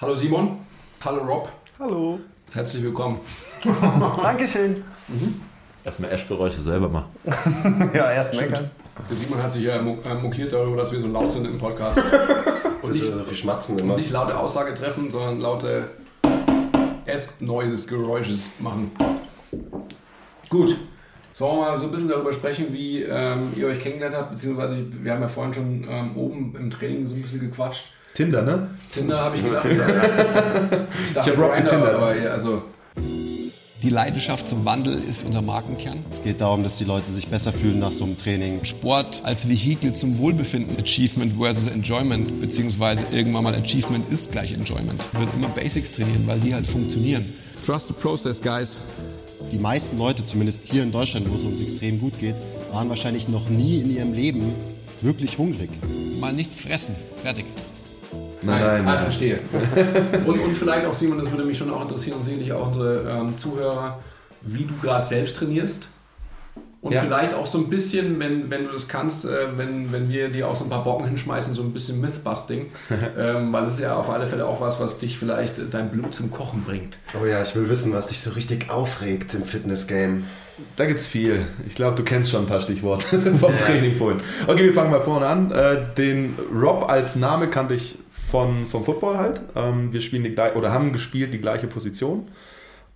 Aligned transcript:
Hallo 0.00 0.14
Simon. 0.14 0.60
Hallo 1.04 1.24
Rob. 1.24 1.48
Hallo. 1.80 2.20
Herzlich 2.52 2.84
willkommen. 2.84 3.18
Dankeschön. 4.22 4.84
Mhm. 5.08 5.40
Erstmal 5.84 6.12
Ash-Geräusche 6.12 6.60
selber 6.60 6.88
machen. 6.88 7.08
ja, 7.92 8.12
erst 8.12 8.32
meckern. 8.36 8.70
Der 9.10 9.16
Simon 9.16 9.42
hat 9.42 9.50
sich 9.50 9.64
ja 9.64 9.82
mokiert 9.82 10.52
darüber, 10.52 10.76
dass 10.76 10.92
wir 10.92 11.00
so 11.00 11.08
laut 11.08 11.32
sind 11.32 11.48
im 11.48 11.58
Podcast. 11.58 11.98
Und 12.82 12.92
nicht, 12.92 13.04
so 13.04 13.24
viel 13.24 13.36
schmatzen 13.36 13.76
immer. 13.76 13.94
Und 13.94 14.00
nicht 14.00 14.12
laute 14.12 14.38
Aussage 14.38 14.72
treffen, 14.72 15.10
sondern 15.10 15.40
laute 15.40 15.88
Ess-Noises, 17.04 17.88
machen. 18.60 18.92
Gut. 20.48 20.76
Sollen 21.34 21.56
wir 21.56 21.70
mal 21.70 21.76
so 21.76 21.86
ein 21.86 21.90
bisschen 21.90 22.08
darüber 22.08 22.32
sprechen, 22.32 22.72
wie 22.72 23.02
ähm, 23.02 23.52
ihr 23.56 23.66
euch 23.66 23.80
kennengelernt 23.80 24.14
habt, 24.14 24.30
beziehungsweise 24.30 24.76
wir 25.02 25.12
haben 25.12 25.22
ja 25.22 25.28
vorhin 25.28 25.54
schon 25.54 25.86
ähm, 25.88 26.16
oben 26.16 26.54
im 26.56 26.70
Training 26.70 27.08
so 27.08 27.16
ein 27.16 27.22
bisschen 27.22 27.40
gequatscht. 27.40 27.97
Tinder, 28.18 28.42
ne? 28.42 28.70
Tinder 28.90 29.20
habe 29.20 29.36
ich 29.36 29.44
gedacht. 29.44 29.64
ich 29.70 31.14
dachte, 31.14 31.30
ich 31.30 31.36
habe 31.36 31.40
Rob 31.40 31.56
getindert. 31.56 31.94
Aber 31.94 32.06
also 32.08 32.62
die 33.80 33.90
Leidenschaft 33.90 34.48
zum 34.48 34.64
Wandel 34.64 35.00
ist 35.00 35.24
unser 35.24 35.40
Markenkern. 35.40 36.04
Es 36.10 36.24
geht 36.24 36.40
darum, 36.40 36.64
dass 36.64 36.74
die 36.74 36.84
Leute 36.84 37.12
sich 37.12 37.28
besser 37.28 37.52
fühlen 37.52 37.78
nach 37.78 37.92
so 37.92 38.06
einem 38.06 38.18
Training. 38.18 38.64
Sport 38.64 39.20
als 39.22 39.48
Vehikel 39.48 39.92
zum 39.92 40.18
Wohlbefinden. 40.18 40.76
Achievement 40.80 41.34
versus 41.38 41.68
Enjoyment, 41.68 42.40
beziehungsweise 42.40 43.04
irgendwann 43.12 43.44
mal 43.44 43.54
Achievement 43.54 44.04
ist 44.10 44.32
gleich 44.32 44.52
Enjoyment. 44.52 45.00
Wir 45.12 45.20
würden 45.20 45.34
immer 45.36 45.50
Basics 45.50 45.92
trainieren, 45.92 46.26
weil 46.26 46.40
die 46.40 46.52
halt 46.52 46.66
funktionieren. 46.66 47.24
Trust 47.64 47.86
the 47.86 47.94
process, 47.94 48.42
guys. 48.42 48.82
Die 49.52 49.60
meisten 49.60 49.96
Leute, 49.96 50.24
zumindest 50.24 50.66
hier 50.66 50.82
in 50.82 50.90
Deutschland, 50.90 51.30
wo 51.30 51.36
es 51.36 51.44
uns 51.44 51.60
extrem 51.60 52.00
gut 52.00 52.18
geht, 52.18 52.34
waren 52.72 52.88
wahrscheinlich 52.88 53.28
noch 53.28 53.48
nie 53.48 53.78
in 53.78 53.94
ihrem 53.94 54.12
Leben 54.12 54.42
wirklich 55.02 55.38
hungrig. 55.38 55.70
Mal 56.18 56.32
nichts 56.32 56.56
fressen. 56.56 56.96
Fertig. 57.22 57.44
Nein, 58.42 58.60
nein, 58.60 58.84
nein. 58.84 58.94
Ah, 58.94 58.98
verstehe. 58.98 59.40
und, 60.26 60.38
und 60.38 60.56
vielleicht 60.56 60.86
auch, 60.86 60.94
Simon, 60.94 61.18
das 61.18 61.30
würde 61.30 61.44
mich 61.44 61.58
schon 61.58 61.70
auch 61.72 61.82
interessieren 61.82 62.18
und 62.18 62.24
sicherlich 62.24 62.52
auch 62.52 62.66
unsere 62.66 63.08
ähm, 63.10 63.36
Zuhörer, 63.36 63.98
wie 64.42 64.64
du 64.64 64.74
gerade 64.80 65.04
selbst 65.04 65.36
trainierst. 65.36 65.88
Und 66.80 66.92
ja. 66.92 67.02
vielleicht 67.02 67.34
auch 67.34 67.46
so 67.46 67.58
ein 67.58 67.68
bisschen, 67.68 68.20
wenn, 68.20 68.50
wenn 68.50 68.64
du 68.64 68.70
das 68.70 68.86
kannst, 68.86 69.24
äh, 69.24 69.56
wenn, 69.56 69.90
wenn 69.90 70.08
wir 70.08 70.28
dir 70.28 70.46
auch 70.46 70.54
so 70.54 70.64
ein 70.64 70.70
paar 70.70 70.84
Bocken 70.84 71.06
hinschmeißen, 71.06 71.52
so 71.52 71.62
ein 71.62 71.72
bisschen 71.72 72.00
Mythbusting. 72.00 72.66
ähm, 73.18 73.52
weil 73.52 73.64
es 73.64 73.74
ist 73.74 73.80
ja 73.80 73.96
auf 73.96 74.10
alle 74.10 74.28
Fälle 74.28 74.46
auch 74.46 74.60
was, 74.60 74.80
was 74.80 74.98
dich 74.98 75.18
vielleicht 75.18 75.58
äh, 75.58 75.62
dein 75.68 75.90
Blut 75.90 76.14
zum 76.14 76.30
Kochen 76.30 76.62
bringt. 76.62 76.98
Oh 77.20 77.26
ja, 77.26 77.42
ich 77.42 77.56
will 77.56 77.68
wissen, 77.68 77.92
was 77.92 78.06
dich 78.06 78.20
so 78.20 78.30
richtig 78.30 78.70
aufregt 78.70 79.34
im 79.34 79.42
Fitnessgame. 79.42 80.22
Da 80.76 80.86
gibt 80.86 81.00
es 81.00 81.06
viel. 81.08 81.46
Ich 81.66 81.74
glaube, 81.74 81.96
du 81.96 82.04
kennst 82.04 82.30
schon 82.30 82.42
ein 82.42 82.46
paar 82.46 82.60
Stichworte 82.60 83.20
vom. 83.34 83.56
Training 83.56 83.94
vorhin. 83.94 84.20
Okay, 84.46 84.64
wir 84.64 84.72
fangen 84.72 84.90
mal 84.90 85.00
vorne 85.00 85.26
an. 85.26 85.50
Äh, 85.50 85.94
den 85.96 86.36
Rob 86.54 86.88
als 86.88 87.16
Name 87.16 87.48
kannte 87.48 87.74
ich 87.74 87.98
von, 88.30 88.66
vom 88.68 88.84
Football 88.84 89.18
halt. 89.18 89.40
Ähm, 89.56 89.92
wir 89.92 90.00
spielen 90.00 90.24
die 90.24 90.36
oder 90.36 90.72
haben 90.72 90.92
gespielt 90.92 91.32
die 91.32 91.40
gleiche 91.40 91.66
Position. 91.66 92.28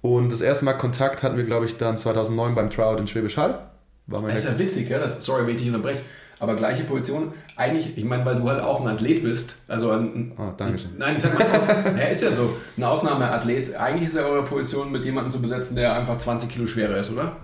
Und 0.00 0.30
das 0.30 0.40
erste 0.40 0.64
Mal 0.64 0.74
Kontakt 0.74 1.22
hatten 1.22 1.36
wir, 1.36 1.44
glaube 1.44 1.66
ich, 1.66 1.76
dann 1.76 1.96
2009 1.96 2.54
beim 2.54 2.70
Tryout 2.70 2.98
in 2.98 3.06
Schwäbisch 3.06 3.36
Hall. 3.36 3.66
das 4.08 4.44
ist 4.44 4.50
ja 4.50 4.58
witzig, 4.58 4.90
ja? 4.90 4.98
Das, 4.98 5.24
sorry, 5.24 5.42
wenn 5.46 5.54
ich 5.54 5.62
dich 5.62 5.68
unterbreche. 5.68 6.02
Aber 6.40 6.56
gleiche 6.56 6.82
Position, 6.82 7.32
eigentlich, 7.54 7.96
ich 7.96 8.04
meine, 8.04 8.24
weil 8.24 8.34
du 8.34 8.48
halt 8.48 8.60
auch 8.60 8.80
ein 8.80 8.88
Athlet 8.88 9.22
bist. 9.22 9.58
Also 9.68 9.92
ein, 9.92 10.32
oh, 10.36 10.52
Dankeschön. 10.56 10.90
Nein, 10.98 11.14
ich 11.16 11.22
sag 11.22 11.38
mal, 11.38 11.96
er 11.96 12.10
ist 12.10 12.24
ja 12.24 12.32
so, 12.32 12.56
ein 12.76 12.82
Ausnahmeathlet. 12.82 13.76
Eigentlich 13.76 14.08
ist 14.08 14.16
ja 14.16 14.24
eure 14.24 14.42
Position 14.42 14.90
mit 14.90 15.04
jemandem 15.04 15.30
zu 15.30 15.40
besetzen, 15.40 15.76
der 15.76 15.94
einfach 15.94 16.18
20 16.18 16.50
Kilo 16.50 16.66
schwerer 16.66 16.96
ist, 16.96 17.12
oder? 17.12 17.36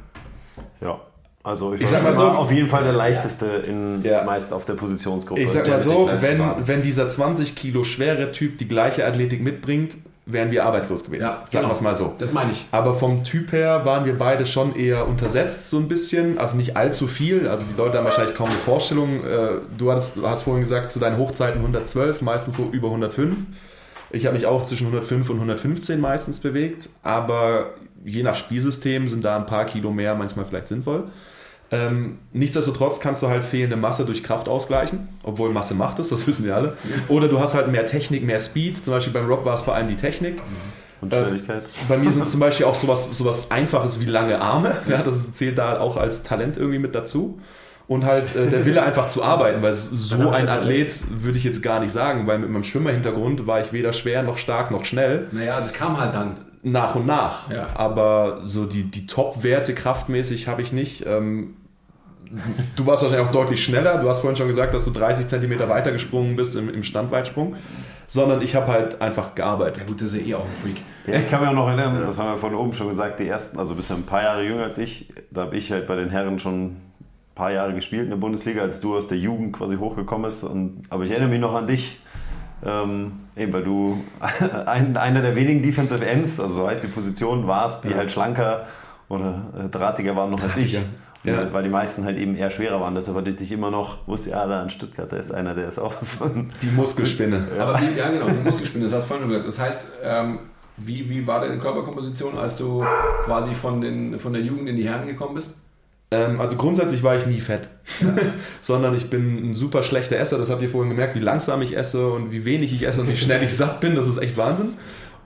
Ja, 0.80 1.00
also 1.42 1.75
ich, 1.75 1.83
ich 1.83 1.89
sag 1.89 2.03
mal 2.03 2.14
so, 2.14 2.22
auf 2.22 2.50
jeden 2.50 2.69
Fall 2.69 2.84
der 2.84 2.92
leichteste 2.92 3.47
in, 3.47 4.03
ja. 4.03 4.25
meist 4.25 4.53
auf 4.53 4.64
der 4.64 4.75
Positionsgruppe. 4.75 5.41
Ich 5.41 5.50
sag 5.50 5.69
mal 5.69 5.80
so, 5.80 6.11
wenn, 6.20 6.42
wenn 6.64 6.83
dieser 6.83 7.08
20 7.08 7.55
Kilo 7.55 7.84
schwere 7.84 8.33
Typ 8.33 8.58
die 8.58 8.69
gleiche 8.69 9.06
Athletik 9.06 9.42
mitbringt, 9.42 9.97
wären 10.28 10.50
wir 10.50 10.64
arbeitslos 10.64 11.05
gewesen. 11.05 11.25
Ja, 11.25 11.30
sagen 11.30 11.48
genau. 11.50 11.69
wir 11.69 11.72
es 11.72 11.80
mal 11.80 11.95
so. 11.95 12.14
Das 12.19 12.33
meine 12.33 12.53
ich. 12.53 12.67
Aber 12.70 12.95
vom 12.95 13.25
Typ 13.25 13.53
her 13.53 13.84
waren 13.84 14.05
wir 14.05 14.17
beide 14.17 14.45
schon 14.45 14.77
eher 14.77 15.08
untersetzt, 15.08 15.70
so 15.70 15.78
ein 15.78 15.89
bisschen. 15.89 16.39
Also 16.39 16.56
nicht 16.56 16.77
allzu 16.77 17.06
viel. 17.06 17.48
Also 17.48 17.67
die 17.70 17.77
Leute 17.79 17.96
haben 17.96 18.05
wahrscheinlich 18.05 18.34
kaum 18.34 18.48
eine 18.48 18.57
Vorstellung. 18.57 19.24
Äh, 19.24 19.61
du 19.77 19.90
hast, 19.90 20.18
hast 20.23 20.42
vorhin 20.42 20.63
gesagt, 20.63 20.92
zu 20.92 20.98
deinen 20.98 21.17
Hochzeiten 21.17 21.61
112, 21.61 22.20
meistens 22.20 22.57
so 22.57 22.68
über 22.70 22.89
105. 22.89 23.36
Ich 24.11 24.27
habe 24.27 24.36
mich 24.36 24.46
auch 24.46 24.64
zwischen 24.64 24.86
105 24.86 25.30
und 25.30 25.36
115 25.36 26.01
meistens 26.01 26.40
bewegt. 26.40 26.90
Aber 27.02 27.74
je 28.05 28.23
nach 28.23 28.35
Spielsystem 28.35 29.09
sind 29.09 29.25
da 29.25 29.36
ein 29.36 29.47
paar 29.47 29.64
Kilo 29.64 29.91
mehr 29.91 30.14
manchmal 30.14 30.45
vielleicht 30.45 30.69
sinnvoll. 30.69 31.05
Ähm, 31.70 32.19
nichtsdestotrotz 32.33 32.98
kannst 32.98 33.23
du 33.23 33.29
halt 33.29 33.45
fehlende 33.45 33.77
Masse 33.77 34.07
durch 34.07 34.23
Kraft 34.23 34.48
ausgleichen, 34.48 35.09
obwohl 35.23 35.51
Masse 35.51 35.75
macht 35.75 35.98
es, 35.98 36.08
das 36.08 36.27
wissen 36.27 36.45
wir 36.45 36.55
alle. 36.55 36.77
Oder 37.08 37.29
du 37.29 37.41
hast 37.41 37.55
halt 37.55 37.69
mehr 37.69 37.87
Technik, 37.87 38.25
mehr 38.25 38.39
Speed. 38.39 38.83
Zum 38.83 38.92
Beispiel 38.92 39.13
beim 39.13 39.27
Rob 39.27 39.45
war 39.45 39.55
es 39.55 39.63
vor 39.63 39.75
allem 39.75 39.89
die 39.89 39.97
Technik. 39.97 40.37
Mhm. 40.37 40.79
Und 41.01 41.13
Schnelligkeit. 41.13 41.63
Äh, 41.63 41.89
bei 41.89 41.97
mir 41.97 42.11
sind 42.11 42.23
es 42.23 42.31
zum 42.31 42.41
Beispiel 42.41 42.67
auch 42.67 42.75
sowas, 42.75 43.08
sowas 43.13 43.51
Einfaches 43.51 44.01
wie 44.01 44.07
lange 44.07 44.41
Arme. 44.41 44.79
Ja, 44.89 45.03
das 45.03 45.31
zählt 45.33 45.58
da 45.58 45.79
auch 45.79 45.97
als 45.97 46.23
Talent 46.23 46.57
irgendwie 46.57 46.79
mit 46.79 46.95
dazu. 46.95 47.41
Und 47.87 48.05
halt 48.05 48.37
äh, 48.37 48.48
der 48.48 48.67
Wille 48.67 48.83
einfach 48.83 49.07
zu 49.07 49.23
arbeiten, 49.23 49.63
weil 49.63 49.73
so 49.73 50.29
ein 50.29 50.48
Athlet 50.48 51.05
würde 51.23 51.39
ich 51.39 51.45
jetzt 51.45 51.63
gar 51.63 51.81
nicht 51.81 51.91
sagen, 51.91 52.27
weil 52.27 52.39
mit 52.39 52.51
meinem 52.51 52.64
Schwimmerhintergrund 52.64 53.47
war 53.47 53.61
ich 53.61 53.73
weder 53.73 53.95
schwer 53.95 54.23
noch 54.23 54.37
stark 54.37 54.70
noch 54.70 54.85
schnell. 54.85 55.29
Naja, 55.33 55.58
das 55.58 55.73
kam 55.73 55.98
halt 55.98 56.14
dann 56.14 56.37
nach 56.63 56.95
und 56.95 57.07
nach. 57.07 57.51
Ja. 57.51 57.69
Aber 57.74 58.42
so 58.45 58.67
die, 58.67 58.85
die 58.85 59.07
Top-Werte 59.07 59.74
kraftmäßig 59.74 60.48
habe 60.48 60.63
ich 60.63 60.73
nicht. 60.73 61.07
Ähm, 61.07 61.55
du 62.77 62.86
warst 62.86 63.02
wahrscheinlich 63.02 63.27
auch 63.27 63.33
deutlich 63.33 63.63
schneller. 63.64 63.98
Du 63.98 64.08
hast 64.08 64.20
vorhin 64.20 64.36
schon 64.36 64.48
gesagt, 64.48 64.74
dass 64.74 64.85
du 64.85 64.91
30 64.91 65.29
Zentimeter 65.29 65.69
weiter 65.69 65.92
gesprungen 65.92 66.36
bist 66.36 66.57
im, 66.57 66.69
im 66.69 66.83
Standweitsprung. 66.83 67.57
Sondern 68.07 68.41
ich 68.41 68.55
habe 68.55 68.69
halt 68.69 69.02
einfach 69.02 69.35
gearbeitet. 69.35 69.80
Ja 69.80 69.85
gut, 69.85 70.01
das 70.01 70.13
ist 70.13 70.20
ja 70.23 70.27
eh 70.27 70.35
auch 70.35 70.45
ein 70.45 70.52
Freak. 70.63 70.83
Ja, 71.07 71.20
ich 71.20 71.29
kann 71.29 71.41
mich 71.41 71.51
auch 71.51 71.55
noch 71.55 71.69
erinnern, 71.69 72.02
das 72.07 72.19
haben 72.19 72.30
wir 72.30 72.39
von 72.39 72.55
oben 72.55 72.73
schon 72.73 72.89
gesagt, 72.89 73.20
die 73.20 73.29
ersten, 73.29 73.58
also 73.58 73.75
bist 73.75 73.90
ja 73.90 73.96
ein 73.96 74.05
paar 74.05 74.23
Jahre 74.23 74.45
jünger 74.45 74.64
als 74.64 74.79
ich, 74.79 75.13
da 75.30 75.42
habe 75.42 75.57
ich 75.57 75.70
halt 75.70 75.86
bei 75.86 75.95
den 75.95 76.08
Herren 76.08 76.39
schon 76.39 76.64
ein 76.64 76.77
paar 77.35 77.52
Jahre 77.52 77.75
gespielt 77.75 78.05
in 78.05 78.11
der 78.11 78.17
Bundesliga, 78.17 78.63
als 78.63 78.80
du 78.80 78.96
aus 78.96 79.08
der 79.08 79.19
Jugend 79.19 79.52
quasi 79.55 79.77
hochgekommen 79.77 80.25
bist. 80.25 80.42
Und, 80.42 80.85
aber 80.89 81.05
ich 81.05 81.11
erinnere 81.11 81.29
mich 81.29 81.40
noch 81.40 81.55
an 81.55 81.67
dich, 81.67 82.01
ähm, 82.64 83.13
eben 83.36 83.52
weil 83.52 83.64
du 83.64 84.02
ein, 84.67 84.96
einer 84.96 85.23
der 85.23 85.36
wenigen 85.36 85.63
Defensive 85.63 86.05
Ends, 86.05 86.41
also 86.41 86.55
so 86.55 86.69
heißt 86.69 86.85
die 86.85 86.89
Position, 86.89 87.46
warst, 87.46 87.85
die 87.85 87.91
ja. 87.91 87.96
halt 87.96 88.11
schlanker 88.11 88.67
oder 89.08 89.42
äh, 89.58 89.69
drahtiger 89.69 90.17
waren 90.17 90.30
noch 90.30 90.41
drahtiger. 90.41 90.79
als 90.79 90.86
ich. 90.86 91.24
Ja. 91.24 91.52
Weil 91.52 91.64
die 91.64 91.69
meisten 91.69 92.05
halt 92.05 92.17
eben 92.17 92.36
eher 92.36 92.51
schwerer 92.51 92.80
waren. 92.80 92.95
Deshalb 92.95 93.17
hatte 93.17 93.30
ich 93.30 93.36
dich 93.36 93.51
immer 93.51 93.70
noch, 93.70 94.07
wusste 94.07 94.30
ja, 94.30 94.46
da 94.46 94.63
in 94.63 94.70
Stuttgart, 94.70 95.13
da 95.13 95.17
ist 95.17 95.33
einer, 95.33 95.55
der 95.55 95.69
ist 95.69 95.79
auch 95.79 95.95
so 96.02 96.24
ein 96.24 96.52
Die 96.63 96.69
Muskelspinne. 96.69 97.48
Ja. 97.57 97.67
Aber 97.67 97.80
wie, 97.80 97.98
ja, 97.98 98.08
genau, 98.08 98.29
die 98.29 98.39
Muskelspinne, 98.39 98.85
das 98.85 98.95
hast 98.95 99.05
du 99.05 99.08
vorhin 99.08 99.25
schon 99.25 99.30
gesagt. 99.30 99.48
Das 99.48 99.58
heißt, 99.58 99.92
ähm, 100.05 100.39
wie, 100.77 101.11
wie 101.11 101.27
war 101.27 101.40
deine 101.40 101.58
Körperkomposition, 101.58 102.39
als 102.39 102.57
du 102.57 102.85
quasi 103.25 103.55
von, 103.55 103.80
den, 103.80 104.19
von 104.19 104.33
der 104.33 104.42
Jugend 104.42 104.69
in 104.69 104.77
die 104.77 104.89
Herren 104.89 105.07
gekommen 105.07 105.35
bist? 105.35 105.67
Ähm, 106.11 106.41
also 106.41 106.57
grundsätzlich 106.57 107.02
war 107.02 107.17
ich 107.17 107.27
nie 107.27 107.41
fett, 107.41 107.69
ja. 108.01 108.14
sondern 108.61 108.95
ich 108.95 109.11
bin 109.11 109.51
ein 109.51 109.55
super 109.55 109.83
schlechter 109.83 110.17
Esser. 110.17 110.39
Das 110.39 110.51
habt 110.51 110.63
ihr 110.63 110.70
vorhin 110.70 110.91
gemerkt, 110.91 111.14
wie 111.14 111.20
langsam 111.20 111.61
ich 111.63 111.77
esse 111.77 112.11
und 112.11 112.30
wie 112.33 112.45
wenig 112.45 112.73
ich 112.73 112.86
esse 112.86 113.02
und 113.02 113.08
wie 113.08 113.17
schnell 113.17 113.42
ich 113.42 113.55
satt 113.55 113.80
bin. 113.80 113.95
Das 113.95 114.08
ist 114.08 114.19
echt 114.19 114.36
Wahnsinn. 114.36 114.74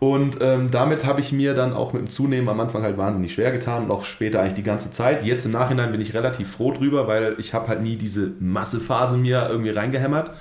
Und 0.00 0.38
ähm, 0.40 0.72
damit 0.72 1.06
habe 1.06 1.20
ich 1.20 1.30
mir 1.30 1.54
dann 1.54 1.72
auch 1.72 1.92
mit 1.92 2.02
dem 2.02 2.10
Zunehmen 2.10 2.48
am 2.48 2.58
Anfang 2.58 2.82
halt 2.82 2.98
wahnsinnig 2.98 3.32
schwer 3.32 3.52
getan 3.52 3.84
und 3.84 3.92
auch 3.92 4.04
später 4.04 4.40
eigentlich 4.40 4.54
die 4.54 4.64
ganze 4.64 4.90
Zeit. 4.90 5.24
Jetzt 5.24 5.46
im 5.46 5.52
Nachhinein 5.52 5.92
bin 5.92 6.00
ich 6.00 6.12
relativ 6.12 6.50
froh 6.50 6.72
drüber, 6.72 7.06
weil 7.06 7.36
ich 7.38 7.54
habe 7.54 7.68
halt 7.68 7.82
nie 7.82 7.94
diese 7.94 8.32
Massephase 8.40 9.16
mir 9.16 9.46
irgendwie 9.48 9.70
reingehämmert. 9.70 10.32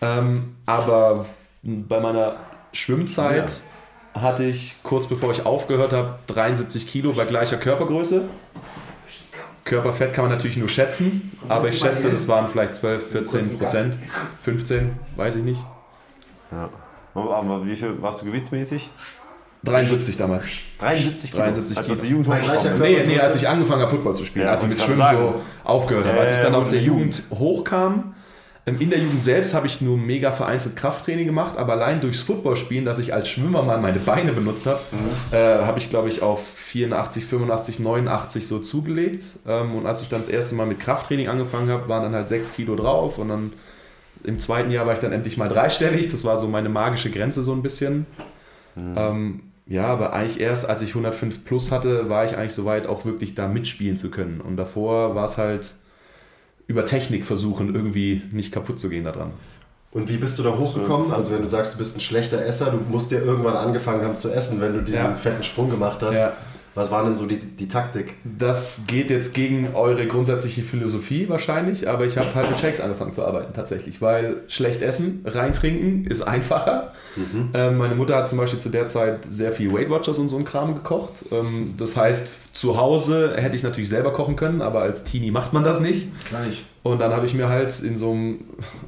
Ähm, 0.00 0.54
aber 0.66 1.26
bei 1.64 1.98
meiner 1.98 2.36
Schwimmzeit 2.72 3.62
ja. 4.14 4.22
hatte 4.22 4.44
ich 4.44 4.76
kurz 4.84 5.08
bevor 5.08 5.32
ich 5.32 5.44
aufgehört 5.44 5.92
habe 5.92 6.20
73 6.28 6.86
Kilo 6.86 7.12
bei 7.12 7.24
gleicher 7.24 7.56
Körpergröße. 7.56 8.22
Körperfett 9.66 10.14
kann 10.14 10.24
man 10.24 10.32
natürlich 10.32 10.56
nur 10.56 10.68
schätzen, 10.68 11.32
aber 11.48 11.68
ich 11.68 11.78
schätze, 11.78 12.10
das 12.10 12.26
waren 12.28 12.48
vielleicht 12.48 12.74
12, 12.74 13.10
14 13.10 13.58
Prozent, 13.58 13.94
15, 14.42 14.92
weiß 15.16 15.36
ich 15.36 15.44
nicht. 15.44 15.62
Ja. 16.52 16.70
Aber 17.14 17.66
wie 17.66 17.74
viel 17.74 18.00
warst 18.00 18.22
du 18.22 18.26
gewichtsmäßig? 18.26 18.88
73 19.64 20.16
damals. 20.16 20.48
73 20.78 21.30
Kilo? 21.30 21.42
73 21.42 21.76
Kilo. 21.76 21.90
Als 21.90 22.00
du 22.00 22.06
Jugend 22.06 22.28
nee, 22.78 23.04
nee, 23.06 23.18
als 23.18 23.34
ich 23.34 23.48
angefangen 23.48 23.82
habe, 23.82 23.90
Football 23.90 24.14
zu 24.14 24.24
spielen. 24.24 24.46
Ja, 24.46 24.52
als 24.52 24.62
ich 24.62 24.68
mit 24.68 24.80
Schwimmen 24.80 24.98
sagen. 24.98 25.18
so 25.18 25.42
aufgehört 25.64 26.06
habe. 26.06 26.20
Als 26.20 26.32
ich 26.32 26.38
dann 26.38 26.54
aus 26.54 26.70
der 26.70 26.82
Jugend 26.82 27.22
hochkam, 27.30 28.14
in 28.66 28.90
der 28.90 28.98
Jugend 28.98 29.22
selbst 29.22 29.54
habe 29.54 29.68
ich 29.68 29.80
nur 29.80 29.96
mega 29.96 30.32
vereinzelt 30.32 30.74
Krafttraining 30.74 31.26
gemacht, 31.26 31.56
aber 31.56 31.74
allein 31.74 32.00
durchs 32.00 32.22
Footballspielen, 32.22 32.84
dass 32.84 32.98
ich 32.98 33.14
als 33.14 33.28
Schwimmer 33.28 33.62
mal 33.62 33.78
meine 33.80 34.00
Beine 34.00 34.32
benutzt 34.32 34.66
habe, 34.66 34.80
mhm. 34.90 35.36
äh, 35.36 35.64
habe 35.64 35.78
ich, 35.78 35.88
glaube 35.88 36.08
ich, 36.08 36.20
auf 36.20 36.44
84, 36.44 37.24
85, 37.24 37.78
89 37.78 38.46
so 38.48 38.58
zugelegt. 38.58 39.24
Ähm, 39.46 39.76
und 39.76 39.86
als 39.86 40.02
ich 40.02 40.08
dann 40.08 40.18
das 40.18 40.28
erste 40.28 40.56
Mal 40.56 40.66
mit 40.66 40.80
Krafttraining 40.80 41.28
angefangen 41.28 41.70
habe, 41.70 41.88
waren 41.88 42.02
dann 42.02 42.14
halt 42.14 42.26
6 42.26 42.54
Kilo 42.54 42.74
drauf 42.74 43.18
und 43.18 43.28
dann 43.28 43.52
im 44.24 44.40
zweiten 44.40 44.72
Jahr 44.72 44.84
war 44.84 44.94
ich 44.94 44.98
dann 44.98 45.12
endlich 45.12 45.36
mal 45.36 45.48
dreistellig. 45.48 46.08
Das 46.10 46.24
war 46.24 46.36
so 46.36 46.48
meine 46.48 46.68
magische 46.68 47.10
Grenze 47.10 47.44
so 47.44 47.52
ein 47.52 47.62
bisschen. 47.62 48.06
Mhm. 48.74 48.94
Ähm, 48.96 49.40
ja, 49.68 49.86
aber 49.86 50.12
eigentlich 50.12 50.40
erst, 50.40 50.68
als 50.68 50.82
ich 50.82 50.90
105 50.90 51.44
plus 51.44 51.70
hatte, 51.70 52.08
war 52.08 52.24
ich 52.24 52.36
eigentlich 52.36 52.54
soweit, 52.54 52.88
auch 52.88 53.04
wirklich 53.04 53.36
da 53.36 53.46
mitspielen 53.46 53.96
zu 53.96 54.10
können. 54.10 54.40
Und 54.40 54.56
davor 54.56 55.14
war 55.14 55.24
es 55.24 55.36
halt 55.36 55.74
über 56.66 56.84
Technik 56.84 57.24
versuchen, 57.24 57.74
irgendwie 57.74 58.22
nicht 58.32 58.52
kaputt 58.52 58.80
zu 58.80 58.88
gehen 58.88 59.04
daran. 59.04 59.32
Und 59.92 60.08
wie 60.08 60.16
bist 60.16 60.38
du 60.38 60.42
da 60.42 60.50
hochgekommen? 60.56 61.10
Also 61.12 61.32
wenn 61.32 61.40
du 61.40 61.46
sagst, 61.48 61.74
du 61.74 61.78
bist 61.78 61.96
ein 61.96 62.00
schlechter 62.00 62.44
Esser, 62.44 62.66
du 62.70 62.78
musst 62.90 63.10
ja 63.12 63.20
irgendwann 63.20 63.56
angefangen 63.56 64.04
haben 64.04 64.18
zu 64.18 64.30
essen, 64.32 64.60
wenn 64.60 64.74
du 64.74 64.82
diesen 64.82 64.98
Ja. 65.04 65.14
fetten 65.14 65.42
Sprung 65.42 65.70
gemacht 65.70 66.02
hast. 66.02 66.16
Ja. 66.16 66.32
Was 66.76 66.90
war 66.90 67.04
denn 67.04 67.16
so 67.16 67.24
die, 67.24 67.38
die 67.38 67.68
Taktik? 67.68 68.14
Das 68.22 68.82
geht 68.86 69.10
jetzt 69.10 69.32
gegen 69.32 69.74
eure 69.74 70.06
grundsätzliche 70.06 70.62
Philosophie 70.62 71.26
wahrscheinlich, 71.28 71.88
aber 71.88 72.04
ich 72.04 72.18
habe 72.18 72.34
halt 72.34 72.50
mit 72.50 72.60
Shakes 72.60 72.80
angefangen 72.80 73.14
zu 73.14 73.24
arbeiten 73.24 73.54
tatsächlich, 73.54 74.02
weil 74.02 74.42
schlecht 74.46 74.82
essen, 74.82 75.22
reintrinken 75.24 76.04
ist 76.04 76.20
einfacher. 76.22 76.92
Ähm, 77.54 77.78
meine 77.78 77.94
Mutter 77.94 78.14
hat 78.16 78.28
zum 78.28 78.38
Beispiel 78.38 78.60
zu 78.60 78.68
der 78.68 78.86
Zeit 78.86 79.24
sehr 79.26 79.52
viel 79.52 79.72
Weight 79.72 79.88
Watchers 79.88 80.18
und 80.18 80.28
so 80.28 80.36
ein 80.36 80.44
Kram 80.44 80.74
gekocht. 80.74 81.12
Ähm, 81.32 81.74
das 81.78 81.96
heißt, 81.96 82.54
zu 82.54 82.76
Hause 82.78 83.34
hätte 83.36 83.56
ich 83.56 83.62
natürlich 83.62 83.88
selber 83.88 84.12
kochen 84.12 84.36
können, 84.36 84.60
aber 84.60 84.82
als 84.82 85.04
Teenie 85.04 85.30
macht 85.30 85.54
man 85.54 85.64
das 85.64 85.80
nicht. 85.80 86.08
Klar 86.26 86.44
nicht. 86.44 86.64
Und 86.82 87.00
dann 87.00 87.12
habe 87.12 87.24
ich 87.24 87.32
mir 87.32 87.48
halt 87.48 87.80
in 87.80 87.96
so 87.96 88.12
einem 88.12 88.40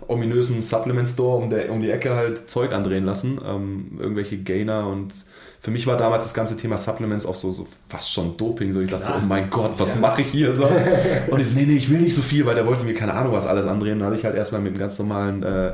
ominösen 0.07 0.61
Supplement 0.61 1.09
Store 1.09 1.43
um, 1.43 1.51
der, 1.51 1.73
um 1.73 1.81
die 1.81 1.91
Ecke 1.91 2.15
halt 2.15 2.51
Zeug 2.51 2.73
andrehen 2.73 3.05
lassen. 3.05 3.41
Ähm, 3.45 3.99
irgendwelche 3.99 4.39
Gainer 4.39 4.87
und 4.87 5.15
für 5.61 5.71
mich 5.73 5.87
war 5.87 5.97
damals 5.97 6.25
das 6.25 6.35
ganze 6.35 6.57
Thema 6.57 6.77
Supplements 6.79 7.27
auch 7.27 7.35
so, 7.35 7.53
so 7.53 7.67
fast 7.89 8.13
schon 8.13 8.37
Doping. 8.37 8.73
So 8.73 8.81
ich 8.81 8.91
dachte 8.91 9.07
so, 9.07 9.13
oh 9.17 9.21
mein 9.27 9.51
Gott, 9.51 9.73
was 9.79 9.97
Ja. 9.97 10.01
mache 10.01 10.23
ich 10.23 10.29
hier 10.29 10.53
so? 10.53 10.65
Und 11.31 11.41
ich 11.41 11.49
so, 11.49 11.55
nee, 11.55 11.65
nee, 11.67 11.77
ich 11.77 11.91
will 11.91 11.99
nicht 12.01 12.15
so 12.15 12.23
viel, 12.23 12.47
weil 12.47 12.55
der 12.55 12.67
wollte 12.67 12.85
mir 12.85 12.95
keine 12.95 13.15
Ahnung 13.15 13.33
was 13.33 13.47
alles 13.47 13.67
andrehen. 13.67 13.99
Dann 13.99 14.07
habe 14.07 14.17
ich 14.17 14.25
halt 14.25 14.37
erstmal 14.37 14.61
mit 14.61 14.71
einem 14.71 14.79
ganz 14.79 14.99
normalen 14.99 15.43
äh, 15.43 15.73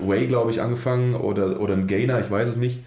Whey, 0.00 0.26
glaube 0.26 0.50
ich, 0.50 0.60
angefangen 0.60 1.14
oder, 1.14 1.60
oder 1.60 1.74
ein 1.74 1.86
Gainer, 1.86 2.20
ich 2.20 2.30
weiß 2.30 2.48
es 2.48 2.56
nicht. 2.56 2.84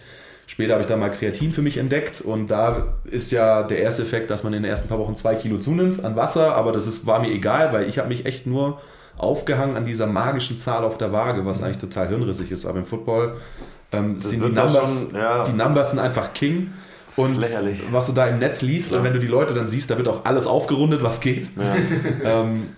Später 0.47 0.73
habe 0.73 0.81
ich 0.81 0.87
dann 0.87 0.99
mal 0.99 1.11
Kreatin 1.11 1.51
für 1.53 1.61
mich 1.61 1.77
entdeckt 1.77 2.19
und 2.21 2.51
da 2.51 2.95
ist 3.05 3.31
ja 3.31 3.63
der 3.63 3.79
erste 3.79 4.01
Effekt, 4.01 4.29
dass 4.29 4.43
man 4.43 4.53
in 4.53 4.63
den 4.63 4.69
ersten 4.69 4.89
paar 4.89 4.99
Wochen 4.99 5.15
zwei 5.15 5.35
Kilo 5.35 5.57
zunimmt 5.59 6.03
an 6.03 6.15
Wasser, 6.17 6.55
aber 6.55 6.71
das 6.73 6.87
ist, 6.87 7.05
war 7.05 7.19
mir 7.21 7.29
egal, 7.31 7.71
weil 7.71 7.87
ich 7.87 7.99
habe 7.99 8.09
mich 8.09 8.25
echt 8.25 8.47
nur 8.47 8.79
aufgehangen 9.17 9.77
an 9.77 9.85
dieser 9.85 10.07
magischen 10.07 10.57
Zahl 10.57 10.83
auf 10.83 10.97
der 10.97 11.11
Waage, 11.13 11.45
was 11.45 11.61
eigentlich 11.63 11.77
total 11.77 12.09
hirnrissig 12.09 12.51
ist. 12.51 12.65
Aber 12.65 12.79
im 12.79 12.85
Football 12.85 13.35
ähm, 13.91 14.19
sind 14.19 14.43
die 14.43 14.49
Numbers, 14.49 15.07
schon, 15.09 15.19
ja. 15.19 15.43
die 15.43 15.53
Numbers 15.53 15.91
sind 15.91 15.99
einfach 15.99 16.33
King. 16.33 16.71
Und 17.17 17.39
lächerlich. 17.39 17.81
was 17.91 18.07
du 18.07 18.13
da 18.13 18.25
im 18.27 18.39
Netz 18.39 18.61
liest 18.61 18.93
und 18.93 19.03
wenn 19.03 19.11
du 19.11 19.19
die 19.19 19.27
Leute 19.27 19.53
dann 19.53 19.67
siehst, 19.67 19.89
da 19.89 19.97
wird 19.97 20.07
auch 20.07 20.23
alles 20.23 20.47
aufgerundet, 20.47 21.03
was 21.03 21.19
geht. 21.19 21.49
ähm, 22.23 22.69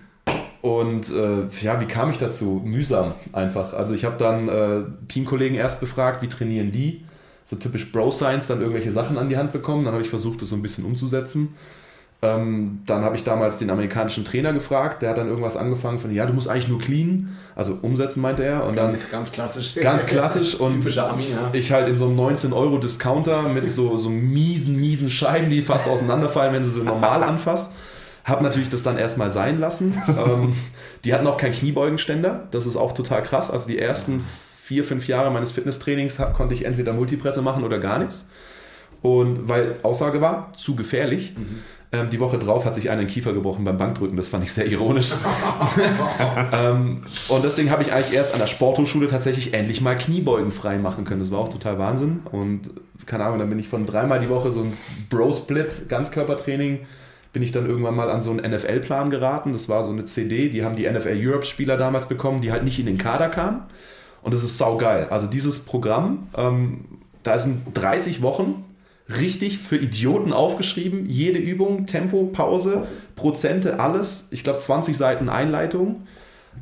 und 0.60 1.10
äh, 1.10 1.46
ja, 1.60 1.80
wie 1.80 1.84
kam 1.84 2.10
ich 2.10 2.18
dazu? 2.18 2.60
Mühsam 2.64 3.12
einfach. 3.32 3.74
Also 3.74 3.94
ich 3.94 4.04
habe 4.04 4.16
dann 4.18 4.48
äh, 4.48 4.82
Teamkollegen 5.08 5.56
erst 5.56 5.78
befragt, 5.78 6.22
wie 6.22 6.28
trainieren 6.28 6.72
die? 6.72 7.04
So 7.44 7.56
typisch 7.56 7.92
Bro-Science, 7.92 8.46
dann 8.46 8.60
irgendwelche 8.60 8.90
Sachen 8.90 9.18
an 9.18 9.28
die 9.28 9.36
Hand 9.36 9.52
bekommen. 9.52 9.84
Dann 9.84 9.92
habe 9.92 10.02
ich 10.02 10.08
versucht, 10.08 10.40
das 10.40 10.48
so 10.48 10.56
ein 10.56 10.62
bisschen 10.62 10.84
umzusetzen. 10.84 11.54
Ähm, 12.24 12.80
dann 12.86 13.02
habe 13.04 13.16
ich 13.16 13.24
damals 13.24 13.58
den 13.58 13.70
amerikanischen 13.70 14.24
Trainer 14.24 14.52
gefragt, 14.52 15.02
der 15.02 15.10
hat 15.10 15.18
dann 15.18 15.28
irgendwas 15.28 15.56
angefangen 15.56 15.98
von, 15.98 16.12
ja, 16.12 16.24
du 16.26 16.32
musst 16.32 16.48
eigentlich 16.48 16.68
nur 16.68 16.78
clean, 16.80 17.36
also 17.54 17.78
umsetzen, 17.82 18.20
meinte 18.20 18.44
er. 18.44 18.64
Und 18.64 18.76
dann 18.76 18.90
Ganz, 18.90 19.10
ganz 19.10 19.32
klassisch. 19.32 19.74
ganz 19.74 20.06
klassisch 20.06 20.54
und 20.60 20.72
Typischer 20.72 21.10
Ami, 21.10 21.26
ja. 21.30 21.50
ich 21.52 21.72
halt 21.72 21.88
in 21.88 21.96
so 21.96 22.06
einem 22.06 22.18
19-Euro-Discounter 22.18 23.42
mit 23.42 23.68
so, 23.68 23.96
so 23.96 24.08
miesen, 24.08 24.80
miesen 24.80 25.10
Scheiben, 25.10 25.50
die 25.50 25.62
fast 25.62 25.88
auseinanderfallen, 25.88 26.54
wenn 26.54 26.62
du 26.62 26.68
sie 26.68 26.82
normal 26.82 27.22
anfasst. 27.24 27.72
Hab 28.24 28.40
natürlich 28.40 28.70
das 28.70 28.82
dann 28.82 28.96
erstmal 28.96 29.28
sein 29.28 29.58
lassen. 29.58 30.02
ähm, 30.08 30.54
die 31.04 31.12
hatten 31.12 31.26
auch 31.26 31.36
keinen 31.36 31.52
Kniebeugenständer. 31.52 32.48
Das 32.50 32.66
ist 32.66 32.76
auch 32.76 32.92
total 32.92 33.22
krass. 33.22 33.50
Also 33.50 33.68
die 33.68 33.78
ersten 33.78 34.24
vier, 34.62 34.82
fünf 34.82 35.06
Jahre 35.08 35.30
meines 35.30 35.50
Fitnesstrainings 35.50 36.18
konnte 36.32 36.54
ich 36.54 36.64
entweder 36.64 36.94
Multipresse 36.94 37.42
machen 37.42 37.64
oder 37.64 37.78
gar 37.78 37.98
nichts. 37.98 38.30
Und 39.02 39.50
weil 39.50 39.74
Aussage 39.82 40.22
war, 40.22 40.54
zu 40.56 40.74
gefährlich. 40.74 41.34
Ähm, 41.94 42.10
die 42.10 42.20
Woche 42.20 42.38
drauf 42.38 42.64
hat 42.64 42.74
sich 42.74 42.90
einer 42.90 43.02
den 43.02 43.08
Kiefer 43.08 43.32
gebrochen 43.32 43.64
beim 43.64 43.76
Bankdrücken. 43.76 44.16
Das 44.16 44.28
fand 44.28 44.44
ich 44.44 44.52
sehr 44.52 44.66
ironisch. 44.66 45.12
ähm, 46.52 47.02
und 47.28 47.44
deswegen 47.44 47.70
habe 47.70 47.82
ich 47.82 47.92
eigentlich 47.92 48.14
erst 48.14 48.32
an 48.32 48.40
der 48.40 48.46
Sporthochschule 48.46 49.06
tatsächlich 49.06 49.54
endlich 49.54 49.80
mal 49.80 49.96
Kniebeugen 49.96 50.50
frei 50.50 50.78
machen 50.78 51.04
können. 51.04 51.20
Das 51.20 51.30
war 51.30 51.38
auch 51.38 51.48
total 51.48 51.78
Wahnsinn. 51.78 52.20
Und 52.32 52.70
keine 53.06 53.24
Ahnung, 53.24 53.38
dann 53.38 53.48
bin 53.48 53.58
ich 53.58 53.68
von 53.68 53.86
dreimal 53.86 54.20
die 54.20 54.28
Woche 54.28 54.50
so 54.50 54.60
ein 54.60 54.72
Bro-Split, 55.10 55.88
Ganzkörpertraining, 55.88 56.80
bin 57.32 57.42
ich 57.42 57.52
dann 57.52 57.66
irgendwann 57.66 57.96
mal 57.96 58.10
an 58.10 58.22
so 58.22 58.30
einen 58.30 58.50
NFL-Plan 58.50 59.10
geraten. 59.10 59.52
Das 59.52 59.68
war 59.68 59.84
so 59.84 59.90
eine 59.90 60.04
CD, 60.04 60.48
die 60.48 60.64
haben 60.64 60.76
die 60.76 60.88
NFL 60.90 61.16
Europe-Spieler 61.16 61.76
damals 61.76 62.06
bekommen, 62.06 62.40
die 62.40 62.52
halt 62.52 62.64
nicht 62.64 62.78
in 62.78 62.86
den 62.86 62.98
Kader 62.98 63.28
kamen. 63.28 63.62
Und 64.22 64.32
das 64.32 64.42
ist 64.42 64.56
saugeil. 64.56 65.08
Also 65.10 65.26
dieses 65.26 65.58
Programm, 65.58 66.28
ähm, 66.36 66.84
da 67.22 67.38
sind 67.38 67.62
30 67.74 68.22
Wochen 68.22 68.64
richtig 69.08 69.58
für 69.58 69.76
Idioten 69.76 70.32
aufgeschrieben. 70.32 71.06
Jede 71.08 71.38
Übung, 71.38 71.86
Tempo, 71.86 72.24
Pause, 72.32 72.86
Prozente, 73.16 73.80
alles. 73.80 74.28
Ich 74.30 74.44
glaube 74.44 74.58
20 74.58 74.96
Seiten 74.96 75.28
Einleitung. 75.28 76.06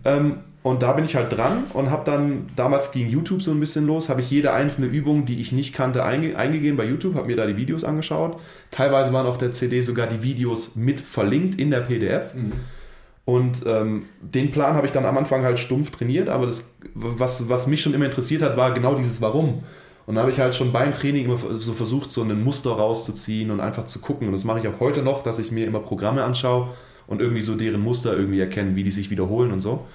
Ähm, 0.05 0.39
und 0.63 0.83
da 0.83 0.93
bin 0.93 1.05
ich 1.05 1.17
halt 1.17 1.37
dran 1.37 1.65
und 1.73 1.91
habe 1.91 2.05
dann, 2.09 2.49
damals 2.55 2.93
ging 2.93 3.09
YouTube 3.09 3.43
so 3.43 3.51
ein 3.51 3.59
bisschen 3.59 3.85
los, 3.85 4.09
habe 4.09 4.21
ich 4.21 4.31
jede 4.31 4.53
einzelne 4.53 4.87
Übung, 4.87 5.25
die 5.25 5.41
ich 5.41 5.51
nicht 5.51 5.75
kannte, 5.75 6.05
einge 6.05 6.37
eingegeben 6.37 6.77
bei 6.77 6.85
YouTube, 6.85 7.17
habe 7.17 7.27
mir 7.27 7.37
da 7.37 7.47
die 7.47 7.57
Videos 7.57 7.83
angeschaut. 7.83 8.39
Teilweise 8.71 9.13
waren 9.13 9.27
auf 9.27 9.39
der 9.39 9.51
CD 9.51 9.81
sogar 9.81 10.07
die 10.07 10.23
Videos 10.23 10.77
mit 10.77 11.01
verlinkt 11.01 11.59
in 11.59 11.73
der 11.73 11.81
PDF. 11.81 12.33
Und 13.25 13.63
ähm, 13.67 14.07
den 14.21 14.53
Plan 14.53 14.75
habe 14.75 14.87
ich 14.87 14.93
dann 14.93 15.05
am 15.05 15.19
Anfang 15.19 15.43
halt 15.43 15.59
stumpf 15.59 15.91
trainiert, 15.91 16.29
aber 16.29 16.47
das, 16.47 16.73
was, 16.95 17.49
was 17.49 17.67
mich 17.67 17.83
schon 17.83 17.95
immer 17.95 18.05
interessiert 18.05 18.43
hat, 18.43 18.57
war 18.57 18.73
genau 18.73 18.95
dieses 18.95 19.21
Warum. 19.21 19.65
Und 20.07 20.17
da 20.17 20.23
habe 20.23 20.31
ich 20.31 20.41
halt 20.41 20.55
schon 20.55 20.73
beim 20.73 20.93
Training 20.93 21.27
immer 21.27 21.37
so 21.37 21.73
versucht, 21.73 22.11
so 22.11 22.23
ein 22.23 22.43
Muster 22.43 22.71
rauszuziehen 22.71 23.51
und 23.51 23.61
einfach 23.61 23.85
zu 23.85 24.01
gucken. 24.01 24.27
Und 24.27 24.33
das 24.33 24.45
mache 24.45 24.59
ich 24.59 24.69
auch 24.69 24.81
heute 24.81 25.03
noch, 25.03 25.23
dass 25.23 25.39
ich 25.39 25.53
mir 25.53 25.67
immer 25.67 25.81
Programme 25.81 26.25
anschaue 26.25 26.69
und 27.07 27.21
irgendwie 27.21 27.43
so 27.43 27.55
deren 27.55 27.81
Muster 27.81 28.17
irgendwie 28.17 28.41
erkennen, 28.41 28.75
wie 28.75 28.85
die 28.85 28.91
sich 28.91 29.11
wiederholen 29.11 29.53
und 29.53 29.61
so. 29.61 29.87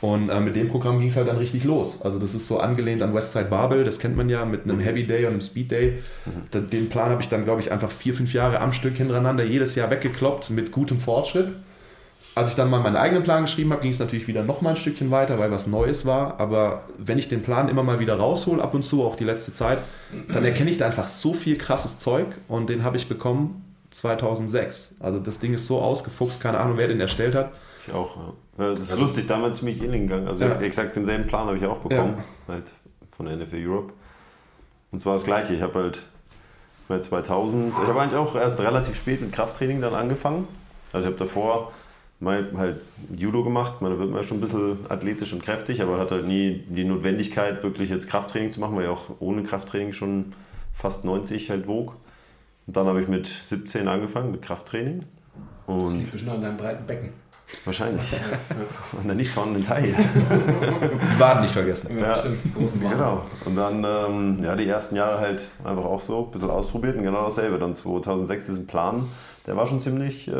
Und 0.00 0.28
äh, 0.28 0.40
mit 0.40 0.56
dem 0.56 0.68
Programm 0.68 0.98
ging 0.98 1.08
es 1.08 1.16
halt 1.16 1.28
dann 1.28 1.38
richtig 1.38 1.64
los. 1.64 2.02
Also 2.02 2.18
das 2.18 2.34
ist 2.34 2.46
so 2.46 2.60
angelehnt 2.60 3.00
an 3.02 3.14
Westside 3.14 3.46
Barbell, 3.46 3.82
das 3.84 3.98
kennt 3.98 4.16
man 4.16 4.28
ja 4.28 4.44
mit 4.44 4.64
einem 4.64 4.78
Heavy 4.78 5.06
Day 5.06 5.24
und 5.24 5.32
einem 5.32 5.40
Speed 5.40 5.70
Day. 5.70 6.02
Da, 6.50 6.60
den 6.60 6.90
Plan 6.90 7.10
habe 7.10 7.22
ich 7.22 7.28
dann, 7.28 7.44
glaube 7.44 7.60
ich, 7.60 7.72
einfach 7.72 7.90
vier, 7.90 8.12
fünf 8.12 8.34
Jahre 8.34 8.60
am 8.60 8.72
Stück 8.72 8.96
hintereinander 8.96 9.44
jedes 9.44 9.74
Jahr 9.74 9.90
weggekloppt 9.90 10.50
mit 10.50 10.70
gutem 10.70 10.98
Fortschritt. 10.98 11.54
Als 12.36 12.50
ich 12.50 12.54
dann 12.54 12.68
mal 12.68 12.80
meinen 12.80 12.96
eigenen 12.96 13.22
Plan 13.22 13.44
geschrieben 13.44 13.72
habe, 13.72 13.80
ging 13.80 13.92
es 13.92 13.98
natürlich 13.98 14.28
wieder 14.28 14.42
noch 14.42 14.60
mal 14.60 14.70
ein 14.70 14.76
Stückchen 14.76 15.10
weiter, 15.10 15.38
weil 15.38 15.50
was 15.50 15.66
Neues 15.66 16.04
war. 16.04 16.38
Aber 16.38 16.82
wenn 16.98 17.18
ich 17.18 17.28
den 17.28 17.42
Plan 17.42 17.70
immer 17.70 17.82
mal 17.82 17.98
wieder 17.98 18.16
raushol, 18.18 18.60
ab 18.60 18.74
und 18.74 18.82
zu, 18.84 19.02
auch 19.04 19.16
die 19.16 19.24
letzte 19.24 19.54
Zeit, 19.54 19.78
dann 20.28 20.44
erkenne 20.44 20.70
ich 20.70 20.76
da 20.76 20.84
einfach 20.84 21.08
so 21.08 21.32
viel 21.32 21.56
krasses 21.56 21.98
Zeug 21.98 22.26
und 22.46 22.68
den 22.68 22.84
habe 22.84 22.98
ich 22.98 23.08
bekommen 23.08 23.64
2006. 23.90 24.96
Also 25.00 25.18
das 25.18 25.38
Ding 25.38 25.54
ist 25.54 25.66
so 25.66 25.80
ausgefuchst, 25.80 26.38
keine 26.38 26.58
Ahnung, 26.58 26.76
wer 26.76 26.88
den 26.88 27.00
erstellt 27.00 27.34
hat. 27.34 27.52
Ich 27.86 27.94
auch. 27.94 28.16
Ja. 28.58 28.74
Das 28.74 28.80
ist 28.80 29.00
lustig, 29.00 29.26
damals 29.26 29.58
ziemlich 29.58 29.82
ähnlich 29.82 30.02
gegangen. 30.02 30.28
Also 30.28 30.44
Ja. 30.44 30.60
exakt 30.60 30.94
denselben 30.94 31.26
Plan 31.26 31.46
habe 31.46 31.56
ich 31.56 31.64
auch 31.64 31.78
bekommen, 31.78 32.18
halt 32.48 32.64
von 33.16 33.24
der 33.24 33.36
NFL 33.36 33.66
Europe. 33.66 33.92
Und 34.92 35.00
zwar 35.00 35.14
das 35.14 35.24
gleiche. 35.24 35.54
Ich 35.54 35.62
habe 35.62 35.74
halt 35.74 36.02
bei 36.86 36.98
2000, 36.98 37.72
ich 37.72 37.88
habe 37.88 37.98
eigentlich 37.98 38.18
auch 38.18 38.36
erst 38.36 38.60
relativ 38.60 38.94
spät 38.94 39.22
mit 39.22 39.32
Krafttraining 39.32 39.80
dann 39.80 39.94
angefangen. 39.94 40.46
Also 40.92 41.08
ich 41.08 41.14
habe 41.14 41.24
davor 41.24 41.72
mal 42.20 42.50
halt 42.56 42.80
Judo 43.14 43.44
gemacht. 43.44 43.80
Man 43.82 43.98
wird 43.98 44.10
man 44.10 44.22
ja 44.22 44.22
schon 44.22 44.38
ein 44.38 44.40
bisschen 44.40 44.78
athletisch 44.88 45.32
und 45.32 45.42
kräftig, 45.42 45.82
aber 45.82 45.98
hat 45.98 46.10
halt 46.10 46.26
nie 46.26 46.64
die 46.68 46.84
Notwendigkeit, 46.84 47.62
wirklich 47.62 47.90
jetzt 47.90 48.08
Krafttraining 48.08 48.50
zu 48.50 48.60
machen, 48.60 48.76
weil 48.76 48.84
ich 48.84 48.90
auch 48.90 49.04
ohne 49.20 49.42
Krafttraining 49.42 49.92
schon 49.92 50.32
fast 50.74 51.04
90 51.04 51.50
halt 51.50 51.66
wog. 51.68 51.96
Und 52.66 52.76
dann 52.76 52.86
habe 52.86 53.00
ich 53.00 53.08
mit 53.08 53.26
17 53.26 53.86
angefangen 53.88 54.32
mit 54.32 54.42
Krafttraining. 54.42 55.04
Das 55.66 55.76
Und 55.76 55.98
liegt 55.98 56.12
bestimmt 56.12 56.32
an 56.34 56.40
deinem 56.40 56.56
breiten 56.56 56.86
Becken. 56.86 57.10
wahrscheinlich. 57.64 58.04
Und 58.92 59.06
dann 59.08 59.16
nicht 59.16 59.30
vorhandenen 59.30 59.66
Teil. 59.66 59.94
Die 59.94 61.20
Waden 61.20 61.42
nicht 61.42 61.52
vergessen. 61.52 61.98
Ja. 61.98 62.16
stimmt. 62.16 62.38
Die 62.44 62.52
großen. 62.52 62.80
Genau. 62.80 63.22
Und 63.44 63.56
dann, 63.56 63.84
ähm, 63.84 64.42
ja, 64.42 64.56
die 64.56 64.66
ersten 64.66 64.96
Jahre 64.96 65.18
halt 65.20 65.42
einfach 65.64 65.84
auch 65.84 66.00
so 66.00 66.24
ein 66.24 66.30
bisschen 66.32 66.50
ausprobiert 66.50 66.96
und 66.96 67.02
genau 67.04 67.24
dasselbe. 67.24 67.58
Dann 67.58 67.74
2006 67.74 68.46
diesen 68.46 68.66
Plan, 68.66 69.08
der 69.46 69.56
war 69.56 69.66
schon 69.66 69.80
ziemlich, 69.80 70.26
äh, 70.28 70.32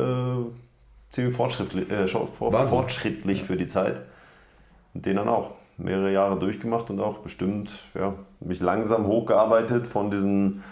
ziemlich 1.16 1.34
fortschrittlich, 1.34 1.90
äh, 1.90 2.06
fortschrittlich 2.06 3.42
für 3.42 3.56
die 3.56 3.66
Zeit. 3.66 4.02
Und 4.94 5.04
den 5.06 5.16
dann 5.16 5.28
auch 5.28 5.52
mehrere 5.78 6.12
Jahre 6.12 6.38
durchgemacht 6.38 6.90
und 6.90 7.00
auch 7.00 7.18
bestimmt, 7.18 7.70
ja, 7.94 8.14
mich 8.40 8.60
langsam 8.60 9.06
hochgearbeitet 9.06 9.86
von 9.86 10.10
diesen 10.10 10.62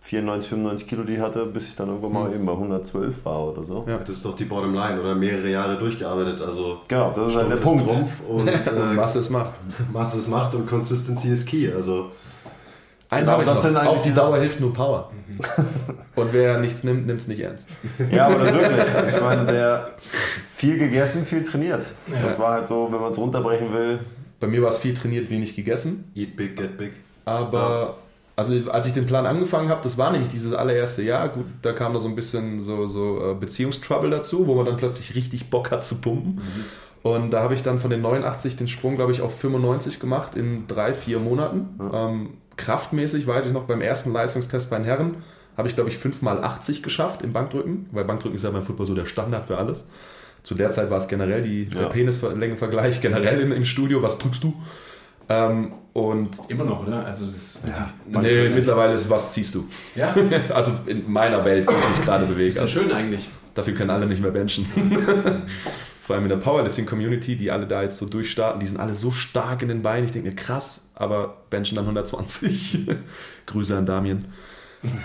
94, 0.00 0.48
95 0.48 0.88
Kilo, 0.88 1.04
die 1.04 1.14
ich 1.14 1.20
hatte, 1.20 1.44
bis 1.44 1.68
ich 1.68 1.76
dann 1.76 1.88
irgendwann 1.88 2.12
mal 2.12 2.34
eben 2.34 2.46
bei 2.46 2.52
112 2.52 3.24
war 3.26 3.48
oder 3.48 3.64
so. 3.64 3.84
Ja. 3.86 3.98
Das 3.98 4.08
ist 4.08 4.24
doch 4.24 4.34
die 4.34 4.46
Bottomline 4.46 4.98
oder 4.98 5.14
mehrere 5.14 5.50
Jahre 5.50 5.76
durchgearbeitet. 5.78 6.40
Also 6.40 6.80
Genau, 6.88 7.12
das 7.14 7.28
ist 7.28 7.36
halt 7.36 7.50
der 7.50 7.58
ist 7.58 7.62
Punkt. 7.62 7.86
Trumpf 7.86 8.20
und 8.26 8.40
Und 8.40 8.48
äh, 8.48 8.96
was 8.96 9.14
es 9.14 9.28
macht. 9.28 9.52
Masse 9.92 10.18
ist 10.18 10.28
Macht 10.28 10.54
und 10.54 10.66
Consistency 10.66 11.28
ist 11.28 11.46
Key. 11.46 11.70
Also 11.70 12.10
Einen 13.10 13.26
Genau, 13.26 13.38
das 13.42 13.56
noch. 13.58 13.62
sind 13.64 13.76
eigentlich 13.76 13.88
Auf 13.90 14.02
die 14.02 14.14
Dauer 14.14 14.38
hilft 14.38 14.60
nur 14.60 14.72
Power. 14.72 15.10
Und 16.16 16.32
wer 16.32 16.58
nichts 16.58 16.84
nimmt, 16.84 17.06
nimmt 17.06 17.20
es 17.20 17.28
nicht 17.28 17.40
ernst. 17.40 17.68
Ja, 18.10 18.26
aber 18.26 18.38
das 18.44 18.52
wirklich. 18.52 19.14
Ich 19.14 19.20
meine, 19.20 19.46
der 19.46 19.90
viel 20.54 20.78
gegessen, 20.78 21.24
viel 21.24 21.42
trainiert. 21.42 21.90
Das 22.22 22.38
war 22.38 22.52
halt 22.52 22.68
so, 22.68 22.88
wenn 22.90 23.00
man 23.00 23.10
es 23.12 23.18
runterbrechen 23.18 23.72
will, 23.72 23.98
Bei 24.38 24.46
mir 24.46 24.62
war 24.62 24.68
es 24.68 24.78
viel 24.78 24.94
trainiert, 24.94 25.30
wenig 25.30 25.56
gegessen. 25.56 26.10
eat 26.14 26.36
big, 26.36 26.56
get 26.56 26.78
big. 26.78 26.92
Aber 27.24 27.96
also 28.36 28.54
als 28.70 28.86
ich 28.86 28.92
den 28.94 29.06
Plan 29.06 29.26
angefangen 29.26 29.68
habe, 29.68 29.80
das 29.82 29.98
war 29.98 30.10
nämlich 30.12 30.30
dieses 30.30 30.54
allererste 30.54 31.02
Jahr, 31.02 31.28
gut, 31.28 31.44
da 31.62 31.72
kam 31.72 31.92
da 31.92 31.98
so 32.00 32.08
ein 32.08 32.14
bisschen 32.14 32.60
so, 32.60 32.86
so 32.86 33.32
äh, 33.32 33.34
Beziehungstrouble 33.34 34.08
dazu, 34.10 34.46
wo 34.46 34.54
man 34.54 34.64
dann 34.66 34.76
plötzlich 34.76 35.14
richtig 35.14 35.50
Bock 35.50 35.70
hat 35.70 35.84
zu 35.84 36.00
pumpen. 36.00 36.40
Und 37.02 37.30
da 37.32 37.42
habe 37.42 37.54
ich 37.54 37.62
dann 37.62 37.78
von 37.78 37.90
den 37.90 38.02
89 38.02 38.56
den 38.56 38.68
Sprung, 38.68 38.96
glaube 38.96 39.12
ich, 39.12 39.20
auf 39.22 39.38
95 39.38 40.00
gemacht 40.00 40.36
in 40.36 40.66
drei, 40.68 40.92
vier 40.94 41.18
Monaten. 41.18 41.68
Ja. 41.78 42.08
Ähm, 42.08 42.30
kraftmäßig 42.56 43.26
weiß 43.26 43.46
ich 43.46 43.52
noch, 43.52 43.64
beim 43.64 43.80
ersten 43.80 44.12
Leistungstest 44.12 44.70
bei 44.70 44.76
den 44.76 44.84
Herren 44.84 45.16
habe 45.56 45.68
ich, 45.68 45.74
glaube 45.74 45.90
ich, 45.90 45.98
5 45.98 46.22
mal 46.22 46.42
80 46.42 46.82
geschafft 46.82 47.22
im 47.22 47.32
Bankdrücken, 47.32 47.86
weil 47.92 48.04
Bankdrücken 48.04 48.36
ist 48.36 48.44
ja 48.44 48.50
beim 48.50 48.62
Football 48.62 48.86
so 48.86 48.94
der 48.94 49.06
Standard 49.06 49.46
für 49.46 49.58
alles. 49.58 49.88
Zu 50.42 50.54
der 50.54 50.70
Zeit 50.70 50.90
war 50.90 50.96
es 50.96 51.08
generell 51.08 51.42
die, 51.42 51.64
ja. 51.64 51.80
der 51.80 51.86
Penislängenvergleich 51.86 53.00
generell 53.02 53.40
im, 53.40 53.52
im 53.52 53.64
Studio. 53.64 54.02
Was 54.02 54.18
drückst 54.18 54.42
du? 54.42 54.54
Ähm, 55.28 55.72
und 55.92 56.38
Immer 56.48 56.64
noch, 56.64 56.86
oder? 56.86 57.04
Also 57.04 57.26
das, 57.26 57.58
ja. 57.66 57.90
nee, 58.06 58.48
mittlerweile 58.54 58.94
ist 58.94 59.10
was 59.10 59.32
ziehst 59.32 59.54
du? 59.54 59.66
Ja. 59.94 60.14
also 60.54 60.72
in 60.86 61.10
meiner 61.10 61.44
Welt, 61.44 61.68
die 61.68 61.74
ich 61.74 61.98
mich 61.98 62.04
gerade 62.04 62.24
bewege. 62.26 62.48
Ist 62.48 62.58
ja 62.58 62.66
schön 62.66 62.92
eigentlich. 62.92 63.28
Dafür 63.54 63.74
können 63.74 63.90
alle 63.90 64.06
nicht 64.06 64.22
mehr 64.22 64.30
benchen. 64.30 64.66
Vor 66.10 66.16
allem 66.16 66.24
in 66.24 66.30
der 66.30 66.38
Powerlifting-Community, 66.38 67.36
die 67.36 67.52
alle 67.52 67.68
da 67.68 67.84
jetzt 67.84 67.98
so 67.98 68.04
durchstarten, 68.04 68.58
die 68.58 68.66
sind 68.66 68.80
alle 68.80 68.96
so 68.96 69.12
stark 69.12 69.62
in 69.62 69.68
den 69.68 69.82
Beinen. 69.82 70.06
Ich 70.06 70.10
denke 70.10 70.30
mir, 70.30 70.34
krass, 70.34 70.88
aber 70.96 71.36
benchen 71.50 71.76
dann 71.76 71.84
120. 71.84 72.88
Grüße 73.46 73.78
an 73.78 73.86
Damien. 73.86 74.24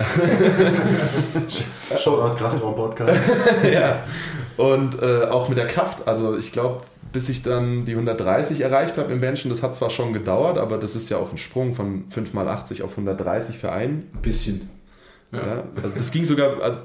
Shoutout 1.95 2.38
Kraftraum 2.38 2.74
Podcast. 2.74 3.21
ja. 3.71 4.03
Und 4.57 5.00
äh, 5.00 5.25
auch 5.25 5.47
mit 5.47 5.59
der 5.59 5.67
Kraft. 5.67 6.07
Also 6.07 6.39
ich 6.39 6.51
glaube, 6.51 6.81
bis 7.13 7.29
ich 7.29 7.43
dann 7.43 7.85
die 7.85 7.91
130 7.91 8.62
erreicht 8.62 8.97
habe 8.97 9.13
im 9.13 9.21
Benchen, 9.21 9.50
das 9.50 9.62
hat 9.62 9.75
zwar 9.75 9.91
schon 9.91 10.12
gedauert, 10.12 10.57
aber 10.57 10.79
das 10.79 10.95
ist 10.95 11.12
ja 11.12 11.17
auch 11.17 11.29
ein 11.29 11.38
Sprung 11.38 11.75
von 11.75 12.05
5 12.09 12.33
mal 12.33 12.47
80 12.47 12.81
auf 12.81 12.89
130 12.89 13.59
für 13.59 13.71
einen. 13.71 14.09
Ein 14.12 14.21
bisschen. 14.24 14.71
Ja. 15.31 15.45
ja. 15.45 15.63
also 15.75 15.89
das 15.95 16.09
ging 16.09 16.25
sogar. 16.25 16.59
Also, 16.63 16.79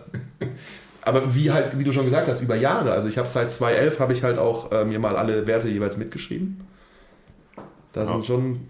aber 1.02 1.34
wie 1.34 1.50
halt, 1.50 1.78
wie 1.78 1.84
du 1.84 1.92
schon 1.92 2.04
gesagt 2.04 2.28
hast, 2.28 2.40
über 2.40 2.56
Jahre. 2.56 2.92
Also 2.92 3.08
ich 3.08 3.18
habe 3.18 3.28
seit 3.28 3.50
2011 3.50 4.00
habe 4.00 4.12
ich 4.12 4.22
halt 4.22 4.38
auch 4.38 4.70
äh, 4.72 4.84
mir 4.84 4.98
mal 4.98 5.16
alle 5.16 5.46
Werte 5.46 5.68
jeweils 5.68 5.96
mitgeschrieben. 5.96 6.60
Da 7.92 8.02
ja. 8.02 8.06
sind 8.06 8.26
schon 8.26 8.60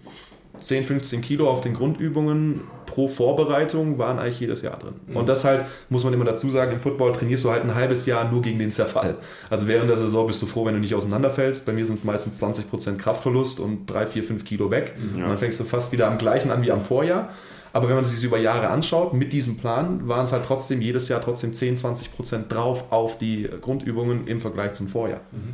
10, 0.59 0.85
15 0.85 1.21
Kilo 1.21 1.49
auf 1.49 1.61
den 1.61 1.73
Grundübungen 1.73 2.61
pro 2.85 3.07
Vorbereitung 3.07 3.97
waren 3.97 4.19
eigentlich 4.19 4.39
jedes 4.39 4.61
Jahr 4.61 4.77
drin. 4.77 4.93
Mhm. 5.07 5.15
Und 5.15 5.29
das 5.29 5.45
halt, 5.45 5.65
muss 5.89 6.03
man 6.03 6.13
immer 6.13 6.25
dazu 6.25 6.49
sagen, 6.49 6.73
im 6.73 6.79
Football 6.79 7.13
trainierst 7.13 7.43
du 7.43 7.51
halt 7.51 7.63
ein 7.63 7.73
halbes 7.73 8.05
Jahr 8.05 8.29
nur 8.29 8.41
gegen 8.41 8.59
den 8.59 8.71
Zerfall. 8.71 9.17
Also 9.49 9.67
während 9.67 9.89
der 9.89 9.97
Saison 9.97 10.27
bist 10.27 10.41
du 10.41 10.45
froh, 10.45 10.65
wenn 10.65 10.73
du 10.73 10.79
nicht 10.79 10.93
auseinanderfällst. 10.93 11.65
Bei 11.65 11.73
mir 11.73 11.85
sind 11.85 11.95
es 11.95 12.03
meistens 12.03 12.41
20% 12.41 12.97
Kraftverlust 12.97 13.59
und 13.59 13.85
3, 13.87 14.07
4, 14.07 14.23
5 14.23 14.45
Kilo 14.45 14.71
weg. 14.71 14.95
Ja. 15.15 15.23
Und 15.23 15.29
dann 15.29 15.37
fängst 15.37 15.59
du 15.59 15.63
fast 15.63 15.91
wieder 15.91 16.07
am 16.07 16.17
gleichen 16.17 16.51
an 16.51 16.61
wie 16.63 16.71
am 16.71 16.81
Vorjahr. 16.81 17.29
Aber 17.73 17.87
wenn 17.87 17.95
man 17.95 18.05
sich 18.05 18.23
über 18.23 18.37
Jahre 18.37 18.69
anschaut, 18.69 19.13
mit 19.13 19.31
diesem 19.31 19.57
Plan 19.57 20.07
waren 20.07 20.25
es 20.25 20.31
halt 20.31 20.45
trotzdem 20.45 20.81
jedes 20.81 21.07
Jahr 21.07 21.21
trotzdem 21.21 21.53
10, 21.53 21.77
20 21.77 22.13
Prozent 22.13 22.51
drauf 22.51 22.91
auf 22.91 23.17
die 23.17 23.49
Grundübungen 23.61 24.27
im 24.27 24.41
Vergleich 24.41 24.73
zum 24.73 24.87
Vorjahr. 24.87 25.21
Mhm. 25.31 25.53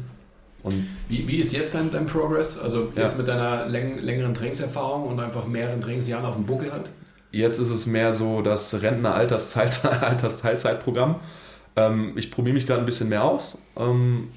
Und 0.63 0.87
wie, 1.07 1.27
wie 1.27 1.37
ist 1.37 1.53
jetzt 1.53 1.75
dein, 1.75 1.91
dein 1.91 2.07
Progress? 2.07 2.57
Also 2.57 2.91
jetzt 2.95 3.13
ja. 3.13 3.17
mit 3.17 3.27
deiner 3.27 3.67
läng 3.67 3.99
längeren 3.99 4.33
Trainingserfahrung 4.33 5.07
und 5.07 5.19
einfach 5.19 5.45
mehreren 5.45 5.81
Trainingsjahren 5.81 6.25
auf 6.25 6.35
dem 6.35 6.45
Buckel 6.45 6.73
halt? 6.73 6.89
Jetzt 7.31 7.59
ist 7.59 7.69
es 7.69 7.85
mehr 7.85 8.11
so 8.11 8.41
das 8.41 8.81
Rentner-Altersteilzeitprogramm. 8.81 11.15
Ähm, 11.77 12.13
ich 12.15 12.31
probiere 12.31 12.55
mich 12.55 12.65
gerade 12.65 12.79
ein 12.79 12.87
bisschen 12.87 13.07
mehr 13.07 13.23
aus. 13.23 13.55
Ähm, 13.77 14.29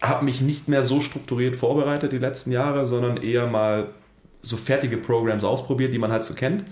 habe 0.00 0.24
mich 0.24 0.40
nicht 0.40 0.68
mehr 0.68 0.82
so 0.82 1.02
strukturiert 1.02 1.54
vorbereitet 1.54 2.12
die 2.12 2.18
letzten 2.18 2.50
Jahre, 2.50 2.86
sondern 2.86 3.18
eher 3.18 3.46
mal 3.46 3.88
so 4.42 4.56
fertige 4.56 4.96
Programs 4.96 5.44
ausprobiert, 5.44 5.92
die 5.92 5.98
man 5.98 6.12
halt 6.12 6.24
so 6.24 6.34
kennt. 6.34 6.64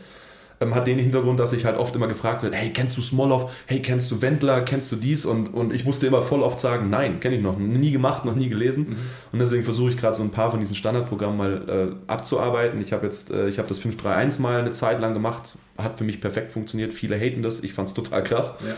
Ähm, 0.61 0.75
hat 0.75 0.89
den 0.89 0.99
Hintergrund, 0.99 1.39
dass 1.39 1.53
ich 1.53 1.65
halt 1.65 1.77
oft 1.77 1.95
immer 1.95 2.09
gefragt 2.09 2.43
werde, 2.43 2.57
hey, 2.57 2.73
kennst 2.73 2.97
du 2.97 3.01
Smolov? 3.01 3.53
Hey, 3.67 3.81
kennst 3.81 4.11
du 4.11 4.21
Wendler? 4.23 4.63
Kennst 4.63 4.91
du 4.91 4.97
dies? 4.97 5.25
Und, 5.25 5.55
und 5.55 5.73
ich 5.73 5.85
musste 5.85 6.07
immer 6.07 6.23
voll 6.23 6.43
oft 6.43 6.59
sagen, 6.59 6.91
nein, 6.91 7.21
kenne 7.21 7.37
ich 7.37 7.43
noch, 7.43 7.59
nie 7.59 7.93
gemacht, 7.93 8.25
noch 8.25 8.35
nie 8.35 8.49
gelesen. 8.49 8.89
Mhm. 8.89 8.97
Und 9.33 9.39
deswegen 9.39 9.63
versuche 9.63 9.91
ich 9.91 9.97
gerade 9.97 10.17
so 10.17 10.23
ein 10.23 10.31
paar 10.31 10.51
von 10.51 10.59
diesen 10.59 10.75
Standardprogrammen 10.75 11.37
mal 11.37 11.69
äh, 11.69 12.11
abzuarbeiten. 12.11 12.81
Ich 12.81 12.93
habe 12.93 13.07
jetzt, 13.07 13.31
äh, 13.31 13.49
ich 13.49 13.59
habe 13.59 13.69
das 13.69 13.79
531 13.79 14.41
mal 14.41 14.61
eine 14.61 14.73
Zeit 14.73 15.01
lang 15.01 15.15
gemacht, 15.15 15.57
hat 15.77 15.97
für 15.97 16.05
mich 16.05 16.21
perfekt 16.21 16.51
funktioniert. 16.51 16.93
Viele 16.93 17.17
haten 17.17 17.43
das, 17.43 17.63
ich 17.63 17.73
fand 17.73 17.89
es 17.89 17.95
total 17.95 18.25
krass. 18.25 18.59
Ja. 18.67 18.75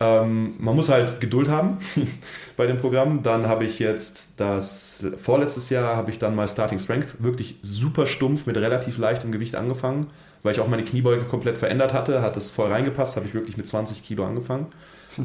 Ähm, 0.00 0.54
man 0.58 0.74
muss 0.74 0.88
halt 0.88 1.20
Geduld 1.20 1.48
haben 1.48 1.78
bei 2.56 2.66
dem 2.66 2.76
Programm. 2.76 3.22
Dann 3.22 3.46
habe 3.46 3.64
ich 3.64 3.78
jetzt 3.78 4.40
das 4.40 5.04
vorletztes 5.20 5.70
Jahr 5.70 5.96
habe 5.96 6.10
ich 6.10 6.18
dann 6.18 6.34
mal 6.34 6.48
Starting 6.48 6.78
Strength 6.78 7.22
wirklich 7.22 7.56
super 7.62 8.06
stumpf 8.06 8.46
mit 8.46 8.56
relativ 8.56 8.98
leichtem 8.98 9.32
Gewicht 9.32 9.54
angefangen, 9.54 10.08
weil 10.42 10.52
ich 10.52 10.60
auch 10.60 10.68
meine 10.68 10.84
Kniebeuge 10.84 11.24
komplett 11.24 11.58
verändert 11.58 11.92
hatte, 11.92 12.22
hat 12.22 12.36
es 12.36 12.50
voll 12.50 12.70
reingepasst, 12.70 13.16
habe 13.16 13.26
ich 13.26 13.34
wirklich 13.34 13.56
mit 13.56 13.68
20 13.68 14.02
Kilo 14.02 14.26
angefangen. 14.26 14.66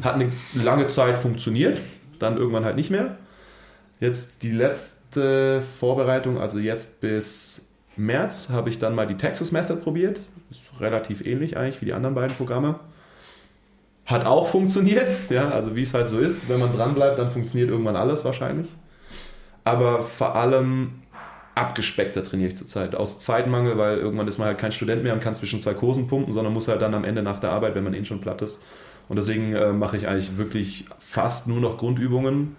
Hat 0.02 0.14
eine 0.14 0.30
lange 0.54 0.86
Zeit 0.86 1.18
funktioniert, 1.18 1.80
dann 2.20 2.36
irgendwann 2.36 2.64
halt 2.64 2.76
nicht 2.76 2.90
mehr. 2.90 3.16
Jetzt 3.98 4.44
die 4.44 4.52
letzte 4.52 5.62
Vorbereitung, 5.80 6.38
also 6.40 6.58
jetzt 6.58 7.00
bis 7.00 7.68
März, 7.96 8.50
habe 8.50 8.70
ich 8.70 8.78
dann 8.78 8.94
mal 8.94 9.06
die 9.06 9.16
Texas 9.16 9.50
Method 9.50 9.76
probiert. 9.76 10.20
Ist 10.50 10.62
relativ 10.78 11.26
ähnlich 11.26 11.56
eigentlich 11.56 11.80
wie 11.80 11.86
die 11.86 11.92
anderen 11.92 12.14
beiden 12.14 12.36
Programme. 12.36 12.78
Hat 14.10 14.26
auch 14.26 14.48
funktioniert, 14.48 15.06
ja, 15.30 15.48
also 15.50 15.76
wie 15.76 15.82
es 15.82 15.94
halt 15.94 16.08
so 16.08 16.18
ist. 16.18 16.48
Wenn 16.48 16.58
man 16.58 16.72
dran 16.72 16.94
bleibt, 16.94 17.18
dann 17.18 17.30
funktioniert 17.30 17.70
irgendwann 17.70 17.96
alles 17.96 18.24
wahrscheinlich. 18.24 18.68
Aber 19.62 20.02
vor 20.02 20.34
allem 20.34 21.02
abgespeckter 21.54 22.24
trainiere 22.24 22.48
ich 22.48 22.56
zurzeit. 22.56 22.96
Aus 22.96 23.20
Zeitmangel, 23.20 23.78
weil 23.78 23.98
irgendwann 23.98 24.26
ist 24.26 24.38
man 24.38 24.48
halt 24.48 24.58
kein 24.58 24.72
Student 24.72 25.04
mehr 25.04 25.14
und 25.14 25.20
kann 25.20 25.34
zwischen 25.34 25.60
zwei 25.60 25.74
Kursen 25.74 26.08
pumpen, 26.08 26.34
sondern 26.34 26.52
muss 26.52 26.66
halt 26.66 26.82
dann 26.82 26.94
am 26.94 27.04
Ende 27.04 27.22
nach 27.22 27.38
der 27.38 27.50
Arbeit, 27.50 27.74
wenn 27.76 27.84
man 27.84 27.94
eh 27.94 28.04
schon 28.04 28.20
platt 28.20 28.42
ist. 28.42 28.60
Und 29.08 29.16
deswegen 29.16 29.54
äh, 29.54 29.72
mache 29.72 29.96
ich 29.96 30.08
eigentlich 30.08 30.38
wirklich 30.38 30.86
fast 30.98 31.46
nur 31.46 31.60
noch 31.60 31.78
Grundübungen 31.78 32.56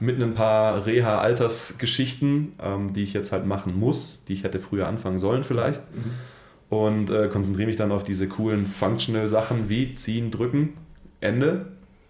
mit 0.00 0.20
ein 0.20 0.34
paar 0.34 0.86
Reha-Altersgeschichten, 0.86 2.52
ähm, 2.62 2.92
die 2.92 3.02
ich 3.02 3.12
jetzt 3.12 3.32
halt 3.32 3.46
machen 3.46 3.78
muss, 3.78 4.22
die 4.26 4.32
ich 4.32 4.44
hätte 4.44 4.58
früher 4.58 4.86
anfangen 4.86 5.18
sollen 5.18 5.44
vielleicht. 5.44 5.82
Mhm. 5.94 6.76
Und 6.76 7.10
äh, 7.10 7.28
konzentriere 7.28 7.66
mich 7.66 7.76
dann 7.76 7.92
auf 7.92 8.04
diese 8.04 8.28
coolen 8.28 8.66
Functional-Sachen 8.66 9.68
wie 9.68 9.94
ziehen, 9.94 10.30
drücken, 10.30 10.74
Ende. 11.20 11.66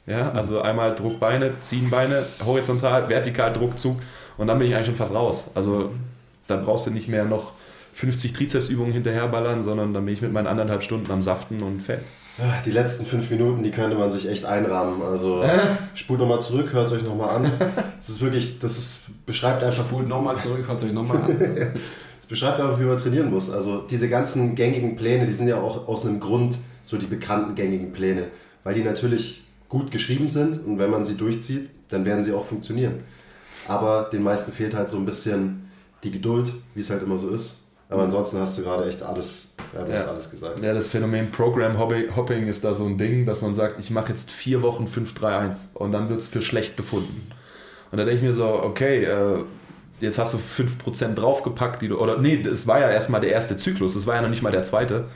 Ja, 0.07 0.33
also 0.33 0.61
einmal 0.61 0.95
Druckbeine, 0.95 1.52
ziehen 1.61 1.90
Beine, 1.90 2.25
horizontal, 2.45 3.09
vertikal 3.09 3.52
Druckzug 3.52 4.00
und 4.38 4.47
dann 4.47 4.59
bin 4.59 4.69
ich 4.69 4.75
eigentlich 4.75 4.87
schon 4.87 4.97
fast 4.97 5.14
raus. 5.14 5.50
Also 5.55 5.93
dann 6.47 6.64
brauchst 6.64 6.87
du 6.87 6.90
nicht 6.90 7.09
mehr 7.09 7.25
noch 7.25 7.52
50 7.93 8.33
Trizepsübungen 8.33 8.93
hinterherballern, 8.93 9.62
sondern 9.62 9.93
dann 9.95 10.05
bin 10.05 10.14
ich 10.14 10.23
mit 10.23 10.33
meinen 10.33 10.47
anderthalb 10.47 10.83
Stunden 10.83 11.11
am 11.12 11.23
Saften 11.23 11.62
und 11.62 11.81
fett. 11.81 12.00
Die 12.64 12.71
letzten 12.71 13.05
fünf 13.05 13.31
Minuten, 13.31 13.62
die 13.62 13.71
könnte 13.71 13.97
man 13.97 14.11
sich 14.11 14.29
echt 14.29 14.47
einrahmen. 14.47 15.02
Also 15.02 15.45
spult 15.95 16.21
nochmal 16.21 16.40
zurück, 16.40 16.73
hört 16.73 16.87
es 16.87 16.93
euch 16.93 17.02
nochmal 17.02 17.37
an. 17.37 17.52
Das 17.99 18.09
ist 18.09 18.23
wirklich, 18.23 18.59
das 18.61 18.79
ist, 18.79 19.26
beschreibt 19.26 19.62
einfach. 19.62 19.85
Spult 19.85 20.09
nochmal 20.09 20.37
zurück, 20.37 20.67
hört 20.67 20.79
es 20.79 20.85
euch 20.85 20.93
nochmal 20.93 21.19
an. 21.19 21.75
Es 22.19 22.26
beschreibt 22.26 22.61
einfach, 22.61 22.79
wie 22.79 22.85
man 22.85 22.99
trainieren 22.99 23.31
muss. 23.31 23.50
Also 23.50 23.81
diese 23.81 24.09
ganzen 24.09 24.55
gängigen 24.55 24.95
Pläne, 24.95 25.26
die 25.26 25.33
sind 25.33 25.49
ja 25.49 25.57
auch 25.57 25.88
aus 25.88 26.07
einem 26.07 26.21
Grund 26.21 26.59
so 26.83 26.97
die 26.97 27.07
bekannten 27.07 27.55
gängigen 27.55 27.93
Pläne 27.93 28.29
weil 28.64 28.75
die 28.75 28.85
natürlich 28.85 29.43
gut 29.69 29.90
geschrieben 29.90 30.29
sind 30.29 30.64
und 30.67 30.79
wenn 30.79 30.90
man 30.90 31.05
sie 31.05 31.17
durchzieht, 31.17 31.71
dann 31.88 32.05
werden 32.05 32.23
sie 32.23 32.33
auch 32.33 32.45
funktionieren. 32.45 33.05
Aber 33.69 34.09
den 34.12 34.23
meisten 34.23 34.52
fehlt 34.52 34.75
halt 34.75 34.90
so 34.90 34.97
ein 34.97 35.07
bisschen 35.07 35.71
die 36.02 36.11
Geduld, 36.11 36.52
wie 36.75 36.81
es 36.81 36.90
halt 36.90 37.02
immer 37.02 37.19
so 37.19 37.31
ist. 37.31 37.59
Aber 37.88 38.05
ansonsten 38.05 38.38
hast 38.38 38.57
du 38.57 38.62
gerade 38.62 38.88
echt 38.88 39.02
alles, 39.02 39.55
ja, 39.75 39.87
ja. 39.87 40.05
alles 40.07 40.31
gesagt. 40.31 40.64
Ja, 40.64 40.73
das 40.73 40.87
Phänomen 40.87 41.31
Program 41.33 41.76
Hopping 41.79 42.47
ist 42.47 42.64
da 42.64 42.73
so 42.73 42.85
ein 42.85 42.97
Ding, 42.99 43.26
dass 43.26 43.43
man 43.43 43.55
sagt, 43.55 43.81
ich 43.81 43.90
mache 43.90 44.11
jetzt 44.11 44.31
vier 44.31 44.62
Wochen 44.62 44.85
5-3-1 44.85 45.75
und 45.75 45.90
dann 45.90 46.09
wird 46.09 46.21
es 46.21 46.29
für 46.29 46.40
schlecht 46.40 46.76
befunden. 46.76 47.31
Und 47.90 47.99
da 47.99 48.05
denke 48.05 48.19
ich 48.19 48.23
mir 48.23 48.33
so, 48.33 48.47
okay, 48.47 49.05
äh, 49.05 49.38
jetzt 50.00 50.21
hast 50.21 50.35
du 50.35 50.38
5% 50.38 51.14
draufgepackt, 51.14 51.83
die 51.83 51.88
du, 51.88 51.99
oder 51.99 52.19
nee, 52.19 52.40
es 52.40 52.69
war 52.69 52.79
ja 52.79 52.90
erstmal 52.90 53.21
der 53.21 53.33
erste 53.33 53.57
Zyklus, 53.57 53.97
es 53.97 54.07
war 54.07 54.14
ja 54.14 54.23
noch 54.23 54.31
nicht 54.31 54.43
mal 54.43 54.52
der 54.52 54.62
zweite. 54.62 55.07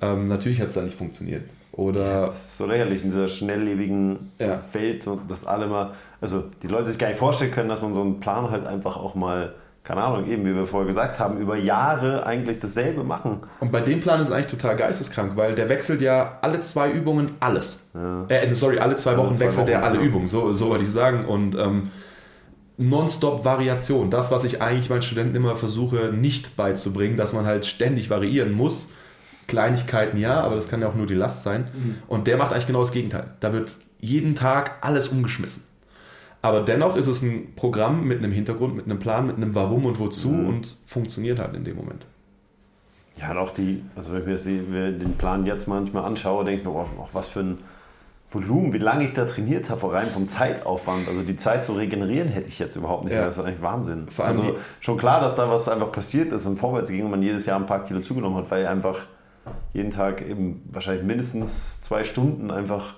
Ähm, 0.00 0.28
natürlich 0.28 0.60
hat 0.60 0.68
es 0.68 0.74
da 0.74 0.82
nicht 0.82 0.96
funktioniert. 0.96 1.42
Oder 1.76 2.06
ja, 2.06 2.26
das 2.26 2.36
ist 2.36 2.58
so 2.58 2.66
lächerlich 2.66 3.02
in 3.02 3.10
dieser 3.10 3.26
schnelllebigen 3.26 4.30
ja. 4.38 4.60
Welt 4.72 5.06
und 5.08 5.28
das 5.28 5.44
alle 5.44 5.66
mal, 5.66 5.92
also 6.20 6.44
die 6.62 6.68
Leute 6.68 6.86
sich 6.86 6.98
gar 6.98 7.08
nicht 7.08 7.18
vorstellen 7.18 7.50
können, 7.50 7.68
dass 7.68 7.82
man 7.82 7.92
so 7.92 8.00
einen 8.00 8.20
Plan 8.20 8.50
halt 8.50 8.64
einfach 8.64 8.96
auch 8.96 9.16
mal, 9.16 9.54
keine 9.82 10.02
Ahnung, 10.02 10.28
eben 10.28 10.44
wie 10.46 10.54
wir 10.54 10.66
vorher 10.66 10.86
gesagt 10.86 11.18
haben, 11.18 11.36
über 11.38 11.56
Jahre 11.56 12.26
eigentlich 12.26 12.60
dasselbe 12.60 13.02
machen. 13.02 13.40
Und 13.58 13.72
bei 13.72 13.80
dem 13.80 13.98
Plan 13.98 14.20
ist 14.20 14.28
es 14.28 14.32
eigentlich 14.32 14.46
total 14.46 14.76
geisteskrank, 14.76 15.36
weil 15.36 15.56
der 15.56 15.68
wechselt 15.68 16.00
ja 16.00 16.38
alle 16.42 16.60
zwei 16.60 16.90
Übungen 16.90 17.32
alles. 17.40 17.90
Ja. 17.92 18.24
Äh, 18.28 18.54
sorry, 18.54 18.78
alle 18.78 18.94
zwei 18.94 19.16
Wochen 19.16 19.28
alle 19.28 19.36
zwei 19.36 19.44
wechselt 19.46 19.66
Wochen, 19.66 19.72
er 19.72 19.82
alle 19.82 19.98
Übungen, 19.98 20.28
so, 20.28 20.52
so 20.52 20.68
wollte 20.68 20.84
ich 20.84 20.92
sagen. 20.92 21.24
Und 21.24 21.56
ähm, 21.56 21.90
nonstop 22.76 23.44
Variation, 23.44 24.10
das, 24.10 24.30
was 24.30 24.44
ich 24.44 24.62
eigentlich 24.62 24.90
meinen 24.90 25.02
Studenten 25.02 25.34
immer 25.34 25.56
versuche 25.56 26.12
nicht 26.14 26.56
beizubringen, 26.56 27.16
dass 27.16 27.32
man 27.32 27.46
halt 27.46 27.66
ständig 27.66 28.10
variieren 28.10 28.52
muss 28.52 28.90
Kleinigkeiten 29.46 30.18
ja, 30.18 30.40
aber 30.40 30.54
das 30.54 30.68
kann 30.68 30.80
ja 30.80 30.88
auch 30.88 30.94
nur 30.94 31.06
die 31.06 31.14
Last 31.14 31.42
sein. 31.42 31.68
Mhm. 31.74 31.96
Und 32.08 32.26
der 32.26 32.36
macht 32.36 32.52
eigentlich 32.52 32.66
genau 32.66 32.80
das 32.80 32.92
Gegenteil. 32.92 33.28
Da 33.40 33.52
wird 33.52 33.72
jeden 34.00 34.34
Tag 34.34 34.78
alles 34.80 35.08
umgeschmissen. 35.08 35.64
Aber 36.42 36.60
dennoch 36.60 36.96
ist 36.96 37.06
es 37.06 37.22
ein 37.22 37.54
Programm 37.56 38.06
mit 38.06 38.18
einem 38.18 38.30
Hintergrund, 38.32 38.76
mit 38.76 38.84
einem 38.84 38.98
Plan, 38.98 39.26
mit 39.26 39.36
einem 39.36 39.54
Warum 39.54 39.86
und 39.86 39.98
Wozu 39.98 40.28
mhm. 40.28 40.48
und 40.48 40.76
funktioniert 40.84 41.40
halt 41.40 41.54
in 41.54 41.64
dem 41.64 41.76
Moment. 41.76 42.04
Ja, 43.16 43.30
und 43.30 43.38
auch 43.38 43.50
die, 43.50 43.82
also 43.96 44.12
wenn 44.12 44.28
ich 44.34 44.44
mir 44.44 44.92
den 44.92 45.16
Plan 45.16 45.46
jetzt 45.46 45.68
manchmal 45.68 46.04
anschaue, 46.04 46.44
denke 46.44 46.60
ich 46.60 46.66
mir, 46.66 46.74
oh, 46.74 47.08
was 47.12 47.28
für 47.28 47.40
ein 47.40 47.58
Volumen, 48.34 48.72
wie 48.72 48.78
lange 48.78 49.04
ich 49.04 49.14
da 49.14 49.24
trainiert 49.24 49.70
habe, 49.70 49.92
rein 49.92 50.08
vom 50.08 50.26
Zeitaufwand, 50.26 51.08
also 51.08 51.22
die 51.22 51.36
Zeit 51.36 51.64
zu 51.64 51.74
regenerieren, 51.74 52.28
hätte 52.28 52.48
ich 52.48 52.58
jetzt 52.58 52.74
überhaupt 52.76 53.04
nicht 53.04 53.12
Ja. 53.12 53.20
mehr. 53.20 53.26
Das 53.26 53.38
ist 53.38 53.44
eigentlich 53.44 53.62
Wahnsinn. 53.62 54.08
Vor 54.08 54.24
allem 54.24 54.40
also 54.40 54.56
schon 54.80 54.98
klar, 54.98 55.20
dass 55.20 55.36
da 55.36 55.48
was 55.48 55.68
einfach 55.68 55.92
passiert 55.92 56.32
ist 56.32 56.44
und 56.44 56.58
vorwärts 56.58 56.90
ging 56.90 57.04
und 57.04 57.10
man 57.12 57.22
jedes 57.22 57.46
Jahr 57.46 57.58
ein 57.58 57.66
paar 57.66 57.84
Kilo 57.84 58.00
zugenommen 58.00 58.36
hat, 58.36 58.50
weil 58.50 58.66
einfach 58.66 58.98
jeden 59.72 59.90
Tag 59.90 60.22
eben 60.22 60.62
wahrscheinlich 60.70 61.04
mindestens 61.04 61.80
zwei 61.80 62.04
Stunden 62.04 62.50
einfach 62.50 62.94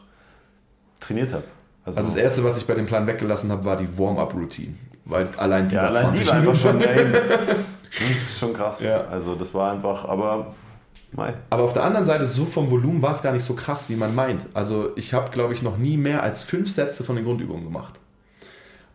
trainiert 1.00 1.32
habe. 1.32 1.44
Also 1.84 2.00
das 2.00 2.16
erste, 2.16 2.42
was 2.44 2.58
ich 2.58 2.66
bei 2.66 2.74
dem 2.74 2.86
Plan 2.86 3.06
weggelassen 3.06 3.50
habe, 3.50 3.64
war 3.64 3.76
die 3.76 3.98
Warm-up-Routine. 3.98 4.74
Weil 5.04 5.28
allein 5.36 5.68
die 5.68 5.76
ja, 5.76 5.82
war 5.82 5.88
allein 5.90 6.04
20 6.16 6.22
die 6.22 6.28
war 6.28 6.36
einfach 6.36 6.64
Minuten. 6.64 6.82
schon, 6.82 6.96
ey, 6.96 7.06
das 8.00 8.10
ist 8.10 8.38
schon 8.38 8.52
krass. 8.52 8.82
Ja. 8.82 9.04
Also 9.06 9.36
das 9.36 9.54
war 9.54 9.72
einfach, 9.72 10.04
aber 10.04 10.54
mei. 11.12 11.34
Aber 11.48 11.62
auf 11.62 11.72
der 11.72 11.84
anderen 11.84 12.04
Seite, 12.04 12.26
so 12.26 12.44
vom 12.44 12.70
Volumen 12.70 13.02
war 13.02 13.12
es 13.12 13.22
gar 13.22 13.32
nicht 13.32 13.44
so 13.44 13.54
krass, 13.54 13.88
wie 13.88 13.94
man 13.94 14.16
meint. 14.16 14.46
Also 14.52 14.90
ich 14.96 15.14
habe, 15.14 15.30
glaube 15.30 15.54
ich, 15.54 15.62
noch 15.62 15.78
nie 15.78 15.96
mehr 15.96 16.24
als 16.24 16.42
fünf 16.42 16.68
Sätze 16.68 17.04
von 17.04 17.14
den 17.14 17.24
Grundübungen 17.24 17.64
gemacht. 17.64 18.00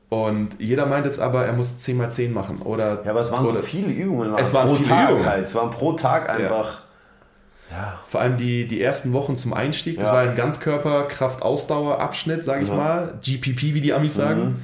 Und 0.10 0.60
jeder 0.60 0.86
meint 0.88 1.05
jetzt 1.05 1.22
aber, 1.22 1.46
er 1.46 1.53
muss 1.53 1.77
10 1.77 1.96
mal 1.96 2.12
10 2.12 2.34
machen. 2.34 2.62
Oder, 2.63 3.01
Ja, 3.05 3.12
aber 3.12 3.22
es 3.22 3.31
waren 3.31 3.48
so 3.48 3.53
viele 3.62 3.93
Übungen. 3.93 4.36
Es 4.36 4.53
waren 4.53 4.67
pro 4.67 4.75
viele 4.75 4.89
Tag 4.89 5.10
Übungen. 5.10 5.25
Halt. 5.25 5.46
Es 5.46 5.55
waren 5.55 5.72
pro 5.72 5.93
Tag 5.93 6.29
einfach. 6.29 6.81
Ja. 7.71 7.99
Vor 8.07 8.19
allem 8.21 8.35
die, 8.37 8.67
die 8.67 8.81
ersten 8.81 9.13
Wochen 9.13 9.35
zum 9.37 9.53
Einstieg, 9.53 9.97
das 9.97 10.09
Ja. 10.09 10.13
war 10.15 10.21
ein 10.23 10.35
Ganzkörper-Kraft-Ausdauer-Abschnitt, 10.35 12.43
sage 12.43 12.63
ich 12.63 12.69
Ja. 12.69 12.75
mal. 12.75 13.13
GPP, 13.23 13.73
wie 13.73 13.81
die 13.81 13.93
Amis 13.93 14.13
sagen. 14.15 14.61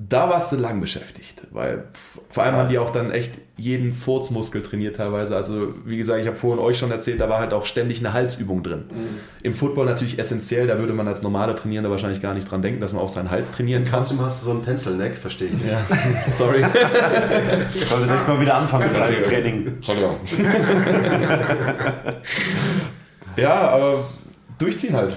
Da 0.00 0.28
warst 0.30 0.52
du 0.52 0.56
lang 0.56 0.80
beschäftigt, 0.80 1.42
weil 1.50 1.78
pff, 1.92 2.20
vor 2.30 2.44
allem 2.44 2.54
Ja. 2.54 2.60
haben 2.60 2.68
die 2.68 2.78
auch 2.78 2.90
dann 2.90 3.10
echt 3.10 3.32
jeden 3.56 3.94
Furzmuskel 3.94 4.62
trainiert 4.62 4.94
teilweise. 4.94 5.34
Also 5.34 5.74
wie 5.84 5.96
gesagt, 5.96 6.20
ich 6.20 6.28
habe 6.28 6.36
vorhin 6.36 6.60
euch 6.64 6.78
schon 6.78 6.92
erzählt, 6.92 7.20
da 7.20 7.28
war 7.28 7.40
halt 7.40 7.52
auch 7.52 7.64
ständig 7.64 7.98
eine 7.98 8.12
Halsübung 8.12 8.62
drin. 8.62 8.84
Im 9.42 9.54
Football 9.54 9.86
natürlich 9.86 10.20
essentiell, 10.20 10.68
da 10.68 10.78
würde 10.78 10.92
man 10.92 11.08
als 11.08 11.22
normale 11.22 11.56
Trainierender 11.56 11.90
wahrscheinlich 11.90 12.20
gar 12.22 12.32
nicht 12.32 12.48
dran 12.48 12.62
denken, 12.62 12.78
dass 12.80 12.92
man 12.92 13.02
auch 13.02 13.08
seinen 13.08 13.28
Hals 13.32 13.50
trainieren 13.50 13.82
kann. 13.82 13.94
Trotzdem 13.98 14.20
hast 14.20 14.40
du 14.42 14.44
so 14.46 14.50
einen 14.52 14.62
Pencil-Neck, 14.62 15.16
verstehe 15.18 15.48
ich 15.48 15.54
nicht. 15.54 15.66
Ja, 15.66 15.80
sorry. 16.32 16.64
Ich 17.74 17.84
sollte 17.86 18.06
nächstes 18.06 18.28
Mal 18.28 18.40
wieder 18.40 18.54
anfangen 18.54 18.92
mit 18.92 19.02
Okay. 19.02 19.22
Training. 19.26 19.66
Entschuldigung. 19.66 20.16
ja, 23.36 23.52
aber 23.70 24.04
durchziehen 24.58 24.94
halt. 24.94 25.16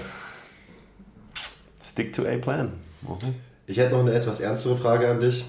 Stick 1.88 2.12
to 2.12 2.22
a 2.26 2.36
plan. 2.38 2.72
Mhm. 3.02 3.34
Ich 3.66 3.76
hätte 3.76 3.92
noch 3.92 4.00
eine 4.00 4.12
etwas 4.12 4.40
ernstere 4.40 4.76
Frage 4.76 5.08
an 5.08 5.20
dich. 5.20 5.44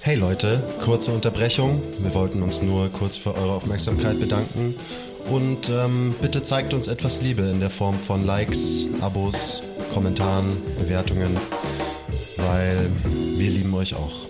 Hey 0.00 0.16
Leute, 0.16 0.60
kurze 0.84 1.12
Unterbrechung. 1.12 1.80
Wir 2.00 2.12
wollten 2.12 2.42
uns 2.42 2.60
nur 2.60 2.88
kurz 2.88 3.16
für 3.16 3.36
eure 3.36 3.52
Aufmerksamkeit 3.52 4.18
bedanken. 4.18 4.74
Und 5.30 5.68
ähm, 5.68 6.12
bitte 6.20 6.42
zeigt 6.42 6.74
uns 6.74 6.88
etwas 6.88 7.20
Liebe 7.20 7.42
in 7.42 7.60
der 7.60 7.70
Form 7.70 7.94
von 7.94 8.26
Likes, 8.26 8.88
Abos, 9.00 9.62
Kommentaren, 9.94 10.46
Bewertungen, 10.80 11.36
weil 12.36 12.90
wir 13.36 13.50
lieben 13.50 13.72
euch 13.74 13.94
auch. 13.94 14.26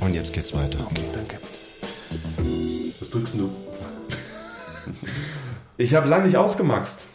Und 0.00 0.14
jetzt 0.14 0.32
geht's 0.32 0.52
weiter. 0.54 0.78
Was 3.00 3.10
drückst 3.10 3.34
du? 3.34 3.50
Ich 5.76 5.94
habe 5.94 6.08
lange 6.08 6.26
nicht 6.26 6.36
ausgemaxt. 6.36 7.06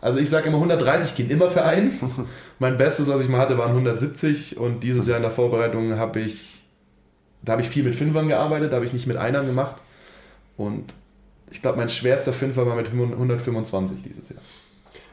Also 0.00 0.18
ich 0.18 0.30
sage 0.30 0.48
immer 0.48 0.56
130 0.56 1.14
gehen 1.14 1.30
immer 1.30 1.50
für 1.50 1.62
einen. 1.62 1.98
Mein 2.58 2.78
Bestes, 2.78 3.08
was 3.08 3.22
ich 3.22 3.28
mal 3.28 3.38
hatte, 3.38 3.58
waren 3.58 3.70
170 3.70 4.56
und 4.56 4.80
dieses 4.80 5.06
Jahr 5.06 5.16
in 5.16 5.22
der 5.22 5.30
Vorbereitung 5.30 5.98
habe 5.98 6.20
ich, 6.20 6.62
da 7.42 7.52
habe 7.52 7.62
ich 7.62 7.68
viel 7.68 7.82
mit 7.82 7.94
Fünfern 7.94 8.28
gearbeitet, 8.28 8.72
da 8.72 8.76
habe 8.76 8.86
ich 8.86 8.92
nicht 8.92 9.06
mit 9.06 9.16
Einern 9.16 9.46
gemacht 9.46 9.76
und 10.56 10.94
ich 11.50 11.62
glaube, 11.62 11.78
mein 11.78 11.88
schwerster 11.88 12.32
Fünfer 12.32 12.66
war 12.66 12.76
mit 12.76 12.88
125 12.88 14.02
dieses 14.02 14.30
Jahr. 14.30 14.40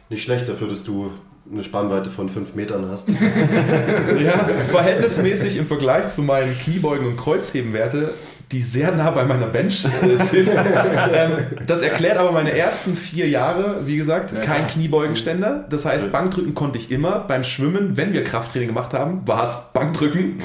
Nicht 0.10 0.24
schlecht 0.24 0.48
dafür, 0.48 0.68
dass 0.68 0.84
du 0.84 1.12
eine 1.52 1.64
Spannweite 1.64 2.10
von 2.12 2.30
5 2.30 2.56
Metern 2.56 2.90
hast. 2.90 3.10
Ja, 4.20 4.48
verhältnismäßig 4.70 5.58
im 5.58 5.66
Vergleich 5.66 6.08
zu 6.08 6.22
meinen 6.22 6.58
Kniebeugen- 6.58 7.08
und 7.08 7.18
Kreuzhebenwerte, 7.18 8.14
die 8.52 8.62
sehr 8.62 8.92
nah 8.94 9.12
bei 9.12 9.26
meiner 9.26 9.48
Bench 9.48 9.86
äh, 9.86 10.18
sind. 10.18 10.50
ähm, 11.14 11.32
das 11.66 11.82
erklärt 11.82 12.18
aber 12.18 12.32
meine 12.32 12.58
ersten 12.58 12.96
vier 12.96 13.28
Jahre, 13.28 13.86
wie 13.86 13.98
gesagt, 13.98 14.32
Ja, 14.32 14.42
kein. 14.42 14.68
Kniebeugenständer. 14.68 15.66
Das 15.70 15.86
heißt, 15.86 16.12
Bankdrücken 16.12 16.56
konnte 16.56 16.78
ich 16.78 16.92
immer. 16.92 17.20
Beim 17.20 17.44
Schwimmen, 17.44 17.98
wenn 17.98 18.14
wir 18.14 18.24
Krafttraining 18.24 18.70
gemacht 18.70 18.94
haben, 18.94 19.28
war 19.28 19.44
es 19.44 19.64
Bankdrücken. 19.74 20.40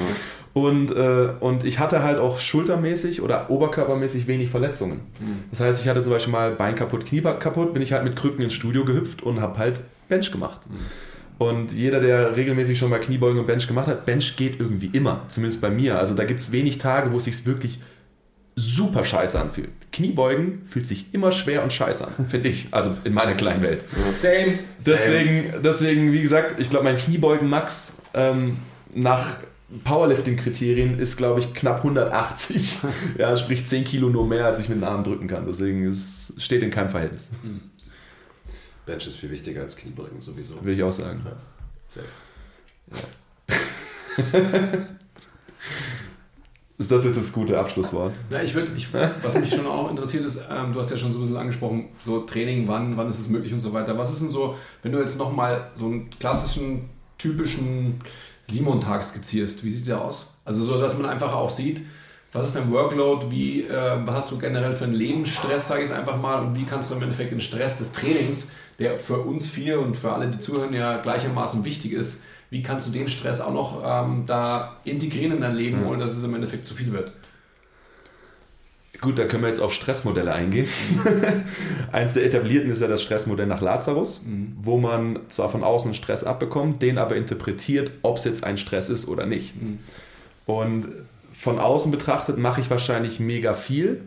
Und, 0.55 0.91
äh, 0.95 1.31
und 1.41 1.65
ich 1.65 1.79
hatte 1.79 2.03
halt 2.03 2.19
auch 2.19 2.39
schultermäßig 2.39 3.23
oder 3.23 3.49
oberkörpermäßig 3.51 4.27
wenig 4.27 4.51
Verletzungen. 4.51 5.01
Das 5.51 5.61
heißt, 5.61 5.81
ich 5.81 5.89
hatte 5.89 6.03
zum 6.03 6.13
Beispiel 6.13 6.33
mal 6.33 6.53
Bein 6.53 6.75
kaputt, 6.75 7.07
Knie 7.07 7.23
kaputt, 7.23 7.73
bin 7.73 7.83
ich 7.83 7.93
halt 7.93 8.05
mit 8.05 8.17
Krücken 8.17 8.43
ins 8.43 8.53
Studio 8.53 8.85
gehüpft 8.85 9.23
und 9.23 9.41
habe 9.41 9.59
halt 9.59 9.81
Bench 10.09 10.31
gemacht. 10.31 10.61
Und 11.39 11.73
jeder, 11.73 12.01
der 12.01 12.37
regelmäßig 12.37 12.79
schon 12.79 12.91
mal 12.91 13.01
Kniebeugen 13.01 13.41
und 13.41 13.47
Bench 13.47 13.67
gemacht 13.67 13.89
hat, 13.89 14.07
Bench 14.07 14.37
geht 14.37 14.61
irgendwie 14.61 14.91
immer, 14.93 15.25
zumindest 15.29 15.61
bei 15.61 15.71
mir. 15.71 15.99
Also 15.99 16.15
da 16.15 16.25
gibt 16.25 16.41
es 16.41 16.53
wenig 16.53 16.79
Tage, 16.79 17.13
wo 17.13 17.17
es 17.17 17.25
sich 17.25 17.45
wirklich 17.47 17.81
super 18.55 19.05
scheiße 19.05 19.41
anfühlt. 19.41 19.71
Kniebeugen 19.93 20.63
fühlt 20.67 20.87
sich 20.87 21.07
immer 21.13 21.33
schwer 21.33 21.63
und 21.63 21.73
scheiße 21.73 22.07
an, 22.07 22.29
finde 22.29 22.49
ich. 22.49 22.69
Also 22.71 22.97
in 23.05 23.15
meiner 23.15 23.35
kleinen 23.35 23.63
Welt. 23.63 23.83
Same. 24.09 24.59
Deswegen, 24.85 25.63
deswegen, 25.63 26.13
wie 26.13 26.23
gesagt, 26.23 26.61
ich 26.61 26.71
glaube, 26.71 26.85
mein 26.85 26.97
Kniebeugen 26.97 27.49
Max 27.49 27.99
ähm, 28.15 28.59
nach 28.95 29.39
Powerlifting-Kriterien 29.85 30.99
ist, 30.99 31.17
glaube 31.17 31.41
ich, 31.41 31.55
knapp 31.55 31.79
180. 31.79 32.79
ja, 33.19 33.37
sprich 33.37 33.67
10 33.67 33.85
Kilo 33.85 34.11
nur 34.11 34.27
mehr, 34.27 34.47
als 34.47 34.59
ich 34.59 34.69
mit 34.69 34.79
den 34.79 34.85
Armen 34.85 35.05
drücken 35.05 35.29
kann. 35.29 35.47
Deswegen 35.47 35.87
es 35.87 36.35
steht 36.37 36.63
in 36.63 36.71
keinem 36.71 36.91
Verhältnis, 36.91 37.31
Bench 38.87 39.07
ist 39.07 39.17
viel 39.17 39.31
wichtiger 39.31 39.63
als 39.63 39.77
Kniebeugen 39.77 40.21
sowieso. 40.21 40.63
will 40.65 40.75
ich 40.75 40.83
auch 40.83 40.93
sagen. 40.93 41.25
Safe. 41.87 42.07
Ist 46.83 46.91
das 46.91 47.05
jetzt 47.05 47.17
das 47.17 47.33
gute 47.33 47.57
Abschlusswort? 47.59 48.13
Ja, 48.29 48.43
ich 48.43 48.55
würde, 48.55 48.73
ich, 48.75 48.93
was 48.93 49.39
mich 49.39 49.55
schon 49.55 49.67
auch 49.67 49.89
interessiert 49.89 50.25
ist, 50.25 50.41
ähm, 50.51 50.73
du 50.73 50.81
hast 50.81 50.91
ja 50.91 50.97
schon 50.99 51.13
so 51.13 51.19
ein 51.19 51.21
bisschen 51.21 51.37
angesprochen, 51.37 51.91
so 52.03 52.23
Training, 52.23 52.67
wann, 52.67 52.97
wann 52.97 53.09
ist 53.09 53.21
es 53.21 53.29
möglich 53.29 53.53
und 53.53 53.61
so 53.61 53.73
weiter. 53.73 53.97
Was 53.97 54.13
ist 54.13 54.23
denn 54.23 54.31
so, 54.31 54.57
wenn 54.83 54.91
du 54.91 54.99
jetzt 54.99 55.17
nochmal 55.17 55.71
so 55.75 55.85
einen 55.85 56.11
klassischen, 56.11 56.91
typischen 57.19 58.01
Simon-Tag 58.43 59.05
skizzierst, 59.05 59.63
wie 59.63 59.71
sieht 59.71 59.87
der 59.87 60.01
aus? 60.01 60.35
Also 60.45 60.65
so, 60.65 60.81
dass 60.81 60.97
man 60.97 61.07
einfach 61.07 61.33
auch 61.33 61.51
sieht, 61.51 61.83
was 62.33 62.47
ist 62.47 62.57
dein 62.57 62.71
Workload, 62.73 63.31
wie, 63.31 63.63
äh, 63.63 63.99
hast 64.07 64.31
du 64.31 64.39
generell 64.39 64.73
für 64.73 64.85
einen 64.85 64.95
Lebensstress, 64.95 65.69
sage 65.69 65.83
ich 65.83 65.91
jetzt 65.91 65.99
einfach 65.99 66.17
mal, 66.17 66.41
und 66.41 66.55
wie 66.57 66.65
kannst 66.65 66.91
du 66.91 66.97
im 66.97 67.03
Endeffekt 67.03 67.31
den 67.31 67.41
Stress 67.41 67.79
des 67.79 67.93
Trainings, 67.93 68.53
der 68.79 68.97
für 68.97 69.19
uns 69.19 69.47
vier 69.47 69.81
und 69.81 69.97
für 69.97 70.13
alle, 70.13 70.29
die 70.29 70.39
zuhören, 70.39 70.73
ja 70.73 70.97
gleichermaßen 70.99 71.65
wichtig 71.65 71.93
ist, 71.93 72.23
wie 72.49 72.63
kannst 72.63 72.89
du 72.89 72.93
den 72.93 73.09
Stress 73.09 73.41
auch 73.41 73.53
noch 73.53 73.83
ähm, 73.85 74.25
da 74.27 74.77
integrieren 74.85 75.33
in 75.33 75.41
dein 75.41 75.55
Leben, 75.55 75.87
ohne 75.87 75.99
dass 75.99 76.13
es 76.13 76.23
im 76.23 76.35
Endeffekt 76.35 76.65
zu 76.65 76.75
viel 76.75 76.93
wird? 76.93 77.13
Gut, 79.01 79.19
da 79.19 79.25
können 79.25 79.43
wir 79.43 79.49
jetzt 79.49 79.61
auf 79.61 79.73
Stressmodelle 79.73 80.33
eingehen. 80.33 80.69
Eins 81.93 82.13
der 82.13 82.25
etablierten 82.25 82.71
ist 82.71 82.81
ja 82.81 82.89
das 82.89 83.03
Stressmodell 83.03 83.47
nach 83.47 83.61
Lazarus, 83.61 84.23
wo 84.61 84.79
man 84.79 85.19
zwar 85.29 85.49
von 85.49 85.65
außen 85.65 85.93
Stress 85.95 86.25
abbekommt, 86.25 86.83
den 86.83 86.99
aber 86.99 87.17
interpretiert, 87.17 87.91
ob 88.03 88.19
es 88.19 88.25
jetzt 88.25 88.45
ein 88.45 88.59
Stress 88.59 88.89
ist 88.91 89.09
oder 89.09 89.27
nicht. 89.27 89.55
Und 90.47 90.89
von 91.43 91.59
außen 91.59 91.91
betrachtet 91.91 92.39
mache 92.39 92.61
ich 92.61 92.71
wahrscheinlich 92.71 93.19
mega 93.19 93.55
viel, 93.55 94.03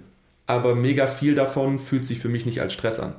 aber 0.48 0.74
mega 0.74 1.08
viel 1.08 1.36
davon 1.36 1.80
fühlt 1.80 2.06
sich 2.06 2.20
für 2.20 2.30
mich 2.30 2.46
nicht 2.46 2.62
als 2.62 2.72
Stress 2.72 2.98
an. 3.02 3.14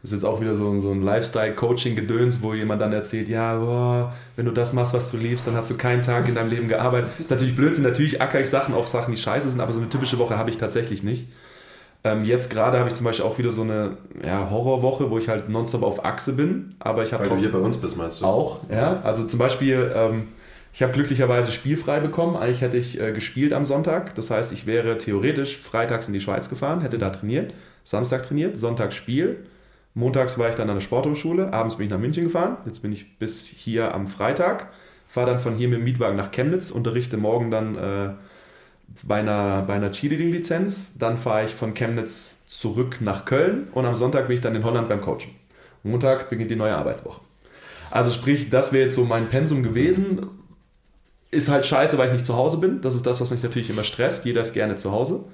Das 0.00 0.10
ist 0.10 0.22
jetzt 0.22 0.24
auch 0.24 0.40
wieder 0.40 0.54
so, 0.54 0.80
so 0.80 0.90
ein 0.90 1.02
Lifestyle-Coaching-Gedöns, 1.02 2.40
wo 2.40 2.54
jemand 2.54 2.80
dann 2.80 2.94
erzählt, 2.94 3.28
ja, 3.28 3.58
boah, 3.58 4.14
wenn 4.36 4.46
du 4.46 4.52
das 4.52 4.72
machst, 4.72 4.94
was 4.94 5.10
du 5.10 5.18
liebst, 5.18 5.46
dann 5.46 5.54
hast 5.54 5.70
du 5.70 5.76
keinen 5.76 6.00
Tag 6.00 6.26
in 6.28 6.34
deinem 6.34 6.48
Leben 6.48 6.66
gearbeitet. 6.66 7.10
Das 7.12 7.20
ist 7.20 7.30
natürlich 7.30 7.54
Blödsinn, 7.54 7.84
natürlich 7.84 8.22
acker 8.22 8.40
ich 8.40 8.48
Sachen, 8.48 8.74
auch 8.74 8.86
Sachen, 8.86 9.14
die 9.14 9.20
scheiße 9.20 9.50
sind, 9.50 9.60
aber 9.60 9.72
so 9.72 9.80
eine 9.80 9.90
typische 9.90 10.18
Woche 10.18 10.38
habe 10.38 10.48
ich 10.48 10.56
tatsächlich 10.56 11.02
nicht. 11.02 11.26
Ähm, 12.04 12.24
jetzt 12.24 12.48
gerade 12.48 12.78
habe 12.78 12.88
ich 12.88 12.94
zum 12.94 13.04
Beispiel 13.04 13.26
auch 13.26 13.36
wieder 13.36 13.50
so 13.50 13.62
eine 13.62 13.98
ja, 14.24 14.48
Horrorwoche, 14.48 15.10
wo 15.10 15.18
ich 15.18 15.28
halt 15.28 15.50
nonstop 15.50 15.82
auf 15.82 16.06
Achse 16.06 16.32
bin, 16.32 16.74
aber 16.78 17.02
ich 17.02 17.12
habe 17.12 17.24
Weil 17.24 17.36
du 17.36 17.36
hier 17.36 17.52
bei 17.52 17.58
uns 17.58 17.76
bist, 17.76 17.98
meinst 17.98 18.22
du? 18.22 18.24
auch, 18.24 18.60
ja. 18.70 19.02
Also 19.02 19.26
zum 19.26 19.38
Beispiel, 19.38 19.92
ähm, 19.94 20.28
ich 20.72 20.82
habe 20.82 20.92
glücklicherweise 20.92 21.52
spielfrei 21.52 22.00
bekommen. 22.00 22.36
Eigentlich 22.36 22.62
hätte 22.62 22.78
ich 22.78 23.00
äh, 23.00 23.12
gespielt 23.12 23.52
am 23.52 23.64
Sonntag. 23.66 24.14
Das 24.14 24.30
heißt, 24.30 24.52
ich 24.52 24.66
wäre 24.66 24.96
theoretisch 24.96 25.58
freitags 25.58 26.06
in 26.06 26.14
die 26.14 26.20
Schweiz 26.20 26.48
gefahren, 26.48 26.80
hätte 26.80 26.98
da 26.98 27.10
trainiert, 27.10 27.52
Samstag 27.84 28.22
trainiert, 28.22 28.56
Sonntag 28.56 28.92
Spiel. 28.92 29.44
Montags 29.94 30.38
war 30.38 30.48
ich 30.48 30.54
dann 30.54 30.70
an 30.70 30.76
der 30.76 30.80
Sporthochschule, 30.80 31.52
abends 31.52 31.76
bin 31.76 31.86
ich 31.86 31.92
nach 31.92 31.98
München 31.98 32.24
gefahren. 32.24 32.56
Jetzt 32.64 32.80
bin 32.80 32.92
ich 32.92 33.18
bis 33.18 33.46
hier 33.46 33.94
am 33.94 34.08
Freitag, 34.08 34.68
fahre 35.06 35.32
dann 35.32 35.40
von 35.40 35.54
hier 35.54 35.68
mit 35.68 35.78
dem 35.78 35.84
Mietwagen 35.84 36.16
nach 36.16 36.30
Chemnitz, 36.30 36.70
unterrichte 36.70 37.18
morgen 37.18 37.50
dann 37.50 37.76
äh, 37.76 38.10
bei 39.02 39.16
einer, 39.16 39.62
bei 39.66 39.74
einer 39.74 39.90
Cheerleading-Lizenz. 39.90 40.96
Dann 40.98 41.18
fahre 41.18 41.44
ich 41.44 41.54
von 41.54 41.74
Chemnitz 41.74 42.44
zurück 42.46 42.98
nach 43.00 43.26
Köln 43.26 43.68
und 43.72 43.84
am 43.84 43.96
Sonntag 43.96 44.28
bin 44.28 44.36
ich 44.36 44.40
dann 44.40 44.54
in 44.54 44.64
Holland 44.64 44.88
beim 44.88 45.02
Coachen. 45.02 45.34
Montag 45.82 46.30
beginnt 46.30 46.50
die 46.50 46.56
neue 46.56 46.74
Arbeitswoche. 46.74 47.20
Also 47.90 48.10
sprich, 48.10 48.48
das 48.48 48.72
wäre 48.72 48.84
jetzt 48.84 48.94
so 48.94 49.04
mein 49.04 49.28
Pensum 49.28 49.62
gewesen. 49.62 50.26
Ist 51.32 51.48
halt 51.48 51.66
scheiße, 51.66 51.98
weil 51.98 52.06
ich 52.06 52.12
nicht 52.12 52.26
zu 52.26 52.36
Hause 52.36 52.58
bin. 52.58 52.80
Das 52.80 52.94
ist 52.94 53.04
das, 53.04 53.20
was 53.20 53.30
mich 53.30 53.42
natürlich 53.42 53.70
immer 53.70 53.82
stresst. 53.82 54.24
Jeder 54.24 54.42
ist 54.42 54.52
gerne 54.52 54.76
zu 54.76 54.92
Hause. 54.92 55.24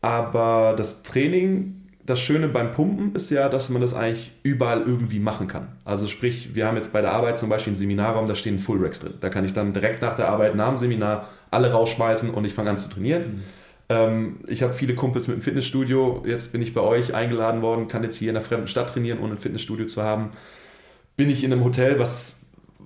Aber 0.00 0.74
das 0.76 1.02
Training 1.02 1.80
das 2.10 2.20
Schöne 2.20 2.48
beim 2.48 2.72
Pumpen 2.72 3.14
ist 3.14 3.30
ja, 3.30 3.48
dass 3.48 3.68
man 3.68 3.80
das 3.80 3.94
eigentlich 3.94 4.32
überall 4.42 4.80
irgendwie 4.80 5.20
machen 5.20 5.46
kann. 5.46 5.68
Also 5.84 6.06
sprich, 6.06 6.54
wir 6.54 6.66
haben 6.66 6.76
jetzt 6.76 6.92
bei 6.92 7.00
der 7.00 7.12
Arbeit 7.12 7.38
zum 7.38 7.48
Beispiel 7.48 7.70
einen 7.70 7.78
Seminarraum, 7.78 8.26
da 8.26 8.34
stehen 8.34 8.58
Full 8.58 8.82
Racks 8.82 9.00
drin. 9.00 9.14
Da 9.20 9.28
kann 9.28 9.44
ich 9.44 9.52
dann 9.52 9.72
direkt 9.72 10.02
nach 10.02 10.16
der 10.16 10.28
Arbeit, 10.28 10.54
nach 10.56 10.68
dem 10.68 10.78
Seminar 10.78 11.28
alle 11.50 11.70
rausschmeißen 11.70 12.30
und 12.30 12.44
ich 12.44 12.52
fange 12.52 12.70
an 12.70 12.76
zu 12.76 12.88
trainieren. 12.88 13.22
Mhm. 13.22 13.42
Ähm, 13.90 14.36
ich 14.48 14.62
habe 14.62 14.74
viele 14.74 14.94
Kumpels 14.94 15.28
mit 15.28 15.36
dem 15.36 15.42
Fitnessstudio. 15.42 16.24
Jetzt 16.26 16.52
bin 16.52 16.62
ich 16.62 16.74
bei 16.74 16.80
euch 16.80 17.14
eingeladen 17.14 17.62
worden, 17.62 17.86
kann 17.86 18.02
jetzt 18.02 18.16
hier 18.16 18.30
in 18.30 18.36
einer 18.36 18.44
fremden 18.44 18.66
Stadt 18.66 18.90
trainieren, 18.90 19.20
ohne 19.20 19.32
ein 19.32 19.38
Fitnessstudio 19.38 19.86
zu 19.86 20.02
haben. 20.02 20.30
Bin 21.16 21.30
ich 21.30 21.44
in 21.44 21.52
einem 21.52 21.64
Hotel, 21.64 21.98
was 21.98 22.34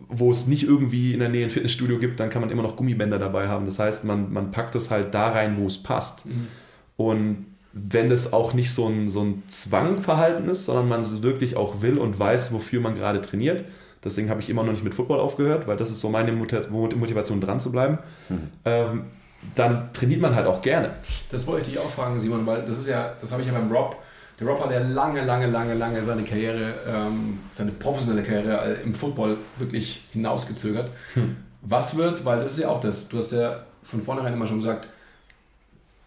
wo 0.09 0.31
es 0.31 0.47
nicht 0.47 0.65
irgendwie 0.65 1.13
in 1.13 1.21
der 1.21 1.29
Nähe 1.29 1.45
ein 1.45 1.51
Fitnessstudio 1.51 1.99
gibt, 1.99 2.21
dann 2.21 2.31
kann 2.31 2.41
man 2.41 2.51
immer 2.51 2.63
noch 2.63 2.77
Gummibänder 2.77 3.19
dabei 3.19 3.49
haben. 3.49 3.67
Das 3.67 3.79
heißt, 3.79 4.05
man, 4.05 4.33
man 4.33 4.51
packt 4.51 4.75
es 4.75 4.91
halt 4.91 5.15
da 5.15 5.31
rein, 5.31 5.57
wo 5.57 5.67
es 5.67 5.83
passt. 5.83 6.27
Mhm. 6.27 6.49
Und 6.97 7.47
wenn 7.73 8.11
es 8.13 8.33
auch 8.33 8.55
nicht 8.55 8.73
so 8.73 8.87
ein, 8.87 9.09
so 9.09 9.23
ein 9.23 9.43
Zwangverhalten 9.49 10.49
ist, 10.49 10.65
sondern 10.67 10.89
man 10.89 11.01
es 11.01 11.23
wirklich 11.23 11.57
auch 11.57 11.83
will 11.83 11.99
und 11.99 12.19
weiß, 12.19 12.53
wofür 12.53 12.81
man 12.81 12.95
gerade 12.95 13.21
trainiert. 13.21 13.65
Deswegen 14.05 14.31
habe 14.31 14.41
ich 14.41 14.51
immer 14.51 14.63
noch 14.63 14.73
nicht 14.73 14.85
mit 14.85 14.95
Football 14.95 15.19
aufgehört, 15.19 15.67
weil 15.67 15.77
das 15.77 15.91
ist 15.91 16.01
so 16.01 16.09
meine 16.09 16.31
Motivation, 16.31 17.41
dran 17.41 17.59
zu 17.59 17.73
bleiben. 17.73 17.99
Mhm. 18.29 18.39
Ähm, 18.65 19.05
dann 19.55 19.93
trainiert 19.93 20.21
man 20.21 20.35
halt 20.35 20.47
auch 20.47 20.63
gerne. 20.63 20.95
Das 21.31 21.47
wollte 21.47 21.69
ich 21.69 21.75
dich 21.75 21.79
auch 21.83 21.91
fragen, 21.91 22.21
Simon, 22.21 22.47
weil 22.47 22.63
das 22.63 22.79
ist 22.79 22.89
ja, 22.89 23.15
das 23.21 23.33
habe 23.33 23.43
ich 23.43 23.49
ja 23.49 23.55
beim 23.55 23.71
Rob. 23.73 23.97
Der 24.41 24.49
Rob 24.49 24.65
hat 24.65 24.71
ja 24.73 24.81
lange, 24.81 25.25
lange, 25.25 25.47
lange, 25.47 25.75
lange 25.75 26.05
seine 26.05 26.25
Karriere, 26.25 26.75
ähm, 26.87 27.39
seine 27.53 27.71
professionelle 27.71 28.27
Karriere 28.27 28.75
im 28.85 28.95
Football 28.95 29.37
wirklich 29.59 30.03
hinausgezögert. 30.13 30.91
Hm. 31.15 31.37
Was 31.63 31.97
wird, 31.97 32.25
weil 32.25 32.41
das 32.41 32.53
ist 32.53 32.59
ja 32.59 32.69
auch 32.69 32.81
das, 32.81 33.09
du 33.09 33.19
hast 33.19 33.33
ja 33.33 33.61
von 33.83 34.03
vornherein 34.03 34.33
immer 34.33 34.47
schon 34.47 34.59
gesagt, 34.59 34.89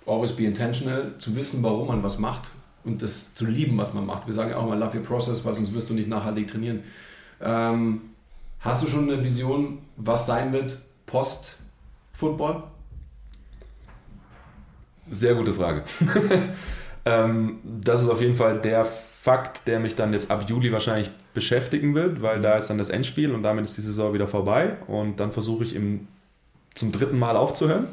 always 0.06 0.34
be 0.34 0.44
intentional, 0.44 1.14
zu 1.18 1.36
wissen, 1.36 1.64
warum 1.64 1.88
man 1.88 2.04
was 2.04 2.20
macht 2.20 2.50
und 2.84 3.02
das 3.02 3.34
zu 3.34 3.46
lieben, 3.46 3.78
was 3.78 3.94
man 3.94 4.06
macht. 4.06 4.28
Wir 4.28 4.34
sagen 4.34 4.54
auch 4.54 4.68
mal, 4.68 4.78
love 4.78 4.98
your 4.98 5.04
process, 5.04 5.44
weil 5.46 5.54
sonst 5.54 5.74
wirst 5.74 5.90
du 5.90 5.94
nicht 5.94 6.10
nachhaltig 6.10 6.48
trainieren. 6.48 6.84
Ähm, 7.40 8.02
hast 8.60 8.84
du 8.84 8.88
schon 8.88 9.10
eine 9.10 9.24
Vision, 9.24 9.80
was 9.96 10.26
sein 10.26 10.52
wird 10.52 10.80
post-Football? 11.06 12.64
Sehr 15.10 15.36
gute 15.36 15.54
Frage. 15.54 15.84
ähm, 17.08 17.60
das 17.64 18.02
ist 18.02 18.10
auf 18.10 18.22
jeden 18.22 18.36
Fall 18.36 18.60
der 18.60 18.86
Fakt, 18.86 19.68
der 19.68 19.80
mich 19.80 19.96
dann 19.96 20.14
jetzt 20.14 20.30
ab 20.32 20.46
Juli 20.48 20.72
wahrscheinlich 20.72 21.10
beschäftigen 21.34 21.96
wird, 21.96 22.22
weil 22.22 22.42
da 22.42 22.58
ist 22.58 22.68
dann 22.68 22.78
das 22.78 22.90
Endspiel 22.90 23.34
und 23.34 23.44
damit 23.44 23.66
ist 23.66 23.78
die 23.78 23.82
Saison 23.82 24.14
wieder 24.14 24.28
vorbei 24.28 24.78
und 24.88 25.20
dann 25.20 25.32
versuche 25.32 25.64
ich 25.64 25.76
im 25.76 26.08
zum 26.76 26.92
dritten 26.92 27.18
Mal 27.18 27.36
aufzuhören. 27.36 27.88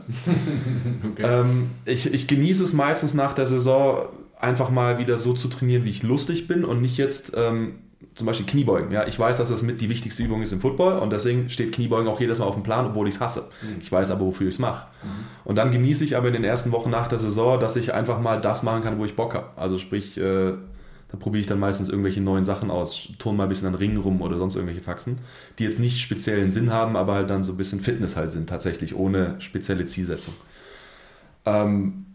okay. 1.10 1.22
ähm, 1.24 1.70
ich, 1.86 2.12
ich 2.12 2.26
genieße 2.26 2.62
es 2.62 2.74
meistens 2.74 3.14
nach 3.14 3.32
der 3.32 3.46
Saison 3.46 4.08
einfach 4.38 4.68
mal 4.68 4.98
wieder 4.98 5.16
so 5.16 5.32
zu 5.32 5.48
trainieren, 5.48 5.84
wie 5.84 5.90
ich 5.90 6.02
lustig 6.02 6.46
bin 6.48 6.64
und 6.64 6.82
nicht 6.82 6.98
jetzt 6.98 7.32
ähm, 7.34 7.76
zum 8.14 8.26
Beispiel 8.26 8.46
Kniebeugen. 8.46 8.92
Ja, 8.92 9.06
ich 9.06 9.18
weiß, 9.18 9.38
dass 9.38 9.48
das 9.48 9.62
mit 9.62 9.80
die 9.80 9.88
wichtigste 9.88 10.22
Übung 10.22 10.40
ist 10.42 10.52
im 10.52 10.60
Football 10.60 10.98
und 10.98 11.12
deswegen 11.12 11.50
steht 11.50 11.72
Kniebeugen 11.72 12.08
auch 12.08 12.20
jedes 12.20 12.38
Mal 12.38 12.46
auf 12.46 12.54
dem 12.54 12.62
Plan, 12.62 12.86
obwohl 12.86 13.08
ich 13.08 13.16
es 13.16 13.20
hasse. 13.20 13.48
Mhm. 13.62 13.80
Ich 13.80 13.90
weiß 13.90 14.10
aber, 14.10 14.20
wofür 14.20 14.48
ich 14.48 14.54
es 14.54 14.58
mache. 14.60 14.86
Mhm. 15.02 15.08
Und 15.44 15.56
dann 15.56 15.72
genieße 15.72 16.04
ich 16.04 16.16
aber 16.16 16.28
in 16.28 16.34
den 16.34 16.44
ersten 16.44 16.70
Wochen 16.70 16.90
nach 16.90 17.08
der 17.08 17.18
Saison, 17.18 17.58
dass 17.58 17.76
ich 17.76 17.92
einfach 17.92 18.20
mal 18.20 18.40
das 18.40 18.62
machen 18.62 18.82
kann, 18.82 18.98
wo 18.98 19.04
ich 19.04 19.16
Bock 19.16 19.34
habe. 19.34 19.48
Also 19.56 19.78
sprich, 19.78 20.16
äh, 20.16 20.52
da 21.10 21.16
probiere 21.18 21.40
ich 21.40 21.46
dann 21.46 21.58
meistens 21.58 21.88
irgendwelche 21.88 22.20
neuen 22.20 22.44
Sachen 22.44 22.70
aus, 22.70 23.08
turn 23.18 23.36
mal 23.36 23.44
ein 23.44 23.48
bisschen 23.48 23.68
an 23.68 23.74
Ringen 23.74 23.98
rum 23.98 24.22
oder 24.22 24.38
sonst 24.38 24.54
irgendwelche 24.54 24.82
Faxen, 24.82 25.18
die 25.58 25.64
jetzt 25.64 25.80
nicht 25.80 26.00
speziellen 26.00 26.50
Sinn 26.50 26.72
haben, 26.72 26.96
aber 26.96 27.14
halt 27.14 27.30
dann 27.30 27.42
so 27.42 27.52
ein 27.52 27.56
bisschen 27.56 27.80
Fitness 27.80 28.16
halt 28.16 28.30
sind, 28.30 28.48
tatsächlich, 28.48 28.94
ohne 28.94 29.40
spezielle 29.40 29.84
Zielsetzung. 29.84 30.34
Ähm, 31.44 32.06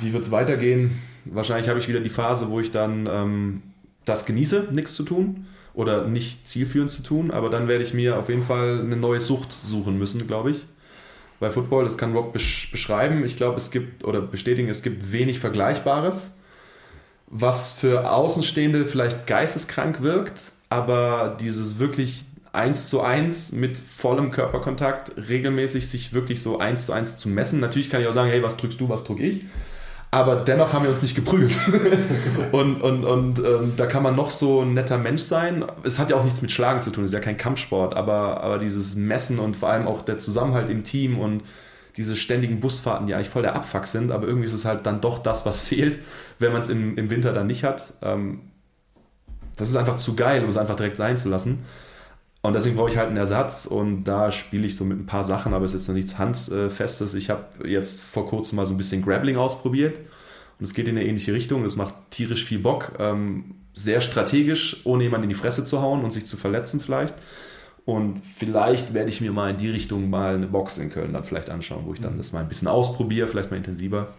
wie 0.00 0.12
wird 0.12 0.22
es 0.22 0.30
weitergehen? 0.30 0.98
Wahrscheinlich 1.24 1.68
habe 1.68 1.78
ich 1.78 1.88
wieder 1.88 2.00
die 2.00 2.10
Phase, 2.10 2.48
wo 2.50 2.60
ich 2.60 2.70
dann 2.70 3.08
ähm, 3.10 3.62
das 4.06 4.24
genieße, 4.24 4.68
nichts 4.72 4.94
zu 4.94 5.02
tun 5.02 5.46
oder 5.74 6.06
nicht 6.06 6.48
zielführend 6.48 6.90
zu 6.90 7.02
tun, 7.02 7.30
aber 7.30 7.50
dann 7.50 7.68
werde 7.68 7.84
ich 7.84 7.92
mir 7.92 8.18
auf 8.18 8.30
jeden 8.30 8.42
Fall 8.42 8.80
eine 8.80 8.96
neue 8.96 9.20
Sucht 9.20 9.52
suchen 9.62 9.98
müssen, 9.98 10.26
glaube 10.26 10.50
ich. 10.50 10.66
Bei 11.38 11.50
Football, 11.50 11.84
das 11.84 11.98
kann 11.98 12.14
Rob 12.14 12.32
beschreiben. 12.32 13.22
Ich 13.22 13.36
glaube, 13.36 13.58
es 13.58 13.70
gibt 13.70 14.04
oder 14.04 14.22
bestätigen, 14.22 14.70
es 14.70 14.82
gibt 14.82 15.12
wenig 15.12 15.38
Vergleichbares 15.38 16.36
was 17.26 17.72
für 17.72 18.10
Außenstehende 18.10 18.86
vielleicht 18.86 19.26
geisteskrank 19.26 20.02
wirkt, 20.02 20.52
aber 20.68 21.36
dieses 21.40 21.78
wirklich 21.78 22.24
eins 22.52 22.88
zu 22.88 23.00
eins 23.02 23.52
mit 23.52 23.76
vollem 23.76 24.30
Körperkontakt 24.30 25.12
regelmäßig 25.28 25.88
sich 25.88 26.12
wirklich 26.12 26.40
so 26.40 26.58
eins 26.58 26.86
zu 26.86 26.92
eins 26.92 27.18
zu 27.18 27.28
messen. 27.28 27.60
Natürlich 27.60 27.90
kann 27.90 28.00
ich 28.00 28.06
auch 28.06 28.12
sagen, 28.12 28.30
hey, 28.30 28.42
was 28.42 28.56
drückst 28.56 28.80
du, 28.80 28.88
was 28.88 29.04
drück 29.04 29.20
ich? 29.20 29.44
Aber 30.16 30.36
dennoch 30.36 30.72
haben 30.72 30.84
wir 30.84 30.88
uns 30.88 31.02
nicht 31.02 31.14
geprügelt. 31.14 31.60
und 32.52 32.80
und, 32.80 33.04
und 33.04 33.38
ähm, 33.38 33.74
da 33.76 33.84
kann 33.84 34.02
man 34.02 34.16
noch 34.16 34.30
so 34.30 34.62
ein 34.62 34.72
netter 34.72 34.96
Mensch 34.96 35.20
sein. 35.20 35.62
Es 35.82 35.98
hat 35.98 36.08
ja 36.08 36.16
auch 36.16 36.24
nichts 36.24 36.40
mit 36.40 36.50
Schlagen 36.50 36.80
zu 36.80 36.90
tun, 36.90 37.04
es 37.04 37.10
ist 37.10 37.14
ja 37.14 37.20
kein 37.20 37.36
Kampfsport, 37.36 37.94
aber, 37.94 38.40
aber 38.40 38.58
dieses 38.58 38.96
Messen 38.96 39.38
und 39.38 39.58
vor 39.58 39.68
allem 39.68 39.86
auch 39.86 40.00
der 40.00 40.16
Zusammenhalt 40.16 40.70
im 40.70 40.84
Team 40.84 41.18
und 41.18 41.42
diese 41.98 42.16
ständigen 42.16 42.60
Busfahrten, 42.60 43.06
die 43.06 43.14
eigentlich 43.14 43.28
voll 43.28 43.42
der 43.42 43.56
Abfuck 43.56 43.86
sind, 43.86 44.10
aber 44.10 44.26
irgendwie 44.26 44.46
ist 44.46 44.54
es 44.54 44.64
halt 44.64 44.86
dann 44.86 45.02
doch 45.02 45.18
das, 45.18 45.44
was 45.44 45.60
fehlt, 45.68 45.98
wenn 46.38 46.50
man 46.50 46.62
es 46.62 46.70
im, 46.70 46.96
im 46.96 47.10
Winter 47.10 47.34
dann 47.34 47.46
nicht 47.46 47.62
hat. 47.62 47.92
Ähm, 48.00 48.40
das 49.56 49.68
ist 49.68 49.76
einfach 49.76 49.96
zu 49.96 50.16
geil, 50.16 50.44
um 50.44 50.48
es 50.48 50.56
einfach 50.56 50.76
direkt 50.76 50.96
sein 50.96 51.18
zu 51.18 51.28
lassen. 51.28 51.66
Und 52.46 52.54
deswegen 52.54 52.76
brauche 52.76 52.90
ich 52.90 52.96
halt 52.96 53.08
einen 53.08 53.16
Ersatz 53.16 53.66
und 53.66 54.04
da 54.04 54.30
spiele 54.30 54.66
ich 54.66 54.76
so 54.76 54.84
mit 54.84 54.98
ein 54.98 55.06
paar 55.06 55.24
Sachen, 55.24 55.52
aber 55.52 55.64
es 55.64 55.74
ist 55.74 55.82
jetzt 55.82 55.88
noch 55.88 55.94
nichts 55.96 56.16
Handfestes. 56.16 57.14
Ich 57.14 57.28
habe 57.28 57.68
jetzt 57.68 58.00
vor 58.00 58.26
kurzem 58.26 58.56
mal 58.56 58.66
so 58.66 58.74
ein 58.74 58.76
bisschen 58.76 59.02
Grappling 59.02 59.36
ausprobiert 59.36 59.98
und 59.98 60.64
es 60.64 60.72
geht 60.72 60.86
in 60.86 60.96
eine 60.96 61.06
ähnliche 61.06 61.32
Richtung. 61.32 61.64
Das 61.64 61.76
macht 61.76 61.94
tierisch 62.10 62.44
viel 62.44 62.60
Bock. 62.60 62.92
Ähm, 62.98 63.56
sehr 63.74 64.00
strategisch, 64.00 64.80
ohne 64.84 65.02
jemanden 65.02 65.24
in 65.24 65.28
die 65.30 65.34
Fresse 65.34 65.64
zu 65.64 65.82
hauen 65.82 66.04
und 66.04 66.12
sich 66.12 66.24
zu 66.24 66.36
verletzen 66.36 66.80
vielleicht. 66.80 67.14
Und 67.84 68.22
vielleicht 68.24 68.94
werde 68.94 69.08
ich 69.10 69.20
mir 69.20 69.32
mal 69.32 69.50
in 69.50 69.56
die 69.56 69.70
Richtung 69.70 70.08
mal 70.08 70.34
eine 70.34 70.46
Box 70.46 70.78
in 70.78 70.90
Köln 70.90 71.12
dann 71.12 71.24
vielleicht 71.24 71.50
anschauen, 71.50 71.82
wo 71.84 71.94
ich 71.94 72.00
dann 72.00 72.14
mhm. 72.14 72.18
das 72.18 72.32
mal 72.32 72.40
ein 72.40 72.48
bisschen 72.48 72.68
ausprobiere, 72.68 73.28
vielleicht 73.28 73.50
mal 73.50 73.56
intensiver. 73.56 74.14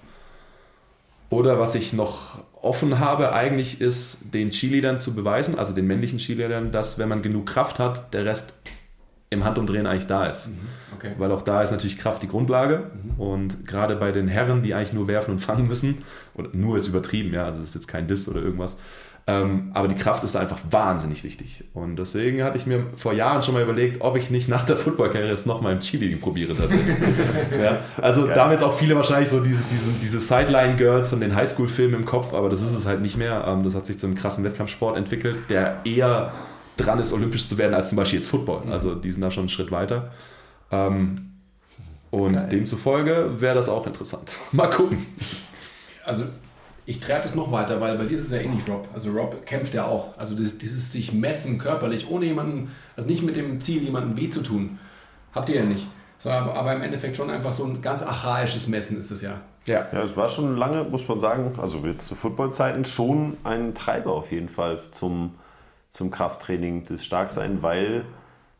Oder 1.30 1.60
was 1.60 1.76
ich 1.76 1.94
noch 1.94 2.40
offen 2.62 3.00
habe, 3.00 3.34
eigentlich 3.34 3.82
ist, 3.82 4.34
den 4.34 4.50
Cheerleadern 4.50 4.98
zu 4.98 5.14
beweisen, 5.14 5.58
also 5.60 5.74
den 5.74 5.88
männlichen 5.88 6.20
Cheerleadern, 6.20 6.72
dass 6.72 6.98
wenn 6.98 7.10
man 7.10 7.22
genug 7.22 7.46
Kraft 7.46 7.80
hat, 7.80 8.14
der 8.14 8.26
Rest 8.26 8.54
im 9.30 9.44
Handumdrehen 9.44 9.86
eigentlich 9.88 10.08
da 10.08 10.26
ist. 10.26 10.48
Mhm. 10.48 10.58
Okay. 10.96 11.12
Weil 11.18 11.32
auch 11.32 11.42
da 11.42 11.62
ist 11.62 11.72
natürlich 11.72 11.98
Kraft 11.98 12.24
die 12.24 12.28
Grundlage. 12.28 12.92
Mhm. 12.94 13.20
Und 13.20 13.68
gerade 13.68 13.98
bei 13.98 14.12
den 14.12 14.28
Herren, 14.28 14.62
die 14.62 14.74
eigentlich 14.74 14.94
nur 14.94 15.08
werfen 15.08 15.32
und 15.32 15.40
fangen 15.40 15.68
müssen, 15.68 16.04
oder 16.34 16.50
nur 16.54 16.78
ist 16.78 16.88
übertrieben, 16.88 17.34
ja, 17.34 17.46
also 17.46 17.60
das 17.60 17.70
ist 17.70 17.76
jetzt 17.76 17.88
kein 17.88 18.08
Diss 18.08 18.28
oder 18.30 18.42
irgendwas, 18.42 18.78
aber 19.30 19.90
die 19.90 19.96
Kraft 19.96 20.24
ist 20.24 20.38
einfach 20.38 20.60
wahnsinnig 20.72 21.26
wichtig. 21.26 21.66
Und 21.74 21.98
deswegen 21.98 22.44
hatte 22.46 22.58
ich 22.58 22.66
mir 22.66 22.86
vor 22.96 23.12
Jahren 23.12 23.42
schon 23.42 23.56
mal 23.56 23.64
überlegt, 23.64 24.02
ob 24.02 24.16
ich 24.16 24.30
nicht 24.30 24.48
nach 24.48 24.64
der 24.64 24.78
Footballkarriere 24.78 25.32
jetzt 25.32 25.46
nochmal 25.46 25.74
im 25.74 25.82
Chili 25.82 26.16
probiere 26.16 26.56
tatsächlich. 26.56 26.96
ja, 27.62 27.82
also 27.98 28.26
ja. 28.26 28.34
da 28.34 28.44
haben 28.46 28.52
jetzt 28.52 28.64
auch 28.64 28.78
viele 28.78 28.96
wahrscheinlich 28.96 29.28
so 29.28 29.42
diese, 29.44 29.64
diese, 29.70 29.92
diese 30.02 30.22
Sideline-Girls 30.22 31.10
von 31.10 31.20
den 31.20 31.36
Highschool-Filmen 31.36 31.96
im 31.96 32.06
Kopf, 32.06 32.34
aber 32.34 32.48
das 32.48 32.62
ist 32.62 32.74
es 32.74 32.86
halt 32.86 33.02
nicht 33.02 33.18
mehr. 33.18 33.44
Ähm, 33.46 33.64
das 33.64 33.76
hat 33.76 33.86
sich 33.86 34.00
zu 34.00 34.06
einem 34.06 34.16
krassen 34.16 34.46
Wettkampfsport 34.46 34.96
entwickelt, 34.96 35.50
der 35.50 35.76
eher 35.84 36.32
dran 36.78 36.98
ist, 37.00 37.12
olympisch 37.12 37.50
zu 37.50 37.58
werden, 37.58 37.74
als 37.74 37.90
zum 37.90 37.98
Beispiel 37.98 38.20
jetzt 38.20 38.30
Football. 38.30 38.72
Also 38.72 38.96
die 38.96 39.12
sind 39.12 39.22
da 39.22 39.30
schon 39.30 39.42
einen 39.42 39.50
Schritt 39.50 39.72
weiter. 39.72 40.12
Ähm, 40.72 41.34
und 42.12 42.38
Geil. 42.38 42.48
demzufolge 42.50 43.42
wäre 43.42 43.56
das 43.56 43.68
auch 43.68 43.86
interessant. 43.86 44.40
Mal 44.54 44.70
gucken. 44.70 45.06
Also 46.06 46.24
ich 46.88 47.02
treibe 47.02 47.24
das 47.24 47.36
noch 47.36 47.52
weiter, 47.52 47.82
weil 47.82 47.98
bei 47.98 48.06
dir 48.06 48.18
ist 48.18 48.28
es 48.28 48.32
ja 48.32 48.40
ähnlich, 48.40 48.66
Rob. 48.68 48.88
Also 48.94 49.12
Rob 49.12 49.46
kämpft 49.46 49.74
ja 49.74 49.86
auch. 49.86 50.18
Also 50.18 50.36
dieses, 50.36 50.58
dieses 50.58 50.90
sich 50.94 51.12
messen 51.12 51.60
körperlich, 51.60 52.10
ohne 52.10 52.26
jemanden, 52.26 52.72
also 52.96 53.10
nicht 53.10 53.24
mit 53.24 53.36
dem 53.36 53.60
Ziel, 53.60 53.84
jemandem 53.84 54.16
weh 54.16 54.30
zu 54.30 54.42
tun. 54.42 54.80
Habt 55.36 55.50
ihr 55.50 55.58
ja 55.58 55.66
nicht. 55.66 55.86
So, 56.18 56.30
aber 56.30 56.74
im 56.74 56.82
Endeffekt 56.82 57.18
schon 57.18 57.30
einfach 57.30 57.52
so 57.52 57.66
ein 57.66 57.82
ganz 57.82 58.04
archaisches 58.04 58.70
Messen 58.70 58.98
ist 58.98 59.12
es 59.12 59.22
ja. 59.22 59.42
Ja, 59.68 59.86
ja, 59.92 60.02
es 60.02 60.16
war 60.16 60.30
schon 60.30 60.56
lange, 60.56 60.86
muss 60.86 61.06
man 61.10 61.20
sagen, 61.20 61.60
also 61.62 61.80
jetzt 61.80 62.08
zu 62.08 62.16
Footballzeiten 62.16 62.86
schon 62.86 63.36
ein 63.44 63.76
Treiber 63.76 64.14
auf 64.14 64.32
jeden 64.32 64.48
Fall 64.48 64.80
zum, 64.92 65.36
zum 65.90 66.10
Krafttraining, 66.10 66.86
das 66.88 67.04
Starksein, 67.04 67.62
weil 67.62 68.06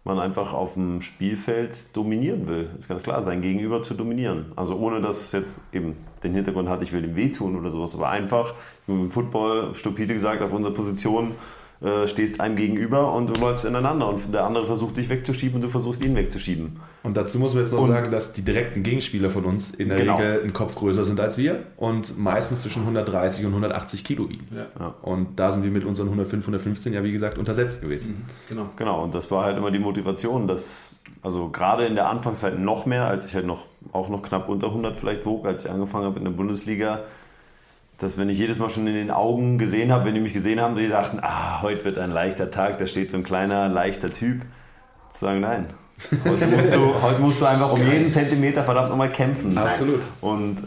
man 0.08 0.20
einfach 0.20 0.54
auf 0.54 0.74
dem 0.74 1.02
Spielfeld 1.02 1.96
dominieren 1.96 2.48
will. 2.48 2.70
Das 2.74 2.84
ist 2.84 2.88
ganz 2.88 3.04
klar, 3.04 3.22
sein 3.22 3.42
Gegenüber 3.42 3.82
zu 3.82 3.94
dominieren. 3.94 4.52
Also 4.56 4.78
ohne 4.78 5.02
dass 5.02 5.22
es 5.22 5.32
jetzt 5.34 5.62
eben 5.74 5.98
den 6.24 6.34
Hintergrund 6.34 6.70
hat, 6.70 6.82
ich 6.82 6.94
will 6.94 7.04
ihm 7.04 7.16
wehtun 7.16 7.56
oder 7.58 7.70
sowas, 7.70 7.94
aber 7.94 8.10
einfach 8.10 8.54
im 8.88 9.12
Football, 9.12 9.76
stupide 9.76 10.14
gesagt, 10.14 10.42
auf 10.42 10.54
unserer 10.54 10.74
Position 10.74 11.34
äh, 11.80 12.08
stehst 12.08 12.40
einem 12.40 12.56
gegenüber 12.56 13.14
und 13.14 13.28
du 13.28 13.40
läufst 13.40 13.64
ineinander 13.64 14.10
und 14.10 14.34
der 14.34 14.46
andere 14.46 14.66
versucht 14.66 14.98
dich 14.98 15.10
wegzuschieben 15.10 15.56
und 15.56 15.62
du 15.62 15.70
versuchst 15.70 16.04
ihn 16.04 16.16
wegzuschieben. 16.16 16.80
Und 17.04 17.18
dazu 17.18 17.38
muss 17.38 17.54
man 17.54 17.62
jetzt 17.64 17.72
noch 17.72 17.84
und 17.84 17.90
sagen, 17.90 18.10
dass 18.10 18.34
die 18.34 18.42
direkten 18.42 18.82
Gegenspieler 18.82 19.30
von 19.30 19.46
uns 19.46 19.72
in 19.72 19.90
der 19.90 20.00
genau. 20.00 20.16
Regel 20.16 20.42
einen 20.42 20.54
Kopf 20.54 20.76
größer 20.76 21.06
sind 21.06 21.20
als 21.20 21.38
wir 21.38 21.64
und 21.78 22.18
meistens 22.18 22.62
zwischen 22.62 22.82
130 22.82 23.46
und 23.46 23.52
180 23.52 24.04
Kilo 24.04 24.28
wiegen. 24.28 24.48
Ja. 24.56 24.96
Und 25.04 25.40
da 25.40 25.52
sind 25.52 25.64
wir 25.64 25.72
mit 25.72 25.86
unseren 25.86 26.08
105, 26.08 26.44
115 26.46 26.94
ja 26.94 27.04
wie 27.04 27.12
gesagt 27.12 27.38
untersetzt 27.38 27.82
gewesen. 27.82 28.10
Mhm. 28.10 28.26
Genau. 28.50 28.70
Genau, 28.76 29.04
und 29.04 29.14
das 29.14 29.30
war 29.30 29.46
halt 29.46 29.58
immer 29.58 29.70
die 29.70 29.80
Motivation, 29.80 30.48
dass 30.48 30.96
also 31.22 31.50
gerade 31.50 31.86
in 31.86 31.96
der 31.96 32.10
Anfangszeit 32.10 32.58
noch 32.60 32.86
mehr, 32.86 33.06
als 33.06 33.26
ich 33.26 33.36
halt 33.36 33.46
noch 33.46 33.66
auch 33.92 34.10
noch 34.10 34.22
knapp 34.22 34.50
unter 34.50 34.68
100 34.68 34.96
vielleicht 34.96 35.26
wog, 35.26 35.46
als 35.46 35.66
ich 35.66 35.72
angefangen 35.72 36.06
habe 36.06 36.18
in 36.18 36.26
der 36.26 36.32
Bundesliga, 36.32 37.02
dass 37.98 38.18
wenn 38.18 38.30
ich 38.30 38.38
jedes 38.38 38.60
Mal 38.60 38.70
schon 38.70 38.86
in 38.88 38.94
den 38.94 39.12
Augen 39.12 39.58
gesehen 39.58 39.92
habe, 39.92 40.06
wenn 40.06 40.14
die 40.14 40.20
mich 40.20 40.34
gesehen 40.34 40.62
haben, 40.62 40.76
die 40.76 40.88
dachten, 40.88 41.20
ah, 41.22 41.62
heute 41.62 41.84
wird 41.86 41.98
ein 41.98 42.12
leichter 42.12 42.52
Tag, 42.52 42.78
da 42.80 42.88
steht 42.88 43.10
so 43.12 43.18
ein 43.18 43.24
kleiner, 43.24 43.70
leichter 43.70 44.12
Typ. 44.12 44.44
Zu 45.12 45.20
sagen, 45.26 45.42
nein. 45.42 45.68
Heute 46.24 46.46
musst 46.48 46.76
du, 46.76 47.02
heute 47.02 47.22
musst 47.22 47.42
du 47.42 47.46
einfach 47.46 47.72
um 47.72 47.82
jeden 47.82 48.10
Zentimeter 48.10 48.64
verdammt 48.64 48.90
nochmal 48.90 49.12
kämpfen. 49.12 49.58
Absolut. 49.58 50.02
Und 50.22 50.58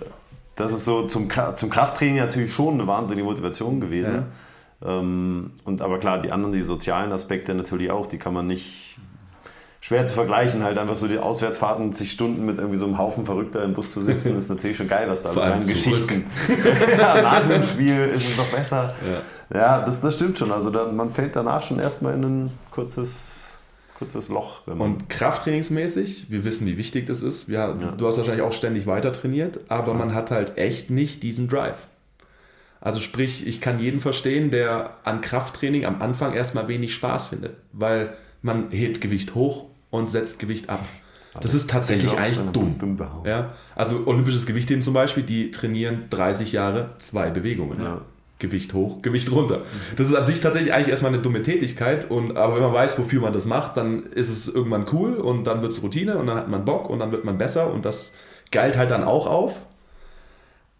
das 0.56 0.72
ist 0.72 0.84
so 0.84 1.06
zum, 1.06 1.28
zum 1.54 1.70
Krafttraining 1.70 2.16
natürlich 2.16 2.52
schon 2.52 2.74
eine 2.74 2.86
wahnsinnige 2.88 3.24
Motivation 3.24 3.80
gewesen. 3.80 4.24
Ja. 4.82 4.98
Ähm, 4.98 5.52
und 5.64 5.82
aber 5.82 6.00
klar, 6.00 6.20
die 6.20 6.32
anderen, 6.32 6.52
die 6.52 6.62
sozialen 6.62 7.12
Aspekte 7.12 7.54
natürlich 7.54 7.92
auch, 7.92 8.06
die 8.06 8.18
kann 8.18 8.34
man 8.34 8.48
nicht 8.48 8.98
schwer 9.80 10.06
zu 10.06 10.14
vergleichen. 10.14 10.62
Halt 10.62 10.78
einfach 10.78 10.96
so 10.96 11.08
die 11.08 11.18
Auswärtsfahrten, 11.18 11.92
sich 11.92 12.12
Stunden 12.12 12.44
mit 12.46 12.58
irgendwie 12.58 12.78
so 12.78 12.86
einem 12.86 12.98
Haufen 12.98 13.24
Verrückter 13.24 13.64
im 13.64 13.74
Bus 13.74 13.92
zu 13.92 14.00
sitzen, 14.00 14.36
ist 14.36 14.48
natürlich 14.48 14.76
schon 14.76 14.88
geil, 14.88 15.08
was 15.08 15.22
da 15.22 15.30
alles 15.30 15.44
an 15.44 15.60
Geschichten. 15.60 16.26
ja, 16.98 17.22
nach 17.22 17.48
dem 17.48 17.62
Spiel 17.62 18.06
ist 18.06 18.28
es 18.28 18.36
noch 18.36 18.48
besser. 18.48 18.94
Ja, 19.52 19.58
ja 19.58 19.84
das, 19.84 20.00
das 20.00 20.14
stimmt 20.14 20.38
schon. 20.38 20.52
Also 20.52 20.70
dann, 20.70 20.94
man 20.96 21.10
fällt 21.10 21.36
danach 21.36 21.62
schon 21.62 21.78
erstmal 21.78 22.14
in 22.14 22.22
ein 22.24 22.50
kurzes 22.70 23.40
kurzes 24.00 24.30
Loch. 24.30 24.66
und 24.66 25.10
krafttrainingsmäßig, 25.10 26.30
wir 26.30 26.42
wissen, 26.44 26.66
wie 26.66 26.78
wichtig 26.78 27.06
das 27.06 27.20
ist. 27.20 27.50
Wir, 27.50 27.58
ja. 27.58 27.74
Du 27.92 28.06
hast 28.06 28.16
wahrscheinlich 28.16 28.42
auch 28.42 28.54
ständig 28.54 28.86
weiter 28.86 29.12
trainiert, 29.12 29.60
aber 29.68 29.92
ja. 29.92 29.98
man 29.98 30.14
hat 30.14 30.30
halt 30.30 30.56
echt 30.56 30.88
nicht 30.88 31.22
diesen 31.22 31.48
Drive. 31.48 31.86
Also 32.80 32.98
sprich, 32.98 33.46
ich 33.46 33.60
kann 33.60 33.78
jeden 33.78 34.00
verstehen, 34.00 34.50
der 34.50 34.96
an 35.04 35.20
Krafttraining 35.20 35.84
am 35.84 36.00
Anfang 36.00 36.32
erstmal 36.32 36.66
wenig 36.66 36.94
Spaß 36.94 37.26
findet, 37.26 37.56
weil 37.72 38.14
man 38.40 38.70
hebt 38.70 39.02
Gewicht 39.02 39.34
hoch 39.34 39.66
und 39.90 40.10
setzt 40.10 40.38
Gewicht 40.38 40.68
ab. 40.68 40.84
Das 41.40 41.54
ist 41.54 41.70
tatsächlich 41.70 42.16
eigentlich 42.18 42.44
dumm. 42.52 42.98
Ja? 43.24 43.54
Also 43.76 44.02
olympisches 44.06 44.46
Gewichtheben 44.46 44.82
zum 44.82 44.94
Beispiel, 44.94 45.22
die 45.22 45.50
trainieren 45.50 46.04
30 46.10 46.52
Jahre 46.52 46.90
zwei 46.98 47.30
Bewegungen. 47.30 47.80
Ja. 47.82 48.00
Gewicht 48.40 48.72
hoch, 48.74 49.02
Gewicht 49.02 49.30
runter. 49.30 49.62
Das 49.96 50.08
ist 50.08 50.14
an 50.14 50.24
sich 50.26 50.40
tatsächlich 50.40 50.72
eigentlich 50.72 50.88
erstmal 50.88 51.12
eine 51.12 51.22
dumme 51.22 51.42
Tätigkeit, 51.42 52.10
und, 52.10 52.36
aber 52.36 52.54
wenn 52.54 52.62
man 52.62 52.72
weiß, 52.72 52.98
wofür 52.98 53.20
man 53.20 53.34
das 53.34 53.44
macht, 53.44 53.76
dann 53.76 54.06
ist 54.06 54.30
es 54.30 54.48
irgendwann 54.48 54.86
cool 54.92 55.14
und 55.14 55.44
dann 55.44 55.62
wird 55.62 55.72
es 55.72 55.82
Routine 55.82 56.16
und 56.16 56.26
dann 56.26 56.36
hat 56.36 56.48
man 56.48 56.64
Bock 56.64 56.88
und 56.88 56.98
dann 56.98 57.12
wird 57.12 57.24
man 57.24 57.36
besser 57.36 57.70
und 57.72 57.84
das 57.84 58.16
geilt 58.50 58.76
halt 58.76 58.90
dann 58.90 59.04
auch 59.04 59.26
auf, 59.26 59.56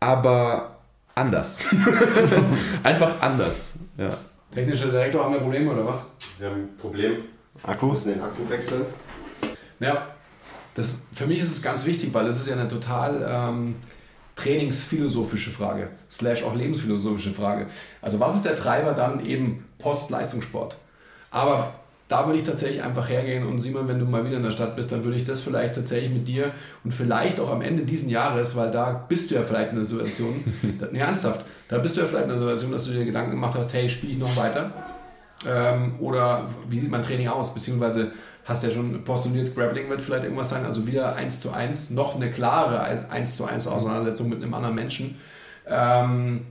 aber 0.01 0.79
anders. 1.14 1.64
Einfach 2.83 3.20
anders. 3.20 3.79
Ja. 3.99 4.09
Technischer 4.53 4.88
Direktor, 4.88 5.23
haben 5.23 5.35
wir 5.35 5.40
Probleme 5.40 5.70
oder 5.70 5.87
was? 5.87 6.07
Wir 6.38 6.49
haben 6.49 6.57
ein 6.57 6.77
Problem. 6.79 7.12
Akku? 7.63 7.87
Wir 7.87 7.93
müssen 7.93 8.15
den 8.15 8.23
Akku 8.23 8.49
wechseln. 8.49 8.85
Ja, 9.79 10.09
das, 10.75 10.99
für 11.13 11.27
mich 11.27 11.41
ist 11.41 11.51
es 11.51 11.63
ganz 11.63 11.85
wichtig, 11.87 12.13
weil 12.13 12.27
es 12.27 12.41
ist 12.41 12.49
ja 12.49 12.55
eine 12.55 12.69
total... 12.69 13.27
Ähm, 13.29 13.75
trainingsphilosophische 14.41 15.51
Frage, 15.51 15.89
slash 16.11 16.45
auch 16.45 16.55
lebensphilosophische 16.55 17.31
Frage. 17.31 17.67
Also 18.01 18.21
was 18.21 18.35
ist 18.35 18.45
der 18.45 18.55
Treiber 18.55 18.93
dann 18.93 19.25
eben 19.25 19.67
Post-Leistungssport? 19.79 20.79
Aber 21.31 21.75
da 22.09 22.27
würde 22.27 22.39
ich 22.39 22.45
tatsächlich 22.45 22.83
einfach 22.83 23.09
hergehen 23.09 23.47
und 23.47 23.61
Simon, 23.61 23.87
wenn 23.87 24.01
du 24.01 24.05
mal 24.05 24.25
wieder 24.25 24.39
in 24.39 24.43
der 24.43 24.51
Stadt 24.51 24.75
bist, 24.75 24.91
dann 24.91 25.05
würde 25.05 25.17
ich 25.17 25.25
das 25.25 25.41
vielleicht 25.41 25.77
tatsächlich 25.77 26.11
mit 26.11 26.27
dir 26.27 26.53
und 26.83 26.93
vielleicht 26.93 27.39
auch 27.39 27.51
am 27.51 27.63
Ende 27.63 27.85
diesen 27.85 28.09
Jahres, 28.09 28.57
weil 28.57 28.71
da 28.71 29.05
bist 29.09 29.31
du 29.31 29.37
ja 29.37 29.43
vielleicht 29.43 29.71
in 29.71 29.77
der 29.77 29.85
Situation, 29.85 30.43
nee, 30.91 30.99
ernsthaft, 30.99 31.45
da 31.69 31.79
bist 31.79 31.97
du 31.97 32.01
ja 32.01 32.07
vielleicht 32.07 32.25
in 32.25 32.31
der 32.31 32.39
Situation, 32.39 32.73
dass 32.73 32.85
du 32.85 32.93
dir 32.93 33.05
Gedanken 33.05 33.31
gemacht 33.33 33.55
hast, 33.57 33.73
hey, 33.75 33.89
spiele 33.89 34.13
ich 34.13 34.19
noch 34.19 34.35
weiter? 34.37 34.73
Ähm, 35.46 35.94
oder 36.00 36.48
wie 36.68 36.79
sieht 36.79 36.90
mein 36.90 37.03
Training 37.03 37.29
aus? 37.29 37.55
Beziehungsweise 37.55 38.12
hast 38.44 38.64
ja 38.64 38.70
schon 38.70 39.05
postuliert, 39.05 39.55
Grappling 39.55 39.88
wird 39.88 40.00
vielleicht 40.00 40.24
irgendwas 40.24 40.48
sein, 40.48 40.64
also 40.64 40.87
wieder 40.87 41.14
1 41.14 41.40
zu 41.40 41.53
1, 41.53 41.90
noch 41.90 42.16
eine 42.16 42.31
klare 42.31 43.09
1 43.11 43.37
zu 43.37 43.44
1 43.44 43.66
Auseinandersetzung 43.68 44.29
mit 44.29 44.42
einem 44.42 44.55
anderen 44.55 44.74
Menschen. 44.74 45.18
Ähm, 45.66 46.46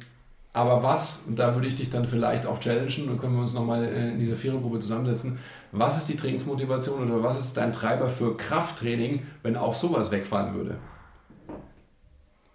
aber 0.54 0.82
was, 0.82 1.26
und 1.28 1.38
da 1.38 1.54
würde 1.54 1.68
ich 1.68 1.76
dich 1.76 1.90
dann 1.90 2.06
vielleicht 2.06 2.46
auch 2.46 2.60
challengen 2.60 3.10
und 3.10 3.20
können 3.20 3.36
wir 3.36 3.42
uns 3.42 3.54
nochmal 3.54 3.86
in 3.86 4.18
dieser 4.18 4.36
Vierergruppe 4.36 4.80
zusammensetzen, 4.80 5.40
was 5.72 5.98
ist 5.98 6.10
die 6.10 6.16
Trainingsmotivation 6.16 7.04
oder 7.10 7.24
was 7.24 7.40
ist 7.40 7.56
dein 7.58 7.72
Treiber 7.72 8.10
für 8.10 8.36
Krafttraining, 8.36 9.26
wenn 9.44 9.56
auch 9.56 9.76
sowas 9.76 10.10
wegfallen 10.10 10.56
würde? 10.56 10.78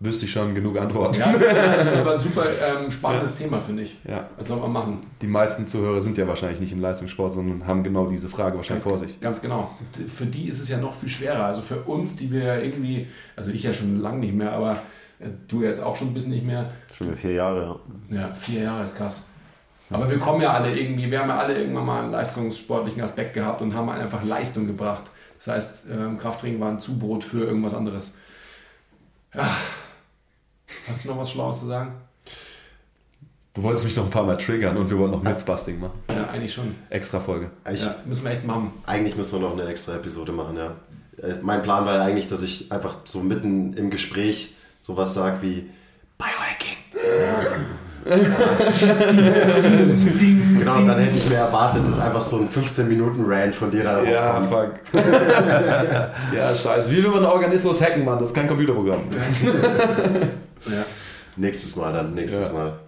Wüsste 0.04 0.24
ich 0.26 0.32
schon 0.32 0.54
genug 0.54 0.78
Antworten. 0.78 1.18
Ja, 1.18 1.32
das 1.76 1.92
ist 1.92 1.96
aber 1.96 2.14
ein 2.14 2.20
super 2.20 2.44
ähm, 2.46 2.90
spannendes 2.90 3.38
ja. 3.38 3.44
Thema, 3.44 3.60
finde 3.60 3.82
ich. 3.84 3.98
Ja. 4.08 4.28
Was 4.36 4.48
soll 4.48 4.60
man 4.60 4.72
machen? 4.72 5.06
Die 5.22 5.26
meisten 5.26 5.66
Zuhörer 5.66 6.00
sind 6.00 6.18
ja 6.18 6.28
wahrscheinlich 6.28 6.60
nicht 6.60 6.72
im 6.72 6.80
Leistungssport, 6.80 7.32
sondern 7.32 7.66
haben 7.66 7.82
genau 7.82 8.06
diese 8.06 8.28
Frage 8.28 8.56
wahrscheinlich 8.56 8.84
ganz, 8.84 9.00
vor 9.00 9.06
sich. 9.06 9.20
Ganz 9.20 9.40
genau. 9.40 9.70
Für 10.14 10.26
die 10.26 10.48
ist 10.48 10.60
es 10.60 10.68
ja 10.68 10.78
noch 10.78 10.94
viel 10.94 11.08
schwerer. 11.08 11.44
Also 11.44 11.62
für 11.62 11.80
uns, 11.80 12.16
die 12.16 12.30
wir 12.30 12.62
irgendwie, 12.62 13.06
also 13.36 13.50
ich 13.50 13.62
ja 13.62 13.72
schon 13.72 13.98
lange 13.98 14.18
nicht 14.18 14.34
mehr, 14.34 14.52
aber 14.52 14.82
äh, 15.20 15.28
du 15.48 15.62
jetzt 15.62 15.82
auch 15.82 15.96
schon 15.96 16.08
ein 16.08 16.14
bisschen 16.14 16.32
nicht 16.32 16.44
mehr. 16.44 16.70
Schon 16.92 17.14
vier 17.14 17.32
Jahre, 17.32 17.78
ja. 18.10 18.16
Ja, 18.16 18.34
vier 18.34 18.62
Jahre 18.62 18.84
ist 18.84 18.96
krass. 18.96 19.28
Aber 19.90 20.10
wir 20.10 20.18
kommen 20.18 20.40
ja 20.40 20.52
alle 20.52 20.76
irgendwie, 20.76 21.10
wir 21.10 21.20
haben 21.20 21.28
ja 21.28 21.38
alle 21.38 21.58
irgendwann 21.58 21.84
mal 21.84 22.02
einen 22.02 22.12
leistungssportlichen 22.12 23.02
Aspekt 23.02 23.34
gehabt 23.34 23.60
und 23.60 23.74
haben 23.74 23.90
einfach 23.90 24.24
Leistung 24.24 24.66
gebracht. 24.66 25.04
Das 25.38 25.48
heißt, 25.48 25.90
ähm, 25.90 26.18
Krafttraining 26.18 26.58
war 26.58 26.70
ein 26.70 26.80
Zubrot 26.80 27.22
für 27.22 27.44
irgendwas 27.44 27.74
anderes. 27.74 28.14
Ja, 29.34 29.54
Hast 30.88 31.04
du 31.04 31.08
noch 31.08 31.18
was 31.18 31.30
Schlaues 31.30 31.60
zu 31.60 31.66
sagen? 31.66 31.92
Du 33.54 33.62
wolltest 33.62 33.84
mich 33.84 33.96
noch 33.96 34.04
ein 34.04 34.10
paar 34.10 34.24
Mal 34.24 34.36
triggern 34.36 34.76
und 34.76 34.90
wir 34.90 34.98
wollen 34.98 35.12
noch 35.12 35.22
Mythbusting 35.22 35.78
machen. 35.78 36.00
Ja, 36.08 36.26
eigentlich 36.26 36.52
schon. 36.52 36.74
Extra 36.90 37.20
Folge. 37.20 37.50
Ja, 37.72 37.94
müssen 38.04 38.24
wir 38.24 38.32
echt 38.32 38.44
machen. 38.44 38.72
Eigentlich 38.84 39.16
müssen 39.16 39.40
wir 39.40 39.48
noch 39.48 39.52
eine 39.52 39.68
extra 39.68 39.94
Episode 39.94 40.32
machen, 40.32 40.56
ja. 40.56 40.74
Äh, 41.22 41.36
mein 41.40 41.62
Plan 41.62 41.86
war 41.86 41.94
ja 41.94 42.02
eigentlich, 42.02 42.26
dass 42.26 42.42
ich 42.42 42.72
einfach 42.72 42.98
so 43.04 43.20
mitten 43.20 43.74
im 43.74 43.90
Gespräch 43.90 44.54
sowas 44.80 45.14
sage 45.14 45.40
wie 45.42 45.70
Biohacking. 46.18 46.76
Genau, 50.58 50.74
dann 50.74 50.98
hätte 50.98 51.16
ich 51.16 51.28
mir 51.28 51.36
erwartet, 51.36 51.86
dass 51.88 52.00
einfach 52.00 52.22
so 52.22 52.38
ein 52.38 52.48
15-Minuten-Rant 52.48 53.54
von 53.54 53.70
dir 53.70 53.84
darauf 53.84 54.06
ja, 54.06 54.32
kommt. 54.32 54.52
Fuck. 54.52 54.72
ja, 56.34 56.54
scheiße. 56.54 56.90
Wie 56.90 56.96
will 56.96 57.08
man 57.08 57.18
einen 57.18 57.26
Organismus 57.26 57.80
hacken, 57.80 58.04
Mann? 58.04 58.18
Das 58.18 58.28
ist 58.28 58.34
kein 58.34 58.48
Computerprogramm. 58.48 59.04
Ja. 60.66 60.84
Nächstes 61.36 61.76
Mal 61.76 61.92
dann, 61.92 62.14
nächstes 62.14 62.48
ja. 62.48 62.52
Mal. 62.52 62.78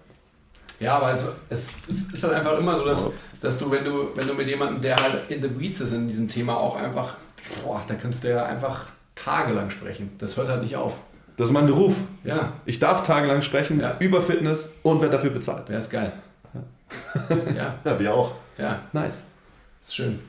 Ja, 0.79 0.97
aber 0.97 1.11
es, 1.11 1.25
es, 1.49 1.77
es, 1.89 2.13
ist 2.13 2.23
halt 2.23 2.35
einfach 2.35 2.57
immer 2.57 2.75
so, 2.75 2.85
dass, 2.85 3.11
dass 3.41 3.57
du, 3.57 3.71
wenn 3.71 3.83
du, 3.83 4.09
wenn 4.15 4.27
du 4.27 4.33
mit 4.35 4.47
jemandem, 4.47 4.79
der 4.79 4.95
halt 4.95 5.29
in 5.29 5.41
the 5.41 5.59
weeds 5.59 5.81
ist 5.81 5.91
in 5.91 6.07
diesem 6.07 6.29
Thema, 6.29 6.55
auch 6.55 6.75
einfach, 6.75 7.15
boah, 7.63 7.83
da 7.87 7.95
kannst 7.95 8.23
du 8.23 8.29
ja 8.29 8.45
einfach 8.45 8.85
tagelang 9.15 9.69
sprechen. 9.69 10.11
Das 10.19 10.37
hört 10.37 10.49
halt 10.49 10.61
nicht 10.61 10.75
auf. 10.75 10.93
Das 11.35 11.47
ist 11.47 11.53
mein 11.53 11.65
Beruf. 11.65 11.95
Ja. 12.23 12.53
Ich 12.65 12.79
darf 12.79 13.03
tagelang 13.03 13.41
sprechen 13.41 13.79
ja. 13.79 13.95
über 13.99 14.21
Fitness 14.21 14.73
und 14.83 15.01
werde 15.01 15.17
dafür 15.17 15.31
bezahlt. 15.31 15.67
Ja, 15.69 15.77
ist 15.77 15.89
geil. 15.89 16.11
ja. 17.55 17.75
ja, 17.83 17.99
wir 17.99 18.13
auch. 18.13 18.33
Ja, 18.57 18.81
nice. 18.93 19.25
Ist 19.83 19.95
schön. 19.95 20.19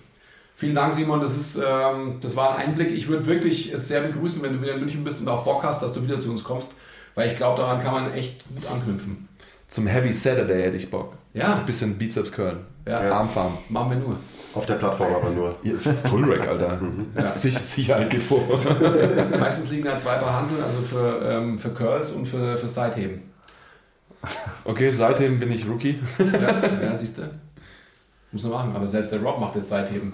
Vielen 0.54 0.74
Dank, 0.74 0.92
Simon. 0.92 1.20
Das, 1.20 1.36
ist, 1.36 1.56
ähm, 1.56 2.18
das 2.20 2.34
war 2.36 2.56
ein 2.56 2.68
Einblick. 2.68 2.90
Ich 2.90 3.08
würde 3.08 3.24
wirklich 3.26 3.72
es 3.72 3.88
sehr 3.88 4.00
begrüßen, 4.00 4.42
wenn 4.42 4.54
du 4.54 4.60
wieder 4.60 4.74
in 4.74 4.80
München 4.80 5.04
bist 5.04 5.20
und 5.20 5.28
auch 5.28 5.44
Bock 5.44 5.62
hast, 5.62 5.82
dass 5.82 5.92
du 5.92 6.02
wieder 6.02 6.18
zu 6.18 6.30
uns 6.30 6.42
kommst. 6.42 6.74
Weil 7.18 7.32
ich 7.32 7.34
glaube, 7.34 7.60
daran 7.60 7.80
kann 7.80 7.92
man 7.94 8.12
echt 8.12 8.44
gut 8.48 8.70
anknüpfen. 8.70 9.28
Zum 9.66 9.88
Heavy 9.88 10.12
Saturday 10.12 10.62
hätte 10.62 10.76
ich 10.76 10.88
Bock. 10.88 11.14
Ja. 11.34 11.56
Ein 11.56 11.66
bisschen 11.66 11.98
Bizeps 11.98 12.30
curlen. 12.30 12.58
Ja. 12.86 13.10
Armfarm. 13.10 13.58
Machen 13.68 13.90
wir 13.90 13.96
nur. 13.96 14.16
Auf 14.54 14.66
der 14.66 14.74
Plattform 14.74 15.12
aber 15.12 15.28
nur. 15.30 15.50
Full 15.80 16.32
Rack, 16.32 16.46
Alter. 16.46 16.80
Mhm. 16.80 17.06
Ja. 17.16 17.26
Sicherheit 17.26 18.08
geht 18.10 18.22
vor. 18.22 18.44
Meistens 19.40 19.68
liegen 19.72 19.86
da 19.86 19.98
zwei 19.98 20.14
Paar 20.14 20.42
Handeln, 20.42 20.62
also 20.62 20.80
für, 20.80 21.20
ähm, 21.24 21.58
für 21.58 21.70
Curls 21.70 22.12
und 22.12 22.26
für, 22.26 22.56
für 22.56 22.68
Seitheben. 22.68 23.22
Okay, 24.62 24.88
Seitheben 24.88 25.40
bin 25.40 25.50
ich 25.50 25.68
Rookie. 25.68 25.98
ja, 26.20 26.82
ja 26.84 26.94
siehst 26.94 27.18
du. 27.18 27.22
Muss 28.30 28.44
man 28.44 28.52
machen, 28.52 28.76
aber 28.76 28.86
selbst 28.86 29.10
der 29.10 29.20
Rob 29.22 29.40
macht 29.40 29.56
jetzt 29.56 29.70
Seitheben. 29.70 30.12